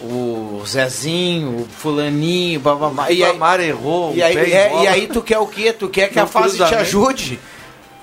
o 0.00 0.62
Zezinho, 0.64 1.62
o 1.62 1.68
Fulaninho, 1.68 2.60
bababá. 2.60 3.10
E 3.10 3.22
aí, 3.24 3.32
Ribamar 3.32 3.60
errou, 3.60 4.14
e 4.14 4.22
aí, 4.22 4.36
é, 4.36 4.82
e 4.84 4.86
aí 4.86 5.06
tu 5.08 5.20
quer 5.20 5.38
o 5.38 5.46
quê? 5.48 5.72
Tu 5.72 5.88
quer 5.88 6.08
que 6.10 6.16
No 6.16 6.22
a 6.22 6.26
fase 6.28 6.50
te 6.52 6.58
cruzamento. 6.58 6.80
ajude? 6.82 7.40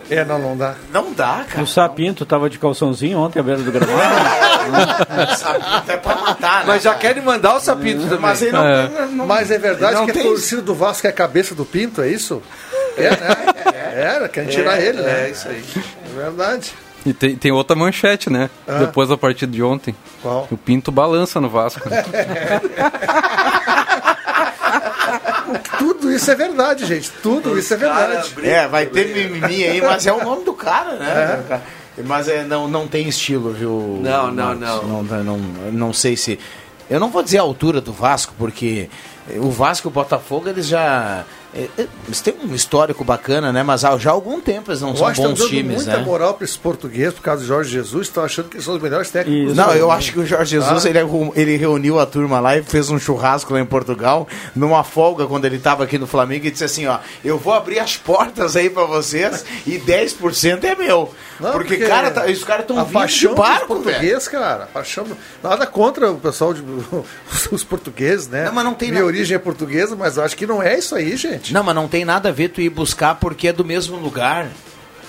É, 0.09 0.23
não, 0.23 0.37
não 0.37 0.55
dá. 0.55 0.75
Não 0.93 1.11
dá, 1.13 1.45
cara. 1.49 1.63
O 1.63 1.67
Sapinto 1.67 2.25
tava 2.25 2.47
de 2.49 2.59
calçãozinho 2.59 3.17
ontem 3.19 3.39
à 3.39 3.43
beira 3.43 3.61
do 3.61 3.71
gramado. 3.71 3.95
Até 5.77 5.97
pra 5.97 6.15
matar, 6.15 6.59
né? 6.59 6.65
Mas 6.67 6.83
já 6.83 6.93
querem 6.93 7.23
mandar 7.23 7.55
o 7.55 7.59
Sapito 7.59 8.01
também. 8.03 8.19
Mas 8.19 8.41
ele 8.41 8.51
não, 8.51 8.65
É. 8.65 8.87
não- 9.11 9.25
Mas 9.25 9.49
é 9.51 9.57
verdade 9.57 9.93
Não 9.95 10.05
que 10.05 10.11
a 10.11 10.13
tem 10.13 10.23
torcida 10.23 10.61
do 10.61 10.75
Vasco 10.75 11.07
é 11.07 11.09
a 11.09 11.13
cabeça 11.13 11.55
do 11.55 11.65
Pinto, 11.65 12.01
é 12.01 12.09
isso? 12.09 12.41
É, 12.97 13.09
né? 13.09 13.35
Era, 13.95 14.29
querem 14.29 14.49
tirar 14.49 14.79
ele, 14.79 15.01
né? 15.01 15.25
É 15.27 15.29
isso 15.31 15.47
aí. 15.47 15.63
É 15.75 16.21
verdade. 16.23 16.73
E 17.05 17.13
tem, 17.13 17.35
tem 17.35 17.51
outra 17.51 17.75
manchete, 17.75 18.31
né? 18.31 18.49
Ah. 18.67 18.79
Depois 18.79 19.09
da 19.09 19.17
partida 19.17 19.51
de 19.51 19.61
ontem. 19.61 19.95
Qual? 20.21 20.47
O 20.51 20.57
Pinto 20.57 20.91
balança 20.91 21.39
no 21.41 21.49
Vasco. 21.49 21.81
Tudo 25.93 26.11
isso 26.11 26.31
é 26.31 26.35
verdade, 26.35 26.85
gente. 26.85 27.11
Tudo 27.21 27.57
isso 27.57 27.73
é 27.73 27.77
verdade. 27.77 28.33
É, 28.43 28.67
vai 28.67 28.87
ter 28.87 29.13
mimimi 29.13 29.63
aí, 29.63 29.81
mas 29.81 30.07
é 30.07 30.11
o 30.11 30.23
nome 30.23 30.43
do 30.43 30.53
cara, 30.53 30.95
né? 30.95 31.61
Mas 32.03 32.27
é, 32.27 32.43
não, 32.43 32.67
não 32.67 32.87
tem 32.87 33.07
estilo, 33.07 33.51
viu? 33.51 33.99
Não, 34.01 34.31
não, 34.31 34.55
não. 34.55 35.03
não. 35.03 35.23
Não, 35.23 35.37
não 35.71 35.93
sei 35.93 36.17
se. 36.17 36.39
Eu 36.89 36.99
não 36.99 37.09
vou 37.09 37.23
dizer 37.23 37.37
a 37.37 37.41
altura 37.41 37.79
do 37.79 37.93
Vasco, 37.93 38.33
porque 38.37 38.89
o 39.37 39.49
Vasco 39.49 39.87
e 39.87 39.89
o 39.89 39.91
Botafogo, 39.91 40.49
eles 40.49 40.67
já. 40.67 41.23
É, 41.55 41.69
é, 41.77 41.87
Eles 42.05 42.19
têm 42.19 42.35
um 42.43 42.53
histórico 42.53 43.03
bacana, 43.03 43.53
né? 43.53 43.63
Mas 43.63 43.81
já 43.81 44.09
há 44.09 44.13
algum 44.13 44.41
tempo 44.41 44.69
eles 44.71 44.81
não 44.81 44.95
são 44.95 45.07
bons 45.07 45.17
dando 45.17 45.47
times, 45.47 45.75
muita 45.77 45.97
né? 45.97 46.03
moral 46.03 46.33
para 46.33 46.43
esses 46.43 46.57
portugueses 46.57 47.13
por 47.13 47.21
causa 47.21 47.41
do 47.41 47.47
Jorge 47.47 47.71
Jesus, 47.71 48.07
estão 48.07 48.23
achando 48.23 48.49
que 48.49 48.57
eles 48.57 48.65
são 48.65 48.75
os 48.75 48.81
melhores 48.81 49.09
técnicos. 49.09 49.53
do 49.53 49.55
Não, 49.55 49.73
eu 49.73 49.89
acho 49.89 50.11
que 50.11 50.19
o 50.19 50.25
Jorge 50.25 50.51
Jesus 50.51 50.85
Ah. 50.85 50.89
ele, 50.89 50.99
ele 51.35 51.55
reuniu 51.57 51.99
a 51.99 52.05
turma 52.05 52.39
lá 52.39 52.57
e 52.57 52.63
fez 52.63 52.89
um 52.89 52.99
churrasco 52.99 53.53
lá 53.53 53.59
em 53.61 53.65
Portugal, 53.65 54.27
numa 54.55 54.83
folga 54.83 55.25
quando 55.25 55.45
ele 55.45 55.55
estava 55.55 55.85
aqui 55.85 55.97
no 55.97 56.05
Flamengo 56.07 56.45
e 56.45 56.51
disse 56.51 56.65
assim: 56.65 56.87
ó, 56.87 56.97
eu 57.23 57.37
vou 57.37 57.53
abrir 57.53 57.79
as 57.79 57.95
portas 57.95 58.55
aí 58.55 58.69
pra 58.69 58.83
vocês 58.83 59.45
e 59.65 59.79
10% 59.79 60.63
é 60.63 60.75
meu. 60.75 61.13
Não, 61.39 61.51
porque, 61.51 61.77
cara, 61.77 62.11
tá- 62.11 62.25
os 62.25 62.43
caras 62.43 62.61
estão 62.63 62.83
vindo 62.85 63.05
de 63.07 63.27
barco, 63.29 63.75
velho. 63.75 63.83
português, 63.83 64.27
cara. 64.27 64.67
Paixão, 64.73 65.05
nada 65.43 65.67
contra 65.67 66.11
o 66.11 66.17
pessoal, 66.17 66.53
de, 66.53 66.61
os 67.51 67.63
portugueses, 67.63 68.27
né? 68.27 68.45
Não, 68.45 68.53
mas 68.53 68.63
não 68.65 68.73
tem 68.73 68.89
Minha 68.89 69.01
nada- 69.01 69.13
origem 69.13 69.35
é 69.35 69.39
portuguesa, 69.39 69.95
mas 69.95 70.17
eu 70.17 70.23
acho 70.23 70.35
que 70.35 70.47
não 70.47 70.61
é 70.63 70.77
isso 70.77 70.95
aí, 70.95 71.15
gente. 71.17 71.53
Não, 71.53 71.63
mas 71.63 71.75
não 71.75 71.87
tem 71.87 72.05
nada 72.05 72.29
a 72.29 72.31
ver 72.31 72.49
tu 72.49 72.61
ir 72.61 72.69
buscar 72.69 73.15
porque 73.15 73.49
é 73.49 73.53
do 73.53 73.65
mesmo 73.65 73.97
lugar. 73.97 74.47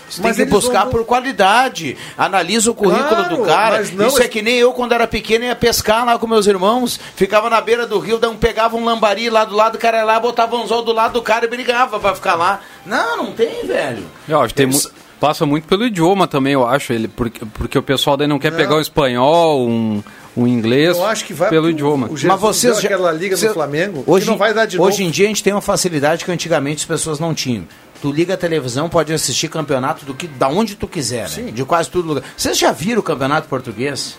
Você 0.08 0.22
tem 0.22 0.28
Mas 0.28 0.36
que 0.36 0.42
eles 0.42 0.52
buscar 0.52 0.82
vão- 0.82 0.90
por 0.92 1.04
qualidade. 1.04 1.96
Analisa 2.16 2.70
o 2.70 2.74
currículo 2.74 3.08
Claro, 3.08 3.36
do 3.38 3.42
cara. 3.44 3.82
não 3.92 4.06
Isso 4.06 4.22
é 4.22 4.28
que 4.28 4.40
nem 4.40 4.54
eu, 4.56 4.72
quando 4.72 4.92
era 4.92 5.04
pequeno, 5.06 5.44
ia 5.44 5.56
pescar 5.56 6.06
lá 6.06 6.16
com 6.16 6.28
meus 6.28 6.46
irmãos. 6.46 6.98
Ficava 7.16 7.50
na 7.50 7.60
beira 7.60 7.88
do 7.88 7.98
rio, 7.98 8.20
um 8.28 8.36
pegava 8.36 8.76
um 8.76 8.84
lambari 8.84 9.28
lá 9.28 9.44
do 9.44 9.56
lado, 9.56 9.74
o 9.74 9.78
cara 9.78 9.98
ia 9.98 10.04
lá, 10.04 10.20
botava 10.20 10.54
um 10.54 10.62
anzol 10.62 10.82
do 10.84 10.92
lado 10.92 11.14
do 11.14 11.22
cara 11.22 11.44
e 11.46 11.48
brigava 11.48 11.98
pra 11.98 12.14
ficar 12.14 12.36
lá. 12.36 12.60
Não, 12.84 13.16
não 13.16 13.32
tem, 13.32 13.66
velho. 13.66 14.04
Eu 14.28 14.40
acho 14.40 14.48
que 14.54 14.54
tem 14.54 14.66
Eles- 14.68 14.84
mu- 14.84 14.90
passa 15.20 15.44
muito 15.46 15.66
pelo 15.66 15.84
idioma 15.84 16.26
também, 16.26 16.52
eu 16.52 16.66
acho. 16.66 16.92
Ele, 16.92 17.08
porque, 17.08 17.44
porque 17.54 17.78
o 17.78 17.82
pessoal 17.82 18.16
daí 18.16 18.26
não 18.28 18.38
quer 18.38 18.50
Não. 18.50 18.58
pegar 18.58 18.76
um 18.76 18.80
espanhol, 18.80 19.66
um, 19.68 20.02
um 20.36 20.46
inglês 20.46 20.96
Eu 20.96 21.04
acho 21.06 21.24
que 21.24 21.32
vai 21.34 21.48
pelo 21.50 21.68
idioma. 21.70 22.06
o 22.08 22.12
Mas 22.12 22.40
vocês 22.40 22.80
já- 22.80 22.88
aquela 22.88 23.12
liga 23.12 23.36
cê- 23.36 23.48
do 23.48 23.54
Flamengo, 23.54 24.04
hoje, 24.06 24.24
que 24.24 24.30
não 24.30 24.38
vai 24.38 24.52
dar 24.54 24.66
de 24.66 24.78
hoje 24.80 24.98
novo. 24.98 25.02
em 25.02 25.10
dia 25.10 25.26
a 25.26 25.28
gente 25.28 25.42
tem 25.42 25.52
uma 25.52 25.62
facilidade 25.62 26.24
que 26.24 26.30
antigamente 26.30 26.78
as 26.80 26.84
pessoas 26.84 27.18
não 27.18 27.34
tinham. 27.34 27.64
Tu 28.02 28.12
liga 28.12 28.34
a 28.34 28.36
televisão, 28.36 28.88
pode 28.90 29.12
assistir 29.12 29.48
campeonato 29.48 30.04
do 30.04 30.14
que 30.14 30.26
da 30.28 30.48
onde 30.48 30.74
tu 30.74 30.86
quiser, 30.86 31.28
né? 31.30 31.50
de 31.50 31.64
quase 31.64 31.88
todo 31.90 32.06
lugar. 32.06 32.22
Vocês 32.36 32.58
já 32.58 32.70
viram 32.70 33.00
o 33.00 33.02
campeonato 33.02 33.48
português? 33.48 34.16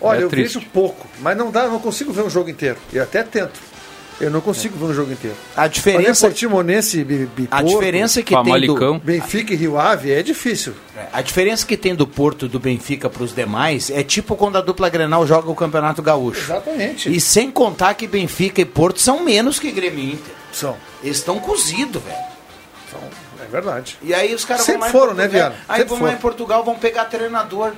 Olha, 0.00 0.18
É 0.18 0.22
eu 0.24 0.28
triste. 0.28 0.54
vejo 0.58 0.66
pouco, 0.72 1.06
mas 1.20 1.36
não 1.36 1.50
dá, 1.50 1.68
não 1.68 1.78
consigo 1.78 2.12
ver 2.12 2.22
um 2.22 2.28
jogo 2.28 2.50
inteiro. 2.50 2.76
Eu 2.92 3.02
até 3.04 3.22
tento. 3.22 3.52
Eu 4.20 4.30
não 4.30 4.40
consigo 4.40 4.78
ver 4.78 4.84
um 4.92 4.94
jogo 4.94 5.12
inteiro. 5.12 5.36
A 5.56 5.66
diferença, 5.66 6.26
Olha, 6.26 6.32
Portimonense, 6.32 7.06
a 7.50 7.62
diferença 7.62 8.22
que 8.22 8.34
tem 8.44 8.66
do. 8.66 8.98
Benfica 9.00 9.52
e 9.52 9.56
Rio 9.56 9.78
Ave 9.78 10.12
é 10.12 10.22
difícil. 10.22 10.72
a 11.12 11.20
diferença 11.20 11.66
que 11.66 11.76
tem 11.76 11.94
do 11.94 12.06
Porto 12.06 12.46
e 12.46 12.48
do 12.48 12.60
Benfica 12.60 13.10
para 13.10 13.22
os 13.24 13.34
demais 13.34 13.90
é 13.90 14.02
tipo 14.04 14.36
quando 14.36 14.56
a 14.56 14.60
dupla 14.60 14.88
Grenal 14.88 15.26
joga 15.26 15.50
o 15.50 15.54
Campeonato 15.54 16.00
Gaúcho. 16.00 16.42
Exatamente. 16.52 17.12
E 17.14 17.20
sem 17.20 17.50
contar 17.50 17.94
que 17.94 18.06
Benfica 18.06 18.60
e 18.60 18.64
Porto 18.64 19.00
são 19.00 19.24
menos 19.24 19.58
que 19.58 19.70
Grêmio 19.72 19.98
e 20.04 20.12
Inter. 20.12 20.34
São. 20.52 20.76
Eles 21.02 21.16
estão 21.18 21.38
cozidos, 21.40 22.00
velho. 22.02 22.16
São. 22.90 23.00
É 23.44 23.50
verdade. 23.50 23.98
E 24.00 24.14
aí 24.14 24.32
os 24.32 24.44
caras 24.44 24.64
vão 24.66 24.78
lá 24.78 24.90
foram, 24.90 25.14
né. 25.14 25.26
Viana? 25.26 25.56
Aí 25.68 25.78
Sempre 25.80 25.88
vão 25.88 25.98
lá 25.98 26.04
foram. 26.04 26.14
em 26.18 26.20
Portugal, 26.20 26.64
vão 26.64 26.76
pegar 26.76 27.06
treinador. 27.06 27.72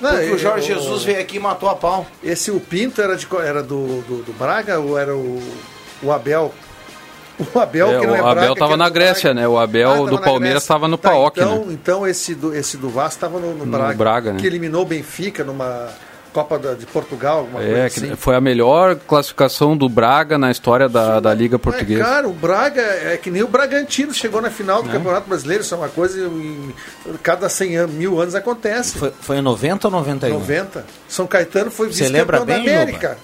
Não, 0.00 0.10
porque 0.10 0.26
eu- 0.30 0.34
o 0.34 0.38
Jorge 0.38 0.70
eu- 0.70 0.78
Jesus 0.78 1.02
veio 1.02 1.20
aqui 1.20 1.36
e 1.36 1.40
matou 1.40 1.68
a 1.68 1.74
pau. 1.74 2.06
Esse 2.22 2.50
o 2.50 2.58
Pinto 2.58 3.02
era, 3.02 3.16
de, 3.16 3.26
era 3.44 3.62
do, 3.62 4.00
do, 4.02 4.22
do 4.22 4.32
Braga 4.32 4.78
ou 4.80 4.96
era 4.98 5.14
o, 5.14 5.42
o 6.02 6.12
Abel? 6.12 6.52
O 7.54 7.58
Abel 7.58 7.88
É, 7.90 8.00
que 8.00 8.06
não 8.06 8.14
é 8.16 8.18
o 8.20 8.22
Braga, 8.22 8.40
Abel 8.40 8.54
que 8.54 8.60
tava 8.60 8.74
é 8.74 8.76
na 8.76 8.88
Grécia, 8.90 9.32
Braga. 9.32 9.40
né? 9.40 9.48
O 9.48 9.58
Abel 9.58 10.06
Ah, 10.06 10.10
do 10.10 10.18
Palmeiras 10.20 10.62
estava 10.62 10.86
no 10.86 10.98
Tá, 10.98 11.08
PAOK, 11.10 11.40
então, 11.40 11.64
né? 11.64 11.66
Então 11.72 12.06
esse 12.06 12.34
do, 12.34 12.54
esse 12.54 12.76
do 12.76 12.90
Vasco 12.90 13.14
estava 13.14 13.38
no, 13.40 13.54
no, 13.54 13.64
No 13.64 13.72
Braga, 13.78 13.94
Braga, 13.94 14.32
né? 14.34 14.40
que 14.40 14.46
eliminou 14.46 14.82
o 14.82 14.84
Benfica 14.84 15.42
numa, 15.42 15.88
Copa 16.34 16.58
da- 16.58 16.74
de 16.74 16.84
Portugal, 16.86 17.38
alguma 17.38 17.60
É, 17.62 17.66
coisa 17.66 17.90
que 18.00 18.06
assim. 18.06 18.14
foi 18.16 18.36
a 18.36 18.40
melhor 18.42 18.94
classificação 18.94 19.74
do 19.76 19.88
Braga 19.88 20.36
na 20.38 20.50
história 20.50 20.86
da, 20.88 21.18
da 21.18 21.32
Liga 21.34 21.56
É, 21.56 21.58
Portuguesa. 21.58 22.04
cara, 22.04 22.28
o 22.28 22.32
Braga 22.32 22.82
é 22.82 23.16
que 23.16 23.30
nem 23.30 23.42
o 23.42 23.48
Bragantino 23.48 24.12
chegou 24.14 24.40
na 24.42 24.50
final 24.50 24.82
do 24.82 24.90
Campeonato 24.90 25.26
Brasileiro, 25.28 25.64
isso 25.64 25.74
é 25.74 25.78
uma 25.78 25.88
coisa 25.88 26.20
em 26.20 26.72
cada 27.22 27.48
100 27.48 27.76
anos, 27.78 27.94
mil 27.96 28.20
anos 28.20 28.34
acontece. 28.34 28.96
Foi, 28.98 29.12
foi 29.18 29.38
em 29.38 29.42
90 29.42 29.88
ou 29.88 29.90
91? 29.92 30.38
90. 30.38 30.84
São 31.08 31.26
Caetano 31.26 31.70
foi 31.70 31.90
Você 31.90 32.06
lembra 32.08 32.38
vice-campeão 32.38 32.64
bem, 32.64 32.64
da 32.76 32.82
América. 32.82 33.18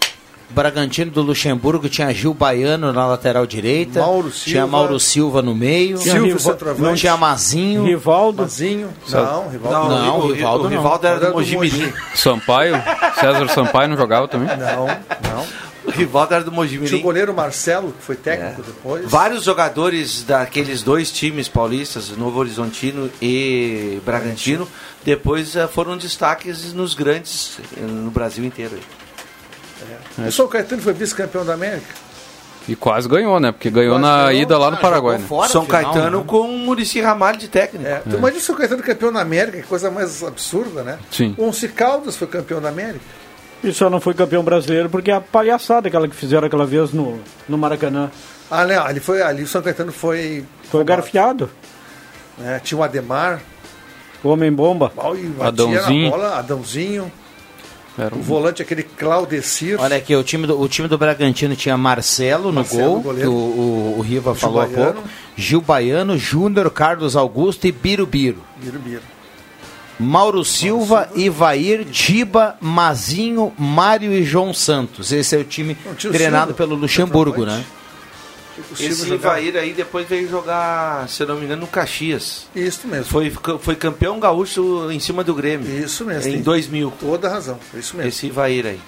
Bragantino 0.49 1.11
do 1.11 1.23
Luxemburgo 1.23 1.89
tinha 1.89 2.13
Gil 2.15 2.33
Baiano 2.33 2.93
na 2.93 3.07
lateral 3.07 3.47
direita. 3.47 4.01
Mauro 4.01 4.31
Tinha 4.31 4.63
Silva. 4.63 4.67
Mauro 4.67 5.01
Silva 5.01 5.43
no 5.43 5.55
meio. 5.55 5.99
Tinha 5.99 6.15
Silvio. 6.15 6.39
Não 6.79 6.95
tinha 6.95 7.17
Mazinho. 7.17 7.85
Rivaldo. 7.85 8.43
Mazinho. 8.43 8.91
Não, 9.09 9.49
Rivaldo 9.49 9.89
Não, 9.89 10.19
o 10.21 10.33
Rivaldo 10.33 10.61
o 10.67 10.71
não. 10.71 10.77
Rivaldo 10.77 11.07
era 11.07 11.17
Era 11.17 11.27
do 11.27 11.31
do 11.33 11.35
Mojimirim. 11.37 11.93
Sampaio, 12.15 12.75
César 13.21 13.49
Sampaio 13.49 13.89
não 13.89 13.97
jogava 13.97 14.29
também? 14.29 14.49
Não, 14.57 14.87
não. 14.87 15.67
O 15.85 15.91
Rivaldo 15.91 16.35
era 16.35 16.43
do 16.45 16.67
Tinha 16.67 16.99
o 16.99 17.03
goleiro 17.03 17.33
Marcelo, 17.35 17.93
que 17.93 18.03
foi 18.03 18.17
técnico 18.17 18.61
É. 18.61 18.65
depois. 18.65 19.11
Vários 19.11 19.45
jogadores 19.45 20.23
daqueles 20.25 20.83
dois 20.83 21.13
times 21.13 21.49
paulistas, 21.49 22.11
Novo 22.11 22.41
Horizontino 22.41 23.11
e 23.23 24.01
Bragantino, 24.05 24.67
depois 25.05 25.55
eh, 25.55 25.67
foram 25.69 25.97
destaques 25.97 26.73
nos 26.73 26.93
grandes 26.95 27.59
eh, 27.77 27.81
no 27.83 28.11
Brasil 28.11 28.45
inteiro. 28.45 28.79
O 30.19 30.33
São 30.33 30.47
Caetano 30.49 30.81
foi 30.83 30.93
vice-campeão 30.93 31.45
da 31.45 31.55
América. 31.55 31.87
E 32.69 32.75
quase 32.75 33.09
ganhou, 33.09 33.39
né? 33.39 33.53
Porque 33.53 33.71
ganhou 33.71 33.95
Quase 33.99 34.03
na 34.03 34.25
ganhou. 34.27 34.43
ida 34.43 34.59
lá 34.59 34.71
no 34.73 34.77
Ah, 34.77 34.81
Paraguai. 34.81 35.19
Né? 35.19 35.25
São 35.49 35.65
final, 35.65 35.67
Caetano 35.67 36.19
né? 36.19 36.25
com 36.27 36.41
o 36.41 36.59
Murici 36.59 37.01
Ramalho 37.01 37.39
de 37.39 37.47
técnico. 37.47 37.87
É. 37.87 38.01
Tu 38.01 38.17
imagina 38.17 38.41
o 38.41 38.45
São 38.45 38.57
Caetano 38.57 38.83
campeão 38.83 39.13
da 39.13 39.21
América, 39.21 39.59
que 39.59 39.67
coisa 39.69 39.89
mais 39.91 40.23
absurda, 40.25 40.83
né? 40.83 40.99
Sim. 41.11 41.33
O 41.39 41.45
Once 41.47 41.69
Caldas 41.69 42.17
foi 42.17 42.27
campeão 42.27 42.61
da 42.61 42.69
América. 42.71 43.05
E 43.63 43.73
só 43.73 43.89
não 43.89 44.01
foi 44.01 44.15
campeão 44.15 44.43
brasileiro 44.43 44.91
porque 44.91 45.11
é 45.13 45.15
a 45.15 45.21
palhaçada 45.21 45.87
aquela 45.89 46.09
que 46.09 46.17
fizeram 46.17 46.47
aquela 46.47 46.67
vez 46.67 46.93
no, 46.93 47.21
no 47.49 47.57
Maracanã. 47.57 48.11
Ah, 48.51 48.65
não, 48.67 48.85
ali, 48.85 48.99
foi, 49.01 49.23
ali 49.23 49.45
o 49.45 49.47
São 49.47 49.63
Caetano 49.63 49.93
foi. 49.93 50.45
Foi 50.69 50.83
garfiado. 50.85 51.49
né? 52.37 52.61
Tinha 52.65 52.79
o 52.79 52.83
Ademar, 52.83 53.41
Homem-bomba. 54.25 54.93
ó, 54.97 55.15
e 55.15 55.23
batia 55.27 55.47
Adãozinho. 55.49 56.11
bola, 56.11 56.39
Adãozinho. 56.39 57.13
Era 57.99 58.15
O 58.15 58.19
um- 58.19 58.23
volante, 58.23 58.61
aquele 58.61 58.83
Claudecir. 58.83 59.81
Olha 59.81 59.97
aqui, 59.97 60.15
o 60.15 60.23
time, 60.23 60.47
do, 60.47 60.61
o 60.61 60.69
time 60.69 60.87
do 60.87 60.99
Bragantino 60.99 61.57
tinha 61.57 61.77
Marcelo 61.77 62.49
no 62.49 62.57
Marcelo, 62.61 63.01
gol, 63.01 63.15
que 63.15 63.27
o, 63.27 63.33
o, 63.33 63.95
o 63.99 64.01
Riva 64.03 64.33
Gil 64.33 64.41
falou 64.41 64.61
há 64.61 64.67
Baiano. 64.67 64.93
pouco. 64.95 65.09
Gil 65.37 65.61
Baiano, 65.61 66.19
Júnior, 66.19 66.71
Carlos 66.71 67.17
Augusto 67.17 67.67
e 67.67 67.73
Birubiru. 67.73 68.43
Birubiru. 68.63 69.03
Mauro 69.99 70.45
Silva, 70.45 71.09
Ivair, 71.15 71.87
Tiba, 71.87 72.57
Mazinho, 72.61 73.51
Mário 73.59 74.13
e 74.13 74.23
João 74.23 74.53
Santos. 74.53 75.11
Esse 75.11 75.35
é 75.35 75.39
o 75.39 75.45
time 75.45 75.75
treinado 76.13 76.49
Silva, 76.49 76.55
pelo 76.55 76.75
Luxemburgo, 76.75 77.47
né? 77.47 77.65
O 78.59 78.73
Esse 78.75 79.07
jogava- 79.09 79.39
Ivair 79.41 79.57
aí 79.57 79.73
depois 79.73 80.09
veio 80.09 80.29
jogar, 80.29 81.09
se 81.09 81.23
eu 81.23 81.27
não 81.27 81.37
me 81.37 81.45
engano, 81.45 81.63
no 81.63 81.67
Caxias. 81.67 82.47
Isso 82.55 82.87
mesmo. 82.89 83.05
Foi, 83.05 83.31
foi 83.61 83.77
campeão 83.77 84.19
gaúcho 84.19 84.91
em 84.91 84.99
cima 84.99 85.23
do 85.23 85.35
Grêmio. 85.35 85.69
Isso 85.85 86.05
mesmo. 86.05 86.29
Em 86.31 86.33
tem 86.35 86.43
2000. 86.43 86.93
Toda 86.99 87.29
a 87.29 87.33
razão. 87.33 87.59
Isso 87.75 87.97
mesmo. 87.97 88.09
Esse 88.09 88.27
Ivair 88.27 88.67
aí. 88.67 88.81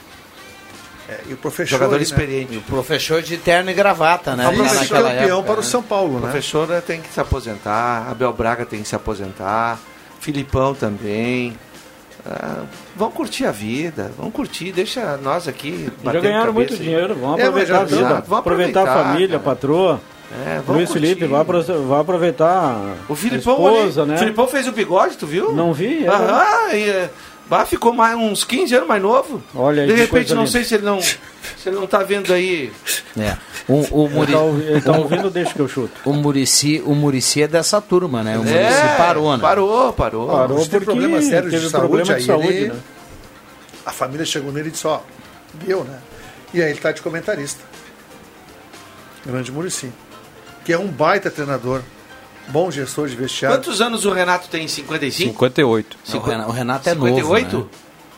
É, 1.09 1.21
e 1.29 1.33
o 1.33 1.37
professor. 1.39 1.71
Jogador 1.71 1.97
né? 1.97 2.03
experiente. 2.03 2.57
O 2.57 2.63
professor 2.63 3.23
de 3.23 3.37
terno 3.39 3.71
e 3.71 3.75
gravata, 3.75 4.37
né? 4.37 4.47
O 4.49 4.55
professor 4.55 5.03
campeão 5.03 5.39
época, 5.39 5.43
para 5.43 5.61
o 5.61 5.65
né? 5.65 5.71
São 5.71 5.83
Paulo, 5.83 6.13
O 6.17 6.21
né? 6.21 6.31
professor 6.31 6.83
tem 6.83 7.01
que 7.01 7.13
se 7.13 7.21
aposentar, 7.21 8.09
Abel 8.11 8.33
Braga 8.33 8.67
tem 8.67 8.83
que 8.83 8.89
se 8.89 8.95
aposentar, 8.95 9.79
Filipão 10.21 10.75
também. 10.75 11.57
Ah, 12.27 12.65
vamos 12.97 13.15
curtir 13.15 13.47
a 13.47 13.51
vida, 13.53 14.11
vamos 14.19 14.33
curtir, 14.35 14.73
deixa 14.73 15.17
nós 15.19 15.49
aqui. 15.49 15.89
Já 16.05 16.13
ganharam 16.21 16.53
muito 16.53 16.77
dinheiro. 16.77 17.15
Vamos 17.15 17.39
É, 17.41 17.45
aproveitar 17.45 17.73
já- 17.75 17.81
a 17.81 17.85
vida. 17.85 18.01
exato, 18.01 18.29
vamos 18.29 18.39
aproveitar, 18.41 18.81
a 18.81 18.83
aproveitar, 18.83 19.13
família, 19.13 19.37
a 19.37 19.41
patroa. 19.41 20.01
É, 20.47 20.61
Luiz 20.71 20.93
Felipe, 20.93 21.25
vai, 21.25 21.41
apro- 21.41 21.63
vai 21.63 22.01
aproveitar 22.03 22.77
O 23.09 23.15
a 23.15 23.17
Filipão, 23.17 23.55
esposa, 23.55 24.03
olha, 24.03 24.09
né? 24.11 24.15
o 24.17 24.19
Filipão 24.19 24.47
fez 24.47 24.69
o 24.69 24.73
bigode, 24.73 25.17
tu 25.17 25.27
viu? 25.27 25.53
Não 25.55 25.73
vi, 25.73 26.05
é. 26.05 26.09
Aham, 26.09 26.75
e, 26.75 27.09
bah, 27.49 27.65
ficou 27.65 27.93
mais, 27.93 28.17
uns 28.17 28.45
15 28.45 28.75
anos 28.77 28.89
mais 28.89 29.03
novo. 29.03 29.43
Olha 29.55 29.83
aí, 29.83 29.89
De 29.89 29.95
repente, 29.95 30.31
não 30.35 30.43
linda. 30.43 30.51
sei 30.53 30.65
se 30.65 30.75
ele 30.75 30.85
não, 30.85 31.01
se 31.01 31.17
ele 31.67 31.77
não 31.77 31.87
tá 31.87 32.03
vendo 32.03 32.33
aí. 32.33 32.73
É. 33.19 33.37
O, 33.69 34.05
o, 34.05 34.09
Muri, 34.11 34.33
Ele 34.33 34.39
tá, 34.41 34.71
ele 34.71 34.81
tá 34.81 34.93
ouvindo, 34.99 35.31
deixa 35.31 35.53
que 35.53 35.61
eu 35.61 35.69
chuto. 35.69 35.93
o, 36.05 36.13
Murici, 36.13 36.83
o 36.87 36.95
Murici 36.95 37.43
é 37.43 37.49
dessa 37.49 37.81
turma, 37.81 38.23
né? 38.23 38.37
O 38.39 38.43
Murici 38.43 38.57
É, 38.57 38.97
parou, 38.97 39.33
né? 39.37 39.43
Parou, 39.43 39.93
parou. 39.93 40.27
Parou 40.29 40.59
porque 40.59 40.81
problema 40.81 41.21
sério 41.23 41.51
de 41.51 41.57
teve 41.57 41.69
saúde, 41.69 41.87
problema 41.89 42.05
de 42.07 42.13
aí 42.15 42.23
saúde, 42.23 42.49
ele- 42.49 42.69
né? 42.69 42.77
A 43.85 43.93
família 43.93 44.25
chegou 44.25 44.53
nele 44.53 44.69
e 44.69 44.71
disse, 44.73 44.87
ó, 44.87 45.01
deu, 45.55 45.85
né? 45.85 45.99
E 46.55 46.63
aí 46.63 46.71
ele 46.71 46.79
tá 46.81 46.93
de 46.93 47.03
comentarista. 47.03 47.61
Grande 49.27 49.53
Murici. 49.53 49.91
Que 50.65 50.73
é 50.73 50.79
um 50.79 50.87
baita 50.89 51.31
treinador. 51.31 51.83
Bom 52.49 52.71
gestor 52.71 53.09
de 53.09 53.17
vestiário. 53.17 53.57
Quantos 53.59 53.81
anos 53.81 54.05
o 54.05 54.11
Renato 54.13 54.49
tem? 54.49 54.67
55? 54.67 55.31
58. 55.31 55.97
Não, 56.09 56.19
o 56.19 56.23
Renato- 56.23 56.49
o 56.49 56.53
Renato 56.53 56.89
é 56.89 56.93
58? 56.95 57.57
novo, 57.57 57.71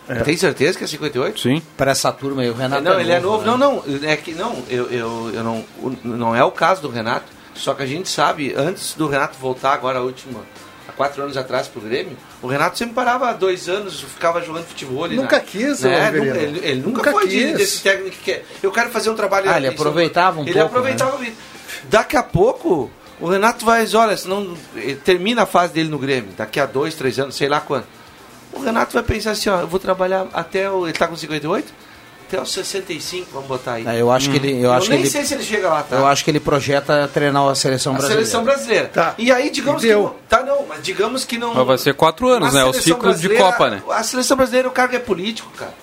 né? 0.08 0.20
Tem 0.22 0.36
certeza 0.36 0.78
que 0.78 0.84
é 0.84 0.86
58? 0.86 1.40
Sim. 1.40 1.62
Para 1.76 1.90
essa 1.92 2.10
turma 2.12 2.42
aí, 2.42 2.50
o 2.50 2.54
Renato 2.54 2.82
não, 2.82 3.00
ele 3.00 3.12
é 3.12 3.20
novo. 3.20 3.38
né? 3.38 3.46
Não, 3.46 3.58
não, 3.58 3.84
é 4.08 4.16
que 4.16 4.32
não, 4.32 4.62
eu, 4.68 4.86
eu, 4.90 5.30
eu 5.34 5.44
não, 5.44 5.64
não 6.02 6.34
é 6.36 6.42
o 6.44 6.50
caso 6.50 6.82
do 6.82 6.88
Renato. 6.88 7.26
Só 7.54 7.74
que 7.74 7.82
a 7.82 7.86
gente 7.86 8.08
sabe, 8.08 8.54
antes 8.56 8.94
do 8.94 9.06
Renato 9.06 9.36
voltar 9.38 9.72
agora 9.72 9.98
a 9.98 10.02
última, 10.02 10.40
há 10.88 10.92
quatro 10.92 11.22
anos 11.22 11.36
atrás 11.36 11.68
pro 11.68 11.80
Grêmio, 11.80 12.16
o 12.40 12.46
Renato 12.46 12.78
sempre 12.78 12.94
parava 12.94 13.28
há 13.28 13.32
dois 13.32 13.68
anos, 13.68 14.00
ficava 14.00 14.40
jogando 14.40 14.64
futebol. 14.66 15.06
Nunca 15.08 15.36
na- 15.36 15.42
quis, 15.42 15.80
né? 15.82 16.10
nunca, 16.10 16.38
ele, 16.38 16.60
ele 16.64 16.80
nunca, 16.80 16.98
Nunca 16.98 17.12
foi 17.12 17.28
quis. 17.28 17.56
desse 17.56 17.82
técnico 17.82 18.16
que 18.16 18.22
quer. 18.22 18.44
Eu 18.62 18.70
quero 18.72 18.90
fazer 18.90 19.10
um 19.10 19.14
trabalho. 19.14 19.50
Ah, 19.50 19.58
ele 19.58 19.66
aproveitava 19.68 20.40
um 20.40 20.44
ele 20.44 20.52
pouco, 20.54 20.66
aproveitava. 20.68 21.20
Daqui 21.84 22.16
a 22.16 22.22
pouco, 22.22 22.90
o 23.20 23.28
Renato 23.28 23.64
vai, 23.64 23.86
olha, 23.94 24.16
senão 24.16 24.54
ele 24.74 24.96
termina 24.96 25.42
a 25.42 25.46
fase 25.46 25.72
dele 25.72 25.88
no 25.88 25.98
Grêmio, 25.98 26.30
daqui 26.36 26.58
a 26.60 26.66
dois, 26.66 26.94
três 26.94 27.18
anos, 27.18 27.36
sei 27.36 27.48
lá 27.48 27.60
quando. 27.60 27.84
O 28.52 28.60
Renato 28.60 28.92
vai 28.94 29.02
pensar 29.02 29.32
assim, 29.32 29.48
ó, 29.48 29.60
eu 29.60 29.66
vou 29.68 29.78
trabalhar 29.78 30.26
até 30.32 30.68
o. 30.70 30.86
Ele 30.86 30.92
tá 30.96 31.06
com 31.06 31.14
58? 31.16 31.72
Até 32.26 32.40
os 32.40 32.52
65, 32.52 33.28
vamos 33.32 33.48
botar 33.48 33.72
aí. 33.74 33.84
Ah, 33.86 33.94
eu 33.96 34.10
acho 34.10 34.30
que 34.30 34.36
ele- 34.36 34.60
eu 34.64 34.72
acho 34.72 34.84
que 34.86 34.90
nem 34.92 35.00
ele- 35.00 35.10
sei 35.10 35.24
se 35.24 35.34
ele 35.34 35.42
chega 35.42 35.68
lá, 35.68 35.82
tá? 35.82 35.96
Eu 35.96 36.06
acho 36.06 36.24
que 36.24 36.30
ele 36.30 36.38
projeta 36.38 37.10
treinar 37.12 37.44
a 37.48 37.54
seleção 37.56 37.92
a 37.92 37.96
brasileira. 37.98 38.24
seleção 38.24 38.44
brasileira. 38.44 38.86
Tá. 38.88 39.14
E 39.18 39.32
aí, 39.32 39.50
digamos 39.50 39.82
E 39.82 39.88
que. 39.88 39.94
não- 39.94 40.14
Tá, 40.28 40.42
não, 40.44 40.64
mas 40.68 40.80
digamos 40.82 41.24
que 41.24 41.36
não. 41.38 41.54
Mas 41.54 41.66
vai 41.66 41.78
ser 41.78 41.92
quatro 41.94 42.28
anos, 42.28 42.54
né? 42.54 42.64
Os 42.64 42.76
seleção 42.76 42.94
ciclos 42.94 43.20
de 43.20 43.28
Copa, 43.30 43.70
né? 43.70 43.82
A 43.90 44.02
seleção 44.04 44.36
brasileira, 44.36 44.68
o 44.68 44.70
cargo 44.70 44.94
é 44.94 45.00
político, 45.00 45.50
cara. 45.56 45.74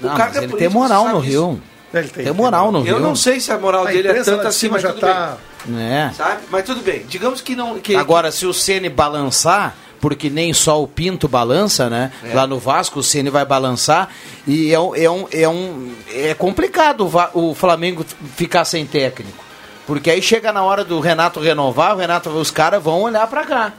O 0.00 0.06
Não, 0.06 0.16
cargo 0.16 0.34
mas 0.34 0.36
é 0.36 0.38
ele 0.44 0.48
político, 0.52 0.58
tem 0.58 0.80
moral 0.80 1.08
no 1.08 1.18
isso? 1.20 1.28
Rio. 1.28 1.62
Ele 1.94 2.08
tem, 2.08 2.24
Tem 2.24 2.32
moral 2.32 2.72
no 2.72 2.80
Rio. 2.82 2.96
Eu 2.96 3.00
não 3.00 3.14
sei 3.14 3.38
se 3.38 3.52
a 3.52 3.58
moral 3.58 3.86
A 3.86 3.90
dele 3.90 4.08
é 4.08 4.14
tanta 4.24 4.42
de 4.42 4.46
assim, 4.48 4.68
já 4.78 4.88
tudo 4.88 5.00
tá... 5.00 5.36
É. 5.68 6.06
bem. 6.06 6.14
Sabe? 6.14 6.42
Mas 6.50 6.64
tudo 6.64 6.80
bem. 6.82 7.04
Digamos 7.08 7.40
que 7.40 7.54
não. 7.54 7.78
Que, 7.78 7.94
Agora, 7.96 8.30
se 8.32 8.46
o 8.46 8.52
Ceni 8.52 8.88
balançar, 8.88 9.74
porque 10.00 10.28
nem 10.28 10.52
só 10.52 10.82
o 10.82 10.88
Pinto 10.88 11.28
balança, 11.28 11.88
né? 11.88 12.12
É. 12.24 12.34
Lá 12.34 12.46
no 12.46 12.58
Vasco 12.58 13.00
o 13.00 13.02
Ceni 13.02 13.30
vai 13.30 13.44
balançar 13.44 14.08
e 14.46 14.72
é, 14.72 14.80
um, 14.80 14.94
é, 14.96 15.10
um, 15.10 15.26
é, 15.32 15.48
um, 15.48 15.94
é 16.12 16.34
complicado 16.34 17.08
o, 17.34 17.50
o 17.50 17.54
Flamengo 17.54 18.04
ficar 18.36 18.64
sem 18.64 18.84
técnico. 18.84 19.44
Porque 19.86 20.10
aí 20.10 20.22
chega 20.22 20.52
na 20.52 20.62
hora 20.62 20.84
do 20.84 20.98
Renato 21.00 21.40
renovar, 21.40 21.94
o 21.94 21.98
Renato, 21.98 22.30
os 22.30 22.50
caras 22.50 22.82
vão 22.82 23.02
olhar 23.02 23.26
pra 23.26 23.44
cá. 23.44 23.72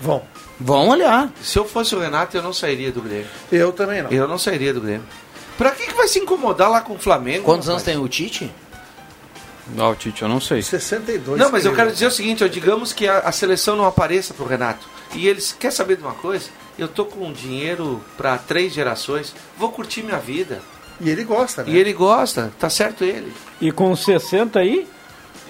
Vão. 0.00 0.22
Vão 0.58 0.88
olhar. 0.88 1.30
Se 1.42 1.58
eu 1.58 1.64
fosse 1.64 1.94
o 1.94 2.00
Renato, 2.00 2.36
eu 2.36 2.42
não 2.42 2.52
sairia 2.52 2.92
do 2.92 3.00
Grêmio. 3.00 3.26
Eu 3.50 3.72
também 3.72 4.02
não. 4.02 4.10
Eu 4.10 4.28
não 4.28 4.38
sairia 4.38 4.72
do 4.72 4.80
Grêmio. 4.80 5.04
Pra 5.58 5.70
que, 5.72 5.86
que 5.86 5.94
vai 5.94 6.08
se 6.08 6.18
incomodar 6.18 6.70
lá 6.70 6.80
com 6.80 6.94
o 6.94 6.98
Flamengo? 6.98 7.44
Quantos 7.44 7.66
rapaz? 7.66 7.68
anos 7.68 7.82
tem 7.82 7.96
o 7.96 8.08
Tite? 8.08 8.50
Não, 9.68 9.90
o 9.90 9.94
Tite, 9.94 10.22
eu 10.22 10.28
não 10.28 10.40
sei. 10.40 10.62
62. 10.62 11.38
Não, 11.38 11.50
mas 11.50 11.64
eu 11.64 11.74
quero 11.74 11.92
dizer 11.92 12.06
o 12.06 12.10
seguinte, 12.10 12.42
ó, 12.42 12.46
digamos 12.46 12.92
que 12.92 13.06
a, 13.06 13.20
a 13.20 13.32
seleção 13.32 13.76
não 13.76 13.86
apareça 13.86 14.34
pro 14.34 14.46
Renato. 14.46 14.88
E 15.14 15.28
eles, 15.28 15.54
quer 15.58 15.70
saber 15.70 15.96
de 15.96 16.02
uma 16.02 16.14
coisa? 16.14 16.48
Eu 16.78 16.88
tô 16.88 17.04
com 17.04 17.32
dinheiro 17.32 18.02
para 18.16 18.38
três 18.38 18.72
gerações, 18.72 19.34
vou 19.56 19.70
curtir 19.70 20.02
minha 20.02 20.18
vida. 20.18 20.60
E 21.00 21.10
ele 21.10 21.24
gosta, 21.24 21.62
né? 21.62 21.70
E 21.70 21.76
ele 21.76 21.92
gosta, 21.92 22.52
tá 22.58 22.68
certo 22.70 23.04
ele. 23.04 23.32
E 23.60 23.70
com 23.70 23.94
60 23.94 24.58
aí, 24.58 24.88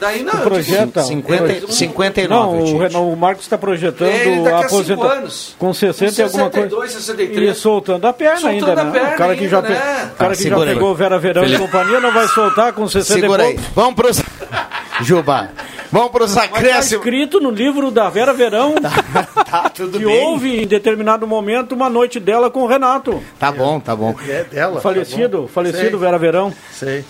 Daí 0.03 0.25
não, 0.25 0.33
projeta. 0.33 1.01
digo, 1.01 1.23
50, 1.23 1.67
um- 1.67 1.73
59, 1.73 2.29
Não, 2.29 2.61
o, 2.61 2.65
Tite. 2.65 2.77
Renan- 2.79 2.99
o 2.99 3.15
Marcos 3.17 3.45
está 3.45 3.57
projetando 3.57 4.09
Ele 4.09 4.35
cinco 4.35 4.49
aposentadoria. 4.49 5.19
anos. 5.21 5.55
Com 5.57 5.73
60 5.73 6.21
e 6.21 6.25
alguma 6.25 6.51
coisa. 6.51 6.69
62, 6.69 6.93
63. 6.93 7.51
E 7.51 7.55
soltando 7.61 8.05
a 8.09 8.13
perna 8.13 8.41
Soltando 8.41 8.69
ainda, 8.71 8.81
a 8.81 8.85
né? 8.85 8.91
perna 8.91 9.15
o 9.15 9.17
cara 9.17 9.37
que 9.37 9.49
já, 9.49 9.57
ainda, 9.59 9.69
né? 9.69 10.11
cara 10.19 10.33
Ah, 10.33 10.37
que 10.37 10.49
já 10.49 10.59
pegou 10.59 10.93
Vera 10.97 11.19
Verão 11.21 11.45
e 11.45 11.57
companhia 11.57 12.01
não 12.01 12.13
vai 12.13 12.27
soltar 12.27 12.73
com 12.73 12.89
60 12.89 13.21
Segura 13.21 13.45
e 13.45 13.47
aí. 13.47 13.55
pouco. 13.55 13.71
Vamos 13.77 13.95
pros. 13.95 14.23
Juba. 15.03 15.51
Vamos 15.93 16.11
pros 16.11 16.35
Mas 16.35 16.51
tá 16.51 16.57
acréscimos. 16.57 16.93
escrito 16.93 17.39
no 17.41 17.51
livro 17.51 17.91
da 17.93 18.09
Vera 18.11 18.33
Verão 18.33 18.75
Tá, 19.49 19.69
tudo 19.71 19.99
que 20.01 20.05
bem. 20.05 20.25
houve 20.25 20.63
em 20.63 20.67
determinado 20.67 21.29
momento 21.29 21.77
uma 21.77 21.89
noite 21.89 22.19
dela 22.19 22.51
com 22.51 22.63
o 22.63 22.67
Renato. 22.67 23.23
Tá 23.39 23.53
bom, 23.53 23.79
tá 23.79 23.95
bom. 23.95 24.17
É 24.29 24.43
dela. 24.45 24.81
falecido, 24.81 25.37
tá 25.37 25.43
bom. 25.43 25.47
falecido 25.49 25.91
Sei, 25.91 25.99
Vera 25.99 26.19
Verão. 26.19 26.53
Sei. 26.73 27.05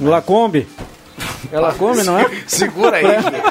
Lacombe. 0.00 0.66
Ela 1.52 1.72
come, 1.74 2.02
não 2.02 2.18
é? 2.18 2.26
Segura 2.46 2.96
aí. 2.96 3.04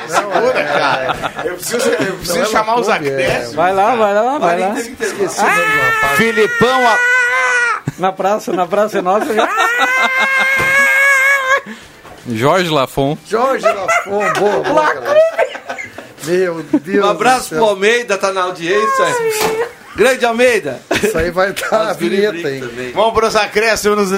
Segura, 0.08 0.64
cara. 0.64 1.16
Eu 1.46 1.56
preciso, 1.56 1.90
eu 1.90 2.16
preciso 2.16 2.40
Não, 2.40 2.46
chamar 2.46 2.72
ela 2.74 2.82
os 2.82 2.88
come, 2.88 3.10
é. 3.10 3.12
acréscimos. 3.12 3.56
Vai 3.56 3.74
lá, 3.74 3.96
vai 3.96 4.14
lá, 4.14 4.38
vai 4.38 4.60
lá. 4.60 4.80
Esqueci 4.80 5.40
o 5.40 5.44
nome 5.44 5.56
do 5.56 5.82
rapaz. 5.92 6.18
Filipão, 6.18 6.88
a- 6.88 7.00
Na 7.98 8.12
praça, 8.12 8.52
na 8.54 8.66
praça 8.68 9.00
é 9.00 9.02
nossa. 9.02 9.34
já- 9.34 9.48
Jorge 12.28 12.70
Lafon. 12.70 13.18
Jorge 13.28 13.66
Lafon, 13.66 14.34
boa, 14.40 14.60
boa, 14.64 14.94
cara. 14.94 15.16
Meu 16.26 16.64
Deus. 16.64 17.06
Um 17.06 17.10
abraço 17.10 17.42
do 17.42 17.50
céu. 17.50 17.58
pro 17.60 17.68
Almeida, 17.70 18.18
tá 18.18 18.32
na 18.34 18.44
audiência. 18.44 19.06
Grande 19.96 20.26
Almeida. 20.26 20.82
Isso 21.04 21.16
aí 21.18 21.30
vai 21.30 21.52
estar 21.52 21.90
a 21.90 21.94
vinheta, 21.94 22.50
hein? 22.50 22.64
Vamos 22.96 23.14
pros 23.14 23.36
acréscimos. 23.36 24.10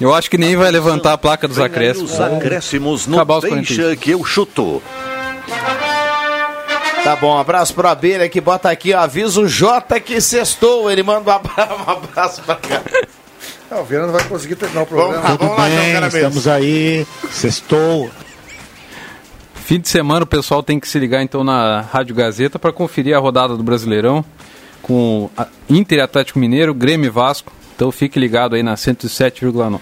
Eu 0.00 0.14
acho 0.14 0.30
que 0.30 0.36
nem 0.36 0.56
vai 0.56 0.70
levantar 0.70 1.12
a 1.14 1.18
placa 1.18 1.48
dos 1.48 1.58
acréscimos. 1.58 2.12
Os 2.12 2.20
acréscimos 2.20 3.06
no 3.06 3.16
Acabar 3.16 3.36
os 3.38 3.42
Deixa 3.42 3.56
45. 3.56 3.96
que 4.02 4.10
eu 4.10 4.24
chuto. 4.24 4.82
Tá 7.04 7.14
bom, 7.16 7.38
abraço 7.38 7.72
pro 7.72 7.86
Abelha 7.88 8.28
que 8.28 8.40
bota 8.40 8.68
aqui, 8.68 8.92
ó, 8.92 8.98
avisa 8.98 9.40
o 9.40 9.46
Jota 9.48 10.00
que 10.00 10.20
sextou. 10.20 10.90
Ele 10.90 11.02
manda 11.02 11.30
um 11.30 11.34
abra- 11.34 11.68
um 11.86 11.90
abraço 11.90 12.42
pra 12.42 12.56
cá. 12.56 12.82
Não, 13.70 13.80
o 13.80 13.84
Viana 13.84 14.06
não 14.06 14.12
vai 14.12 14.24
conseguir 14.24 14.56
terminar 14.56 14.82
o 14.82 14.86
programa. 14.86 15.22
Vamos 15.22 15.30
lá, 15.30 15.36
vamos 15.36 15.56
lá, 15.58 15.64
Bem, 15.68 15.92
Caramês. 15.92 16.14
estamos 16.14 16.48
aí, 16.48 17.06
sextou. 17.30 18.10
Fim 19.54 19.80
de 19.80 19.88
semana 19.88 20.22
o 20.24 20.26
pessoal 20.26 20.62
tem 20.62 20.78
que 20.78 20.88
se 20.88 20.98
ligar 20.98 21.22
então 21.22 21.42
na 21.42 21.80
Rádio 21.80 22.14
Gazeta 22.14 22.58
para 22.58 22.72
conferir 22.72 23.16
a 23.16 23.18
rodada 23.18 23.56
do 23.56 23.62
Brasileirão 23.62 24.24
com 24.82 25.28
Inter 25.68 26.02
Atlético 26.02 26.38
Mineiro, 26.38 26.72
Grêmio 26.74 27.06
e 27.06 27.10
Vasco. 27.10 27.52
Então 27.76 27.92
fique 27.92 28.18
ligado 28.18 28.56
aí 28.56 28.62
na 28.62 28.74
107,9. 28.74 29.78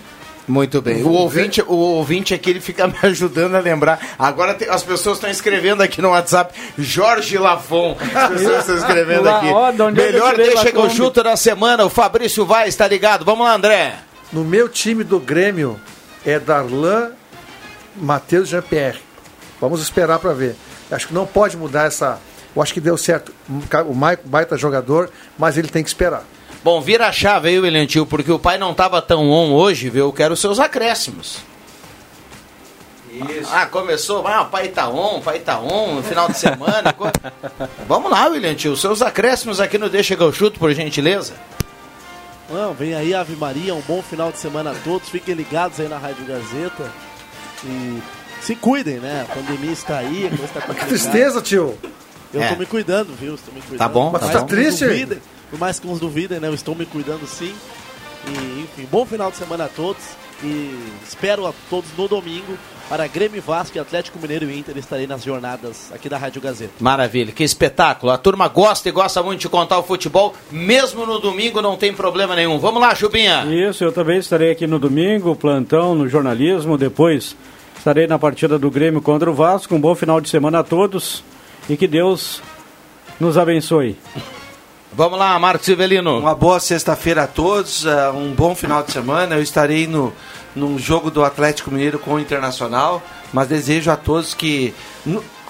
Muito 0.47 0.83
bem. 0.83 1.03
O 1.03 1.09
ouvinte, 1.11 1.63
o 1.63 1.73
ouvinte 1.75 2.35
aqui 2.35 2.51
ele 2.51 2.61
fica 2.61 2.87
me 2.87 2.95
ajudando 3.03 3.55
a 3.55 3.61
lembrar. 3.61 3.99
Agora 4.19 4.53
tem- 4.53 4.69
as 4.69 4.83
pessoas 4.83 5.17
estão 5.17 5.31
escrevendo 5.31 5.83
aqui 5.83 6.03
no 6.03 6.11
WhatsApp 6.11 6.53
Jorge 6.77 7.39
Lafon. 7.39 7.97
As 8.15 8.29
pessoas 8.33 8.59
estão 8.59 8.77
escrevendo 8.77 9.27
aqui. 9.27 9.47
é 9.47 9.53
Melhor 10.13 10.37
deixa 10.37 10.71
que 10.71 10.77
eu 10.77 10.91
chuto 10.91 11.23
da 11.23 11.35
semana. 11.37 11.85
O 11.87 11.89
Fabrício 11.89 12.45
vai, 12.45 12.69
está 12.69 12.87
ligado. 12.87 13.25
Vamos 13.25 13.47
lá, 13.47 13.55
André. 13.55 13.95
No 14.31 14.45
meu 14.45 14.69
time 14.69 15.03
do 15.03 15.19
Grêmio 15.19 15.81
é 16.27 16.39
Darlan, 16.39 17.13
Matheus 17.97 18.49
e 18.49 18.51
Jean-Pierre. 18.51 18.99
Vamos 19.61 19.81
esperar 19.81 20.19
para 20.19 20.35
ver. 20.35 20.57
Acho 20.91 21.09
que 21.09 21.15
não 21.15 21.27
pode 21.27 21.57
mudar 21.57 21.87
essa. 21.87 22.19
Eu 22.55 22.61
acho 22.63 22.75
que 22.75 22.81
deu 22.81 22.99
certo. 22.99 23.33
O 23.87 23.95
Maico, 23.95 24.29
baita 24.29 24.59
jogador, 24.59 25.09
mas 25.39 25.57
ele 25.57 25.69
tem 25.69 25.83
que 25.83 25.89
esperar. 25.89 26.23
Bom, 26.65 26.81
vira 26.81 27.07
a 27.07 27.13
chave 27.13 27.51
aí, 27.51 27.59
William 27.61 27.87
Tio, 27.87 28.07
porque 28.07 28.33
o 28.33 28.39
pai 28.39 28.57
não 28.57 28.71
estava 28.73 29.01
tão 29.03 29.31
on 29.31 29.53
hoje, 29.53 29.91
viu? 29.91 30.07
Eu 30.07 30.13
quero 30.13 30.33
os 30.33 30.41
seus 30.41 30.59
acréscimos. 30.59 31.39
Isso. 33.13 33.51
Ah, 33.53 33.67
começou. 33.67 34.27
Ah, 34.27 34.43
o 34.43 34.47
pai 34.47 34.69
tá 34.69 34.89
on, 34.89 35.19
o 35.19 35.23
pai 35.23 35.39
tá 35.39 35.61
on, 35.61 35.97
no 35.97 36.03
final 36.03 36.27
de 36.29 36.37
semana. 36.39 36.93
co- 36.93 37.05
Vamos 37.87 38.11
lá, 38.11 38.27
William 38.29 38.55
Tio, 38.55 38.77
seus 38.77 39.03
acréscimos 39.03 39.61
aqui 39.61 39.77
no 39.79 39.89
Deixa 39.91 40.17
que 40.17 40.23
eu 40.23 40.33
chuto, 40.33 40.59
por 40.59 40.73
gentileza. 40.73 41.35
Não, 42.51 42.73
vem 42.75 42.95
aí 42.95 43.15
Ave 43.15 43.37
Maria, 43.37 43.75
um 43.75 43.81
bom 43.83 44.03
final 44.03 44.33
de 44.33 44.39
semana 44.39 44.73
a 44.73 44.75
todos. 44.75 45.09
Fiquem 45.11 45.35
ligados 45.35 45.79
aí 45.79 45.89
na 45.89 45.99
Rádio 45.99 46.25
Gazeta. 46.27 46.91
E 47.65 48.03
se 48.41 48.57
cuidem, 48.57 48.97
né? 48.99 49.27
A 49.31 49.35
pandemia 49.35 49.71
está 49.73 49.99
aí, 49.99 50.27
a 50.27 50.29
coisa 50.31 50.45
está 50.45 50.61
Que 50.75 50.87
tristeza, 50.87 51.41
tio. 51.41 51.79
Eu 52.33 52.43
É. 52.43 52.49
tô 52.49 52.57
me 52.57 52.67
cuidando, 52.67 53.15
viu? 53.15 53.35
Estou 53.37 53.55
me 53.55 53.61
cuidando. 53.61 53.79
Tá 53.79 53.89
bom, 53.89 54.11
Por 54.11 54.19
tá 54.19 54.27
uns 54.27 54.43
triste? 54.45 54.85
duvidem, 54.85 55.19
por 55.55 55.61
mais 55.61 55.79
que 55.79 55.87
uns 55.87 56.01
duvidem, 56.01 56.41
né? 56.41 56.49
Eu 56.49 56.55
estou 56.55 56.75
me 56.75 56.85
cuidando 56.85 57.25
sim. 57.29 57.55
E, 58.27 58.63
enfim, 58.63 58.89
bom 58.91 59.07
final 59.07 59.31
de 59.31 59.37
semana 59.37 59.67
a 59.67 59.69
todos. 59.69 60.03
E 60.43 60.77
espero 61.07 61.47
a 61.47 61.53
todos 61.71 61.89
no 61.97 62.09
domingo 62.09 62.59
para 62.89 63.07
Grêmio 63.07 63.41
Vasco 63.41 63.79
e 63.79 63.81
Atlético 63.81 64.19
Mineiro 64.19 64.51
e 64.51 64.59
Inter 64.59 64.77
estarei 64.77 65.07
nas 65.07 65.23
jornadas 65.23 65.93
aqui 65.93 66.09
da 66.09 66.19
Rádio 66.19 66.43
Gazeta. 66.43 66.73
Maravilha, 66.81 67.31
que 67.31 67.45
espetáculo. 67.45 68.11
A 68.11 68.19
turma 68.19 68.49
gosta 68.49 68.89
e 68.89 68.93
gosta 68.93 69.23
muito 69.23 69.43
de 69.43 69.49
contar 69.49 69.79
o 69.79 69.85
futebol, 69.85 70.35
mesmo 70.51 71.07
no 71.07 71.21
domingo 71.21 71.63
não 71.63 71.77
tem 71.77 71.95
problema 71.95 72.35
nenhum. 72.35 72.59
Vamos 72.59 72.83
lá, 72.83 72.93
Chubinha. 72.93 73.45
Isso, 73.45 73.85
eu 73.85 73.93
também 73.93 74.19
estarei 74.19 74.51
aqui 74.51 74.67
no 74.67 74.81
domingo, 74.81 75.37
plantão 75.37 75.95
no 75.95 76.09
jornalismo. 76.09 76.77
Depois 76.77 77.37
estarei 77.79 78.09
na 78.09 78.19
partida 78.19 78.59
do 78.59 78.73
Grêmio 78.73 79.01
contra 79.01 79.31
o 79.31 79.35
Vasco. 79.35 79.73
Um 79.73 79.81
bom 79.81 79.95
final 79.95 80.21
de 80.21 80.29
semana 80.29 80.59
a 80.59 80.65
todos 80.65 81.23
e 81.69 81.77
que 81.77 81.87
Deus 81.87 82.43
nos 83.21 83.39
abençoe. 83.39 83.97
Vamos 84.97 85.19
lá, 85.19 85.37
Marcos 85.39 85.67
Ivelino. 85.67 86.19
Uma 86.19 86.35
boa 86.35 86.61
sexta-feira 86.61 87.25
a 87.25 87.27
todos, 87.27 87.85
eh, 87.85 88.11
um 88.11 88.33
bom 88.33 88.55
final 88.55 88.83
de 88.83 88.93
semana. 88.93 89.35
Eu 89.35 89.43
estarei 89.43 89.87
no, 89.89 90.13
no 90.55 90.79
jogo 90.79 91.11
do 91.11 91.25
Atlético 91.25 91.71
Mineiro 91.71 91.99
com 91.99 92.15
o 92.15 92.21
Internacional, 92.21 93.03
mas 93.33 93.49
desejo 93.49 93.91
a 93.91 93.97
todos 93.97 94.35
que 94.35 94.73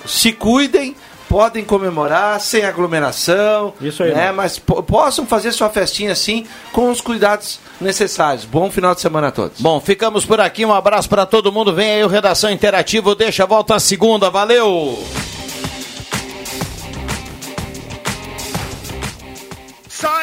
se 0.06 0.32
cuidem, 0.32 0.96
podem 1.28 1.62
comemorar 1.62 2.40
sem 2.40 2.64
aglomeração, 2.64 3.74
Isso 3.82 4.02
aí, 4.02 4.14
né, 4.14 4.26
mano. 4.26 4.36
mas 4.38 4.58
po- 4.58 4.82
possam 4.82 5.26
fazer 5.26 5.52
sua 5.52 5.68
festinha 5.68 6.12
assim 6.12 6.46
com 6.72 6.90
os 6.90 7.02
cuidados 7.02 7.58
necessários. 7.78 8.46
Bom 8.46 8.70
final 8.70 8.94
de 8.94 9.02
semana 9.02 9.28
a 9.28 9.32
todos. 9.32 9.60
Bom, 9.60 9.78
ficamos 9.78 10.24
por 10.24 10.40
aqui. 10.40 10.64
Um 10.64 10.72
abraço 10.72 11.08
para 11.08 11.26
todo 11.26 11.52
mundo. 11.52 11.74
Vem 11.74 11.90
aí 11.90 12.04
o 12.04 12.08
Redação 12.08 12.50
Interativo. 12.50 13.14
Deixa 13.14 13.42
a 13.42 13.46
volta 13.46 13.74
a 13.74 13.80
segunda. 13.80 14.30
Valeu! 14.30 15.04